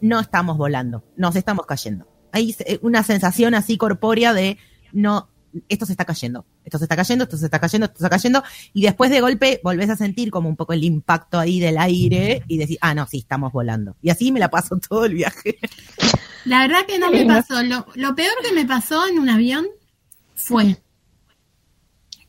[0.00, 2.06] no estamos volando, nos estamos cayendo.
[2.32, 4.58] Hay eh, una sensación así corpórea de,
[4.92, 5.28] no,
[5.68, 8.16] esto se está cayendo, esto se está cayendo, esto se está cayendo, esto se está
[8.16, 8.42] cayendo,
[8.72, 12.42] y después de golpe volvés a sentir como un poco el impacto ahí del aire
[12.48, 13.96] y decís, ah, no, sí, estamos volando.
[14.02, 15.58] Y así me la paso todo el viaje.
[16.44, 17.62] La verdad que no me pasó.
[17.62, 19.66] Lo, lo peor que me pasó en un avión
[20.34, 20.78] fue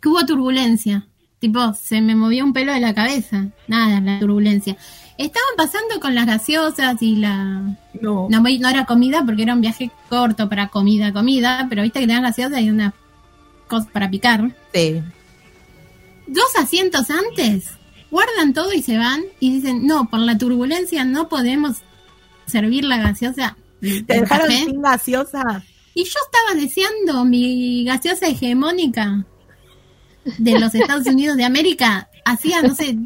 [0.02, 1.08] que hubo turbulencia.
[1.40, 3.48] Tipo, se me movió un pelo de la cabeza.
[3.68, 4.76] Nada, la turbulencia.
[5.18, 7.78] Estaban pasando con las gaseosas y la...
[8.02, 8.28] No.
[8.30, 12.08] No, no era comida porque era un viaje corto para comida, comida, pero viste que
[12.08, 12.94] te dan gaseosas y una
[13.68, 14.56] cosa para picar.
[14.74, 15.02] Sí.
[16.28, 17.70] Dos asientos antes,
[18.12, 21.78] guardan todo y se van y dicen, no, por la turbulencia no podemos
[22.46, 23.58] servir la gaseosa.
[23.80, 24.66] Te dejaron café".
[24.66, 25.64] sin gaseosa.
[25.94, 29.26] Y yo estaba deseando mi gaseosa hegemónica
[30.38, 32.10] de los Estados Unidos de América.
[32.26, 32.98] Hacía, no sé,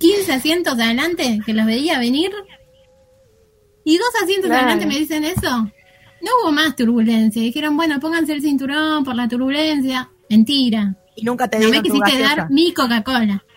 [0.00, 2.32] 15 asientos adelante que los veía venir.
[3.84, 4.66] Y dos asientos Claro.
[4.68, 5.70] adelante me dicen eso.
[6.22, 7.42] No hubo más turbulencia.
[7.42, 10.08] Dijeron, bueno, pónganse el cinturón por la turbulencia.
[10.30, 10.94] Mentira.
[11.16, 12.36] Y nunca te No me quisiste gaseosa.
[12.36, 13.44] dar mi Coca-Cola.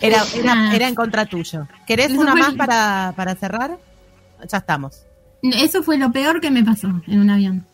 [0.00, 1.66] Era, era, era en contra tuyo.
[1.86, 3.78] ¿Querés Eso una más para, para cerrar?
[4.50, 5.06] Ya estamos.
[5.42, 7.64] Eso fue lo peor que me pasó en un avión.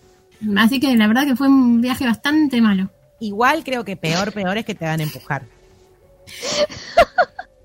[0.56, 2.90] Así que la verdad que fue un viaje bastante malo.
[3.18, 5.42] Igual creo que peor, peor es que te van a empujar.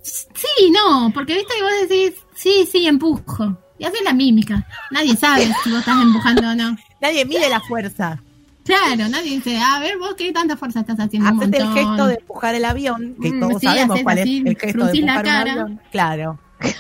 [0.01, 3.57] Sí, no, porque viste que vos decís, sí, sí, empujo.
[3.77, 4.65] Y haces la mímica.
[4.91, 6.77] Nadie sabe si vos estás empujando o no.
[7.01, 8.21] Nadie mide la fuerza.
[8.63, 11.29] Claro, nadie dice, a ver, vos qué tanta fuerza estás haciendo.
[11.31, 14.19] Un Hacete el gesto de empujar el avión, que Mm, todos sí, sabemos haces cuál
[14.19, 15.51] así, es el gesto de la empujar un cara.
[15.51, 15.81] avión.
[15.91, 16.39] Claro.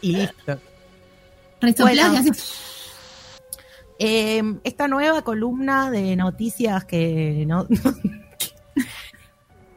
[0.00, 0.58] Y listo.
[1.60, 2.14] Resoplás Bueno.
[2.14, 2.54] y haces.
[4.00, 7.68] Eh, esta nueva columna de noticias que no.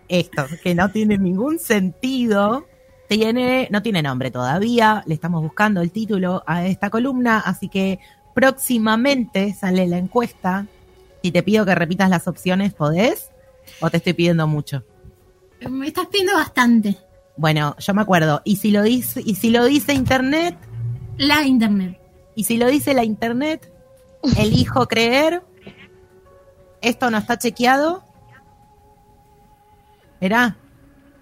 [0.08, 2.68] Esto, que no tiene ningún sentido.
[3.08, 5.04] Tiene, no tiene nombre todavía.
[5.06, 7.40] Le estamos buscando el título a esta columna.
[7.40, 8.00] Así que
[8.34, 10.66] próximamente sale la encuesta.
[11.22, 13.32] Si te pido que repitas las opciones, ¿podés?
[13.82, 14.84] ¿O te estoy pidiendo mucho?
[15.70, 16.98] Me estás pidiendo bastante.
[17.38, 18.42] Bueno, yo me acuerdo.
[18.46, 20.58] Y si lo dice, y si lo dice internet,
[21.18, 22.00] La internet.
[22.36, 23.72] y si lo dice la internet,
[24.38, 25.42] elijo creer.
[26.82, 28.04] Esto no está chequeado.
[30.22, 30.58] Verá,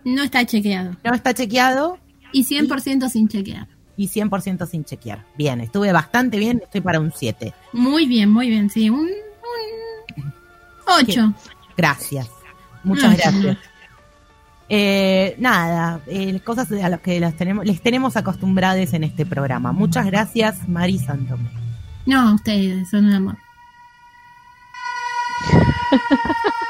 [0.05, 0.95] No está chequeado.
[1.03, 1.97] no está chequeado
[2.31, 3.67] Y 100% sin chequear.
[3.95, 5.25] y 100% sin chequear.
[5.37, 7.53] Bien, estuve bastante bien, estoy para un 7.
[7.73, 8.89] Muy bien, muy bien, sí.
[8.89, 9.09] Un,
[10.85, 11.33] 8.
[11.77, 12.29] Gracias.
[12.83, 13.57] Muchas gracias.
[14.69, 19.71] Eh, nada, eh, cosas a las que las tenemos, les tenemos acostumbrados en este programa.
[19.71, 21.49] Muchas gracias, Mari Santome.
[22.05, 23.37] No, ustedes son un amor.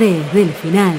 [0.00, 0.98] 3 del final.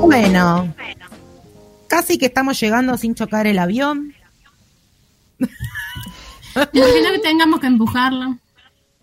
[0.00, 0.72] Bueno,
[1.88, 4.14] casi que estamos llegando sin chocar el avión.
[6.72, 8.38] Imagina que tengamos que empujarlo.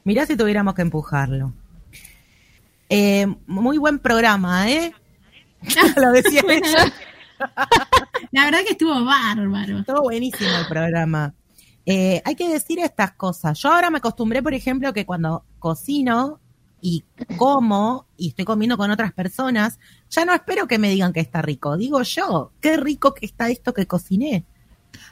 [0.05, 1.51] Mirá si tuviéramos que empujarlo.
[2.87, 4.93] Eh, muy buen programa, ¿eh?
[5.97, 6.93] Lo decía ella.
[8.31, 9.79] La verdad que estuvo bárbaro.
[9.79, 11.33] Estuvo buenísimo el programa.
[11.85, 13.59] Eh, hay que decir estas cosas.
[13.59, 16.39] Yo ahora me acostumbré, por ejemplo, que cuando cocino
[16.81, 17.03] y
[17.37, 19.79] como y estoy comiendo con otras personas,
[20.09, 21.77] ya no espero que me digan que está rico.
[21.77, 24.45] Digo yo, qué rico que está esto que cociné.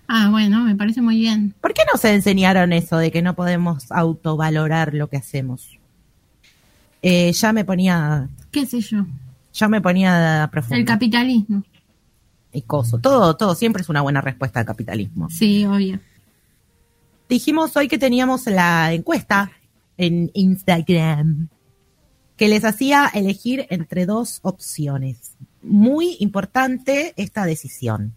[0.08, 1.56] Ah, bueno, me parece muy bien.
[1.62, 5.80] ¿Por qué no se enseñaron eso de que no podemos autovalorar lo que hacemos?
[7.02, 9.06] Eh, ya me ponía, ¿Qué sé yo?
[9.54, 10.78] Ya me ponía profundo.
[10.78, 11.64] El capitalismo.
[12.52, 13.00] y coso.
[13.00, 15.30] Todo, todo siempre es una buena respuesta al capitalismo.
[15.30, 16.00] Sí, obvio.
[17.28, 19.52] Dijimos hoy que teníamos la encuesta
[19.98, 21.50] en Instagram
[22.40, 25.36] que les hacía elegir entre dos opciones.
[25.62, 28.14] Muy importante esta decisión.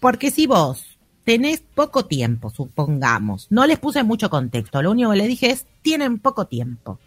[0.00, 5.16] Porque si vos tenés poco tiempo, supongamos, no les puse mucho contexto, lo único que
[5.16, 6.98] les dije es, tienen poco tiempo.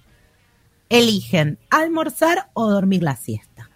[0.89, 3.69] Eligen almorzar o dormir la siesta.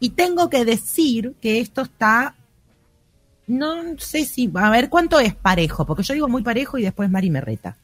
[0.00, 2.34] Y tengo que decir que esto está,
[3.46, 5.86] no sé si, a ver, ¿cuánto es parejo?
[5.86, 7.76] Porque yo digo muy parejo y después Mari me reta.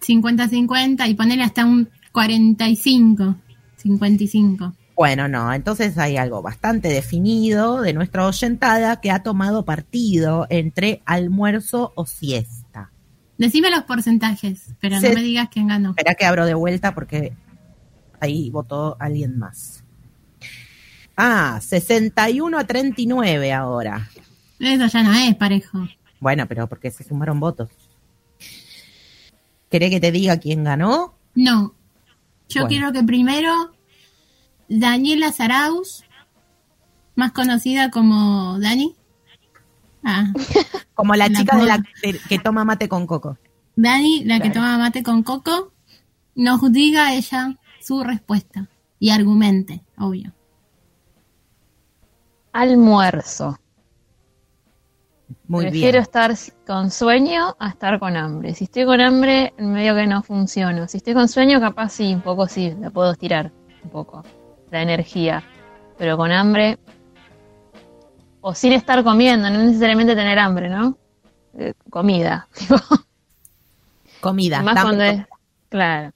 [0.00, 3.34] 50-50 y ponerle hasta un 45.
[3.76, 4.72] 55.
[4.96, 11.02] Bueno, no, entonces hay algo bastante definido de nuestra oyentada que ha tomado partido entre
[11.06, 12.59] almuerzo o siesta.
[13.40, 15.90] Decime los porcentajes, pero Se- no me digas quién ganó.
[15.90, 17.32] Espera que abro de vuelta porque
[18.20, 19.82] ahí votó alguien más.
[21.16, 24.10] Ah, 61 a 39 ahora.
[24.58, 25.88] Eso ya no es parejo.
[26.20, 27.70] Bueno, pero porque se sumaron votos.
[29.70, 31.14] ¿Querés que te diga quién ganó?
[31.34, 31.74] No.
[32.48, 32.68] Yo Bueno.
[32.68, 33.72] quiero que primero
[34.68, 36.04] Daniela Zaraus,
[37.14, 38.94] más conocida como Dani.
[40.02, 40.32] Ah,
[40.94, 41.82] Como la La chica de la,
[42.28, 43.38] que toma mate con coco.
[43.76, 45.72] Dani, la que toma mate con coco,
[46.34, 48.68] nos diga ella su respuesta
[48.98, 50.32] y argumente, obvio.
[52.52, 53.58] Almuerzo.
[55.46, 56.02] Muy Prefiero bien.
[56.02, 56.34] estar
[56.66, 58.54] con sueño a estar con hambre.
[58.54, 60.86] Si estoy con hambre, medio que no funciona.
[60.88, 63.52] Si estoy con sueño, capaz sí, un poco sí, la puedo estirar
[63.84, 64.24] un poco,
[64.70, 65.42] la energía.
[65.98, 66.78] Pero con hambre,
[68.40, 70.96] o sin estar comiendo, no necesariamente tener hambre, ¿no?
[71.58, 72.48] Eh, comida.
[72.58, 72.76] tipo,
[74.20, 74.60] Comida.
[74.60, 75.26] y más dame cuando es,
[75.68, 76.12] claro.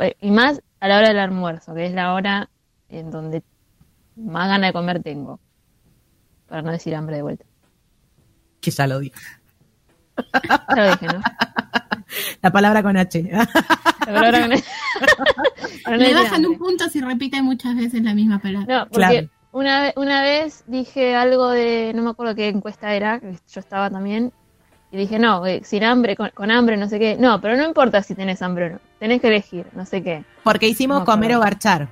[0.00, 2.48] Eh, Y más a la hora del almuerzo, que es la hora
[2.88, 3.42] en donde
[4.16, 5.38] más ganas de comer tengo.
[6.48, 7.44] Para no decir hambre de vuelta.
[8.60, 9.14] Que ya lo dije.
[10.76, 11.20] Ya lo dije, ¿no?
[12.42, 13.22] La palabra con H.
[14.04, 14.50] Pero ahora con-
[15.90, 18.78] no Le bajan un punto si repite muchas veces la misma palabra.
[18.78, 19.28] No, porque Claro.
[19.58, 24.32] Una, una vez dije algo de, no me acuerdo qué encuesta era, yo estaba también,
[24.92, 27.16] y dije, no, eh, sin hambre, con, con hambre, no sé qué.
[27.18, 30.24] No, pero no importa si tenés hambre o no, tenés que elegir, no sé qué.
[30.44, 31.88] Porque hicimos No, comer o garchar.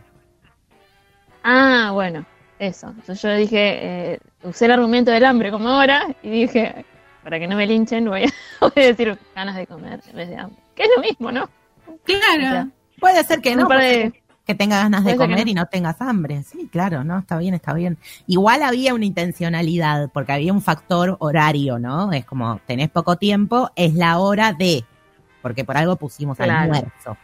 [1.42, 2.24] Ah, bueno,
[2.58, 2.88] eso.
[2.88, 6.84] Entonces yo dije, eh, usé el argumento del hambre como ahora, y dije,
[7.22, 8.28] para que no me linchen, voy a,
[8.60, 10.58] voy a decir ganas de comer en vez de hambre.
[10.74, 11.48] Que es lo mismo, ¿no?
[12.04, 12.70] Claro.
[13.00, 15.50] Puede ser que Un no, par puede de- que tengas ganas de comer no.
[15.50, 16.42] y no tengas hambre.
[16.42, 17.96] Sí, claro, no, está bien, está bien.
[18.26, 22.12] Igual había una intencionalidad, porque había un factor horario, ¿no?
[22.12, 24.84] Es como, tenés poco tiempo, es la hora de,
[25.40, 26.52] porque por algo pusimos Claro.
[26.74, 27.16] almuerzo.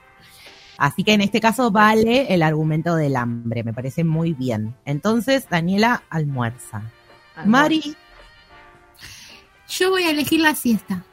[0.78, 4.74] Así que en este caso vale el argumento del hambre, me parece muy bien.
[4.86, 6.82] Entonces, Daniela almuerza.
[7.44, 7.94] Mari,
[9.68, 11.04] Yo voy a elegir la siesta.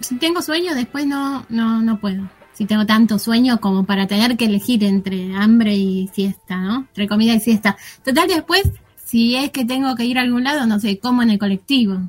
[0.00, 2.28] Si tengo sueño, después no, no, no puedo.
[2.58, 6.78] Si tengo tanto sueño como para tener que elegir entre hambre y siesta, ¿no?
[6.88, 7.76] Entre comida y siesta.
[8.04, 8.64] Total, después,
[8.96, 12.00] si es que tengo que ir a algún lado, no sé, como en el colectivo.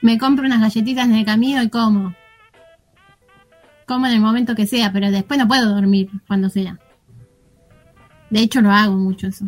[0.00, 2.16] Me compro unas galletitas en el camino y como.
[3.86, 6.80] Como en el momento que sea, pero después no puedo dormir cuando sea.
[8.28, 9.46] De hecho, lo hago mucho eso.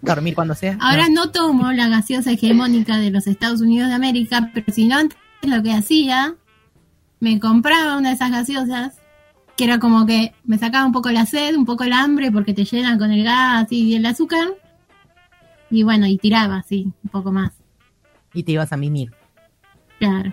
[0.00, 0.78] dormir cuando sea.
[0.80, 1.26] Ahora No.
[1.26, 5.18] no tomo la gaseosa hegemónica de los Estados Unidos de América, pero si no antes
[5.42, 6.36] lo que hacía,
[7.22, 8.98] me compraba una de esas gaseosas,
[9.56, 12.52] que era como que me sacaba un poco la sed, un poco el hambre, porque
[12.52, 14.48] te llenan con el gas y el azúcar.
[15.70, 17.52] Y bueno, y tiraba así, un poco más.
[18.34, 19.12] Y te ibas a mimir.
[20.00, 20.32] Claro.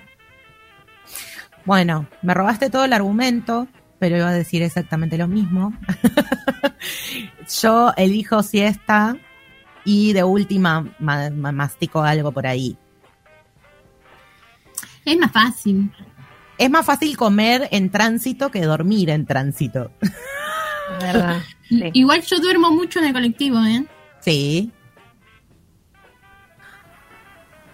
[1.63, 3.67] Bueno, me robaste todo el argumento,
[3.99, 5.73] pero iba a decir exactamente lo mismo.
[7.61, 9.15] Yo elijo siesta
[9.85, 12.75] y de última ma- ma- mastico algo por ahí.
[15.05, 15.91] Es más fácil.
[16.59, 19.91] Es más fácil comer en tránsito que dormir en tránsito.
[21.01, 21.41] ¿Verdad?
[21.69, 21.83] Sí.
[21.93, 23.85] Igual yo duermo mucho en el colectivo, ¿eh?
[24.21, 24.71] Sí.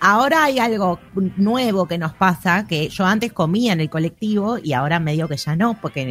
[0.02, 1.00] Ahora hay algo
[1.38, 5.38] nuevo que nos pasa, que yo antes comía en el colectivo y ahora medio que
[5.38, 6.06] ya no, porque...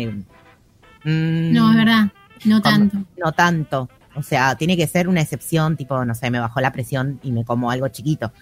[1.04, 2.04] mm, No, es verdad.
[2.46, 2.98] No como- tanto.
[3.18, 3.88] No tanto.
[4.16, 7.32] O sea, tiene que ser una excepción, tipo, no sé, me bajó la presión y
[7.32, 8.32] me como algo chiquito.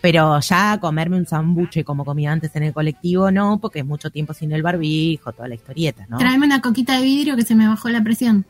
[0.00, 4.10] Pero ya comerme un sambuche como comía antes en el colectivo, no, porque es mucho
[4.10, 6.18] tiempo sin el barbijo, toda la historieta, ¿no?
[6.18, 8.46] Tráeme una coquita de vidrio que se me bajó la presión.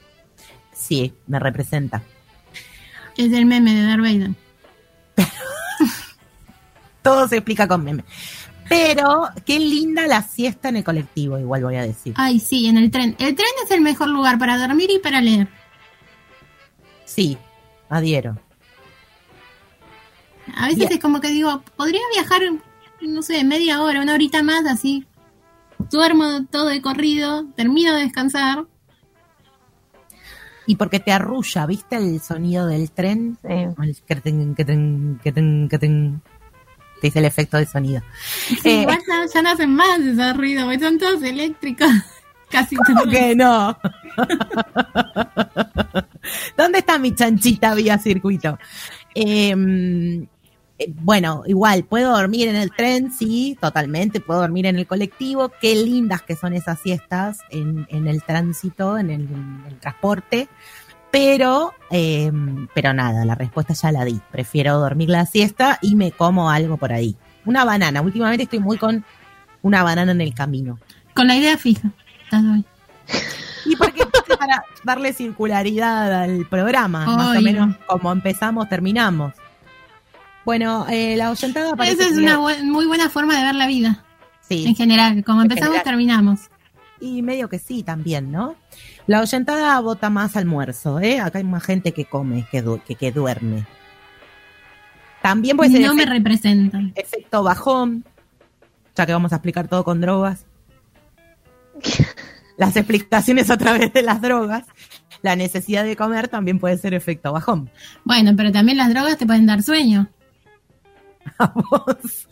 [0.72, 2.02] Sí, me representa.
[3.16, 4.30] Es el meme de Darth Vader.
[7.02, 8.04] Todo se explica con meme.
[8.68, 12.14] Pero qué linda la siesta en el colectivo, igual voy a decir.
[12.16, 13.16] Ay, sí, en el tren.
[13.18, 15.48] El tren es el mejor lugar para dormir y para leer.
[17.06, 17.38] Sí,
[17.88, 18.36] adhiero.
[20.54, 20.92] A veces Bien.
[20.92, 22.42] es como que digo, podría viajar,
[23.00, 25.06] no sé, media hora, una horita más, así.
[25.90, 28.64] Duermo todo de corrido, termino de descansar.
[30.66, 33.38] Y porque te arrulla, ¿viste el sonido del tren?
[33.42, 33.48] Sí.
[33.82, 36.22] El quetren, quetren, quetren, quetren.
[37.00, 38.02] Te dice el efecto de sonido.
[38.48, 41.88] Sí, Eh, igual ya, ya no hacen más ese ruido, porque son todos eléctricos.
[42.50, 43.76] Casi ¿Cómo que no?
[46.56, 48.58] ¿Dónde está mi chanchita vía circuito?
[49.14, 49.54] Eh,
[50.78, 55.50] eh, bueno, igual, puedo dormir en el tren, sí, totalmente, puedo dormir en el colectivo.
[55.60, 60.48] Qué lindas que son esas siestas en, en el tránsito, en el, en el transporte.
[61.10, 62.30] Pero, eh,
[62.74, 64.20] pero nada, la respuesta ya la di.
[64.30, 67.16] Prefiero dormir la siesta y me como algo por ahí.
[67.46, 68.02] Una banana.
[68.02, 69.04] Últimamente estoy muy con
[69.62, 70.78] una banana en el camino.
[71.14, 71.90] Con la idea fija.
[73.64, 74.04] Y porque
[74.38, 79.32] para darle circularidad al programa, más o menos como empezamos, terminamos.
[80.44, 83.66] Bueno, eh, la oyentada parece Esa es una bu- muy buena forma de ver la
[83.66, 84.04] vida,
[84.48, 85.24] sí, en general.
[85.24, 85.84] Como empezamos, general.
[85.84, 86.40] terminamos.
[87.00, 88.54] y medio que sí también, ¿no?
[89.08, 91.20] La oyentada vota más almuerzo, ¿eh?
[91.20, 93.66] Acá hay más gente que come que, du- que, que duerme.
[95.22, 96.92] También puede ser no me representan.
[96.94, 98.04] efecto bajón,
[98.94, 100.44] ya que vamos a explicar todo con drogas.
[102.56, 104.64] Las explicaciones a través de las drogas.
[105.22, 107.70] La necesidad de comer también puede ser efecto bajón.
[108.04, 110.08] Bueno, pero también las drogas te pueden dar sueño.
[111.38, 112.28] A vos.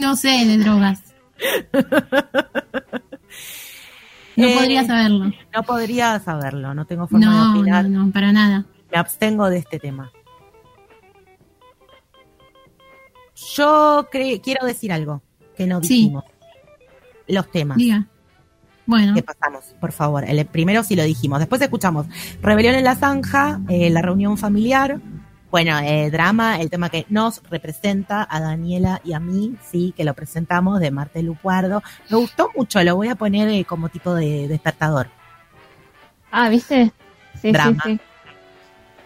[0.00, 1.02] No sé de drogas.
[4.36, 5.32] No Eh, podría saberlo.
[5.54, 7.84] No podría saberlo, no tengo forma de opinar.
[7.88, 8.64] no, no, para nada.
[8.92, 10.10] Me abstengo de este tema.
[13.56, 15.22] Yo quiero decir algo
[15.56, 16.12] que no Sí.
[17.28, 18.06] Los temas Diga.
[18.88, 20.24] Bueno, que pasamos, por favor.
[20.26, 21.40] El primero sí lo dijimos.
[21.40, 22.06] Después escuchamos
[22.40, 24.98] Rebelión en la Zanja, eh, la reunión familiar.
[25.50, 30.04] Bueno, eh, drama, el tema que nos representa a Daniela y a mí, sí, que
[30.04, 31.82] lo presentamos de Marte Lupuardo.
[32.08, 35.08] Me gustó mucho, lo voy a poner eh, como tipo de despertador.
[36.30, 36.90] Ah, ¿viste?
[37.42, 37.82] Sí, Drama.
[37.84, 38.00] sí,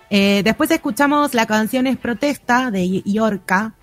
[0.08, 0.42] sí.
[0.44, 3.74] Después escuchamos la canción Es Protesta de Yorka,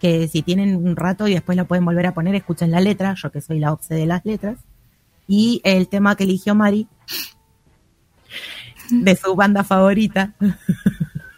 [0.00, 3.14] que si tienen un rato y después la pueden volver a poner, escuchen la letra,
[3.14, 4.58] yo que soy la obse de las letras.
[5.26, 6.86] Y el tema que eligió Mari,
[8.90, 10.32] de su banda favorita,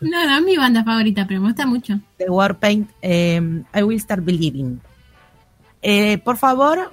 [0.00, 1.98] no, no es mi banda favorita, pero me gusta mucho.
[2.18, 4.80] de Warpaint, eh, I Will Start Believing.
[5.82, 6.92] Eh, por favor,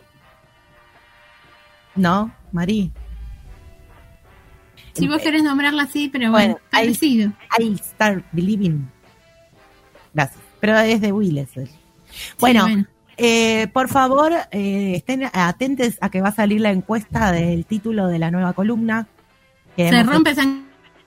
[1.95, 2.91] no, Mari.
[4.93, 7.31] Si vos querés nombrarla así, pero Bueno, bueno, parecido.
[7.59, 8.89] I Start Believing.
[10.13, 10.46] Gracias.
[10.67, 11.61] Pero es de Will eso.
[12.39, 12.87] Bueno, Sí, bueno.
[13.15, 18.07] eh, por favor, eh, estén atentos a que va a salir la encuesta del título
[18.07, 19.07] de la nueva columna.
[19.77, 20.43] Se rompe esa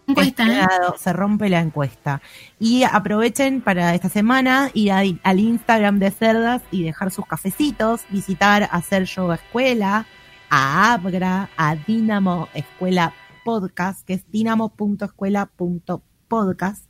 [0.07, 0.67] encuesta, ¿eh?
[0.97, 2.23] Se rompe la encuesta.
[2.59, 8.03] Y aprovechen para esta semana ir a- al Instagram de Cerdas y dejar sus cafecitos,
[8.11, 10.07] visitar Hacer Yoga Escuela,
[10.49, 13.13] a Abra, a Dinamo Escuela
[13.45, 16.90] Podcast, que es dinamo.escuela.podcast.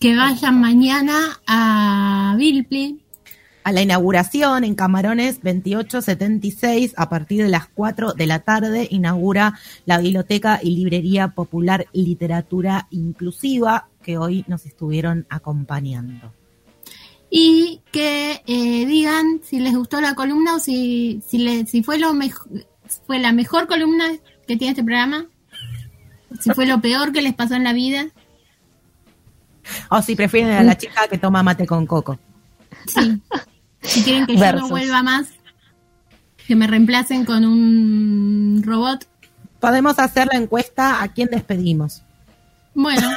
[0.00, 3.00] Que vayan mañana a Bilpli.
[3.64, 9.58] a la inauguración en Camarones 2876 a partir de las 4 de la tarde inaugura
[9.86, 16.32] la Biblioteca y Librería Popular Literatura Inclusiva que hoy nos estuvieron acompañando.
[17.28, 21.98] Y que eh, digan si les gustó la columna o si, si, le- si fue,
[21.98, 22.12] lo
[23.06, 24.04] fue la mejor columna
[24.46, 25.26] que tiene este programa.
[26.40, 28.06] Si fue lo peor que les pasó en la vida.
[29.90, 32.18] O si prefieren a la chica que toma mate con coco.
[32.86, 33.20] Sí.
[33.82, 35.28] Si quieren que yo no vuelva más.
[36.46, 39.06] Que me reemplacen con un robot.
[39.60, 42.02] Podemos hacer la encuesta a quién despedimos.
[42.74, 43.08] Bueno.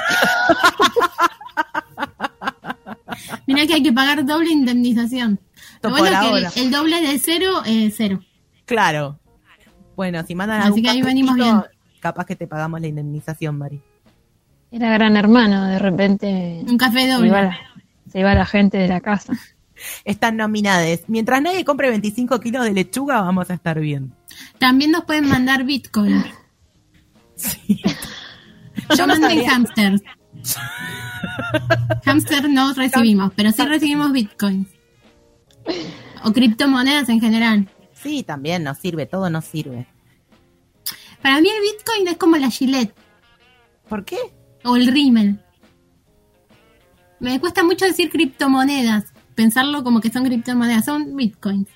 [3.46, 5.40] Mira que hay que pagar doble indemnización.
[5.82, 8.22] Lo bueno es que el, el doble de cero es cero.
[8.66, 9.20] Claro.
[9.96, 11.62] Bueno, si mandan Así que ahí venimos bien.
[12.00, 13.82] capaz que te pagamos la indemnización, Mari.
[14.72, 17.30] Era gran hermano, de repente Un café se iba, doble.
[17.32, 17.60] la,
[18.12, 19.34] se iba la gente de la casa.
[20.06, 21.02] Están nominadas.
[21.08, 24.14] Mientras nadie compre 25 kilos de lechuga, vamos a estar bien.
[24.60, 26.24] También nos pueden mandar Bitcoin.
[27.68, 27.86] Yo
[28.96, 29.52] Yo sabía.
[29.52, 30.02] hamsters.
[32.06, 34.68] Hamster no recibimos, pero sí recibimos Bitcoin.
[36.24, 37.68] O criptomonedas en general.
[37.94, 39.88] Sí, también nos sirve, todo nos sirve.
[41.22, 42.94] Para mí el Bitcoin es como la Gillette
[43.90, 44.18] ¿Por qué?
[44.64, 45.40] O el Rimmel.
[47.20, 49.06] Me cuesta mucho decir criptomonedas,
[49.36, 51.68] pensarlo como que son criptomonedas, son Bitcoins.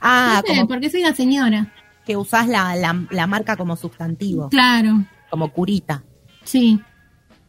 [0.00, 1.72] Ah, No sé, como porque soy una señora.
[2.04, 6.02] que usás la, la, la marca como sustantivo, Claro, como curita
[6.44, 6.80] sí,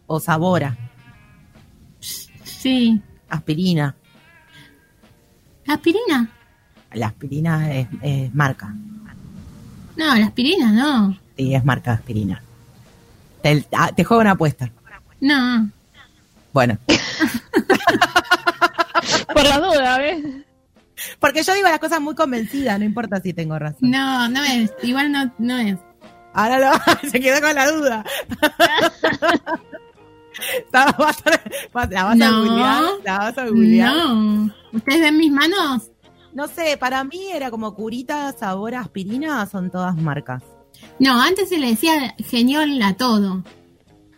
[0.05, 0.77] o sabora,
[1.99, 3.01] sí.
[3.29, 3.95] aspirina.
[5.67, 6.29] ¿Aspirina?
[6.93, 8.75] La aspirina es, es marca.
[9.95, 11.17] No, la aspirina no.
[11.37, 12.43] Sí, es marca de aspirina.
[13.43, 14.71] Te, ah, te juego una apuesta.
[15.21, 15.69] No.
[16.53, 16.77] Bueno,
[19.33, 20.23] Por la duda, ¿ves?
[21.19, 23.89] porque yo digo las cosas muy convencida, no importa si tengo razón.
[23.91, 24.71] No, no es.
[24.83, 25.77] Igual no, no es.
[26.33, 26.71] Ahora lo,
[27.09, 28.05] se quedó con la duda.
[30.71, 31.29] La vas a,
[31.91, 32.39] la vas a No.
[32.43, 33.93] googlear, la vas a googlear.
[33.95, 34.49] No.
[34.73, 35.91] ¿Ustedes ven mis manos?
[36.33, 40.41] No sé, para mí era como curita, sabor, aspirina, son todas marcas.
[40.99, 43.43] No, antes se le decía genial a todo.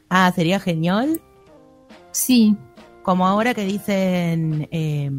[0.09, 1.21] Ah, sería genial.
[2.11, 2.55] Sí.
[3.03, 5.09] Como ahora que dicen, eh,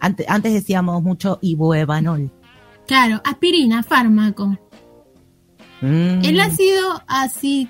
[0.00, 2.30] ante- antes decíamos mucho ibuevanol.
[2.86, 4.56] Claro, aspirina, fármaco.
[5.80, 6.24] Mm.
[6.24, 7.68] El ácido acetil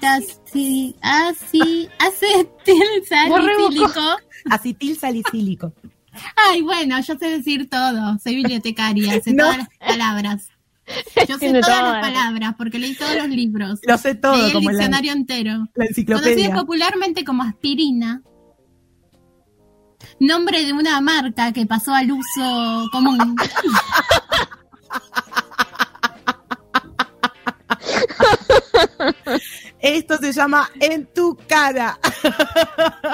[3.08, 4.00] salicílico.
[4.50, 5.72] Acetil salicílico.
[6.48, 8.18] Ay, bueno, yo sé decir todo.
[8.22, 9.44] Soy bibliotecaria, sé No.
[9.44, 10.48] todas las palabras.
[11.28, 13.80] Yo sé todas las palabras porque leí todos los libros.
[13.82, 15.50] Lo sé todo, leí el como la, diccionario entero.
[15.50, 16.54] la Conocida enciclopedia.
[16.54, 18.22] popularmente como aspirina.
[20.20, 23.36] Nombre de una marca que pasó al uso común.
[29.80, 31.98] Esto se llama En tu cara.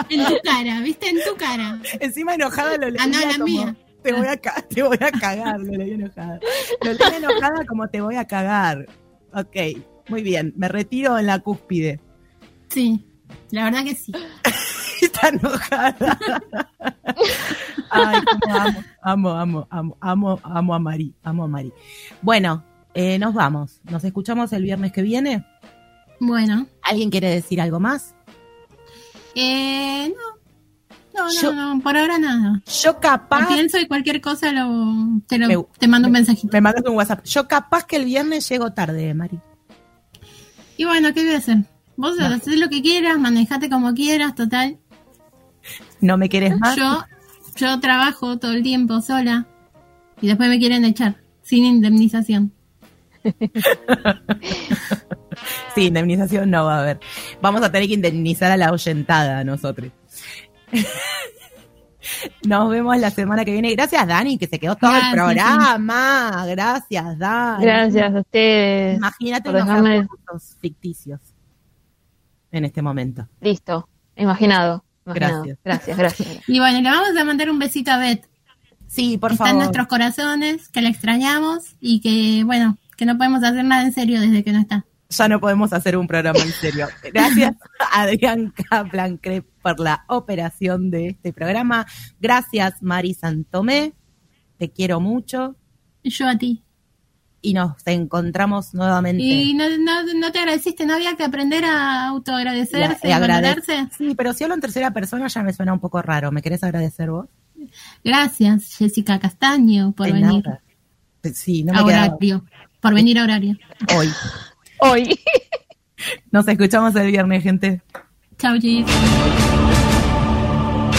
[0.08, 1.08] En tu cara, ¿viste?
[1.08, 1.78] En tu cara.
[2.00, 2.98] Encima enojada lo leí.
[3.00, 3.76] Ah, no, la como, mía.
[4.02, 6.40] Te voy, a te voy a cagar, lo leí enojada.
[6.84, 8.86] Lo leí enojada como te voy a cagar.
[9.32, 9.56] Ok,
[10.08, 10.52] muy bien.
[10.56, 12.00] Me retiro en la cúspide.
[12.68, 13.04] Sí,
[13.50, 14.12] la verdad que sí.
[15.02, 16.18] Está enojada.
[17.90, 18.20] Ay,
[19.02, 21.72] amo, amo, amo, amo, amo, amo a Mari, amo a Mari.
[22.22, 22.64] Bueno,
[22.94, 23.80] eh, nos vamos.
[23.90, 25.44] Nos escuchamos el viernes que viene.
[26.20, 28.14] Bueno, ¿Alguien quiere decir algo más?
[29.34, 30.31] eh, no.
[31.22, 32.60] No, no, Yo- no, por ahora nada.
[32.82, 33.46] Yo capaz.
[33.48, 34.94] Pienso y cualquier cosa lo,
[35.26, 36.48] te, lo- Me- te mando un mensajito.
[36.52, 37.24] Me mandas un WhatsApp.
[37.24, 39.38] Yo capaz que el viernes llego tarde, Mari.
[40.76, 41.58] Y bueno, ¿qué voy a hacer?
[41.96, 42.26] Vos No.
[42.26, 44.78] haces lo que quieras, manejate como quieras, total.
[46.00, 46.74] ¿No me quieres más?
[46.76, 47.04] Yo,
[47.56, 49.46] yo trabajo todo el tiempo sola
[50.20, 52.52] y después me quieren echar sin indemnización.
[55.74, 57.00] Sí, indemnización no va a haber.
[57.40, 59.90] Vamos a tener que indemnizar a la ahuyentada nosotros.
[62.46, 63.72] Nos vemos la semana que viene.
[63.74, 66.44] Gracias, Dani, que se quedó todo Gracias, el programa.
[66.48, 67.64] Gracias, Dani.
[67.64, 68.96] Gracias a ustedes.
[68.96, 70.08] Imagínate unos dejarme-
[70.60, 71.20] ficticios
[72.50, 73.28] en este momento.
[73.40, 73.88] Listo.
[74.16, 74.84] Imaginado.
[75.06, 75.42] imaginado.
[75.44, 75.58] Gracias.
[75.64, 76.28] Gracias, gracias.
[76.48, 78.28] Y bueno, le vamos a mandar un besito a Beth.
[78.88, 79.62] Sí, por Está en favor.
[79.62, 84.20] nuestros corazones, que la extrañamos y que, bueno, que no podemos hacer nada en serio
[84.20, 84.84] desde que no está.
[85.16, 86.88] Ya no podemos hacer un programa en serio.
[87.12, 89.20] Gracias a Adrián Kaplan
[89.62, 91.86] por la operación de este programa.
[92.20, 93.92] Gracias, Mari Santomé.
[94.58, 95.56] Te quiero mucho.
[96.04, 96.62] Yo a ti.
[97.44, 99.22] Y nos encontramos nuevamente.
[99.22, 103.16] Y no, no, no te agradeciste, no había que aprender a autoagradecerse Y y a-
[103.18, 103.88] y agrade- valorarse.
[103.98, 106.30] Sí, pero si hablo en tercera persona ya me suena un poco raro.
[106.30, 107.26] ¿Me querés agradecer vos?
[108.04, 110.60] Gracias, Jessica Castaño, por De venir nada.
[111.34, 112.44] Sí, no me a horario.
[112.80, 113.56] Por venir a horario.
[113.96, 114.08] hoy.
[114.84, 115.16] Hoy.
[116.32, 117.82] Nos escuchamos el viernes, gente.
[118.36, 118.84] Chau, Gis.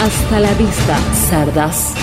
[0.00, 0.98] Hasta la vista,
[1.28, 1.94] cerdas.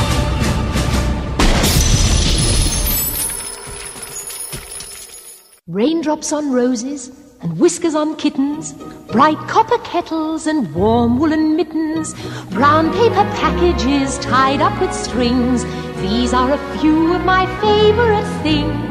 [5.68, 8.74] Raindrops on roses and whiskers on kittens,
[9.12, 12.14] bright copper kettles and warm woolen mittens,
[12.52, 15.64] brown paper packages tied up with strings.
[16.02, 18.91] These are a few of my favorite things.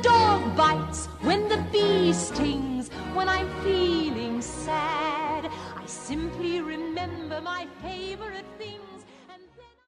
[0.55, 8.80] bites, when the bee stings, when I'm feeling sad, I simply remember my favorite things.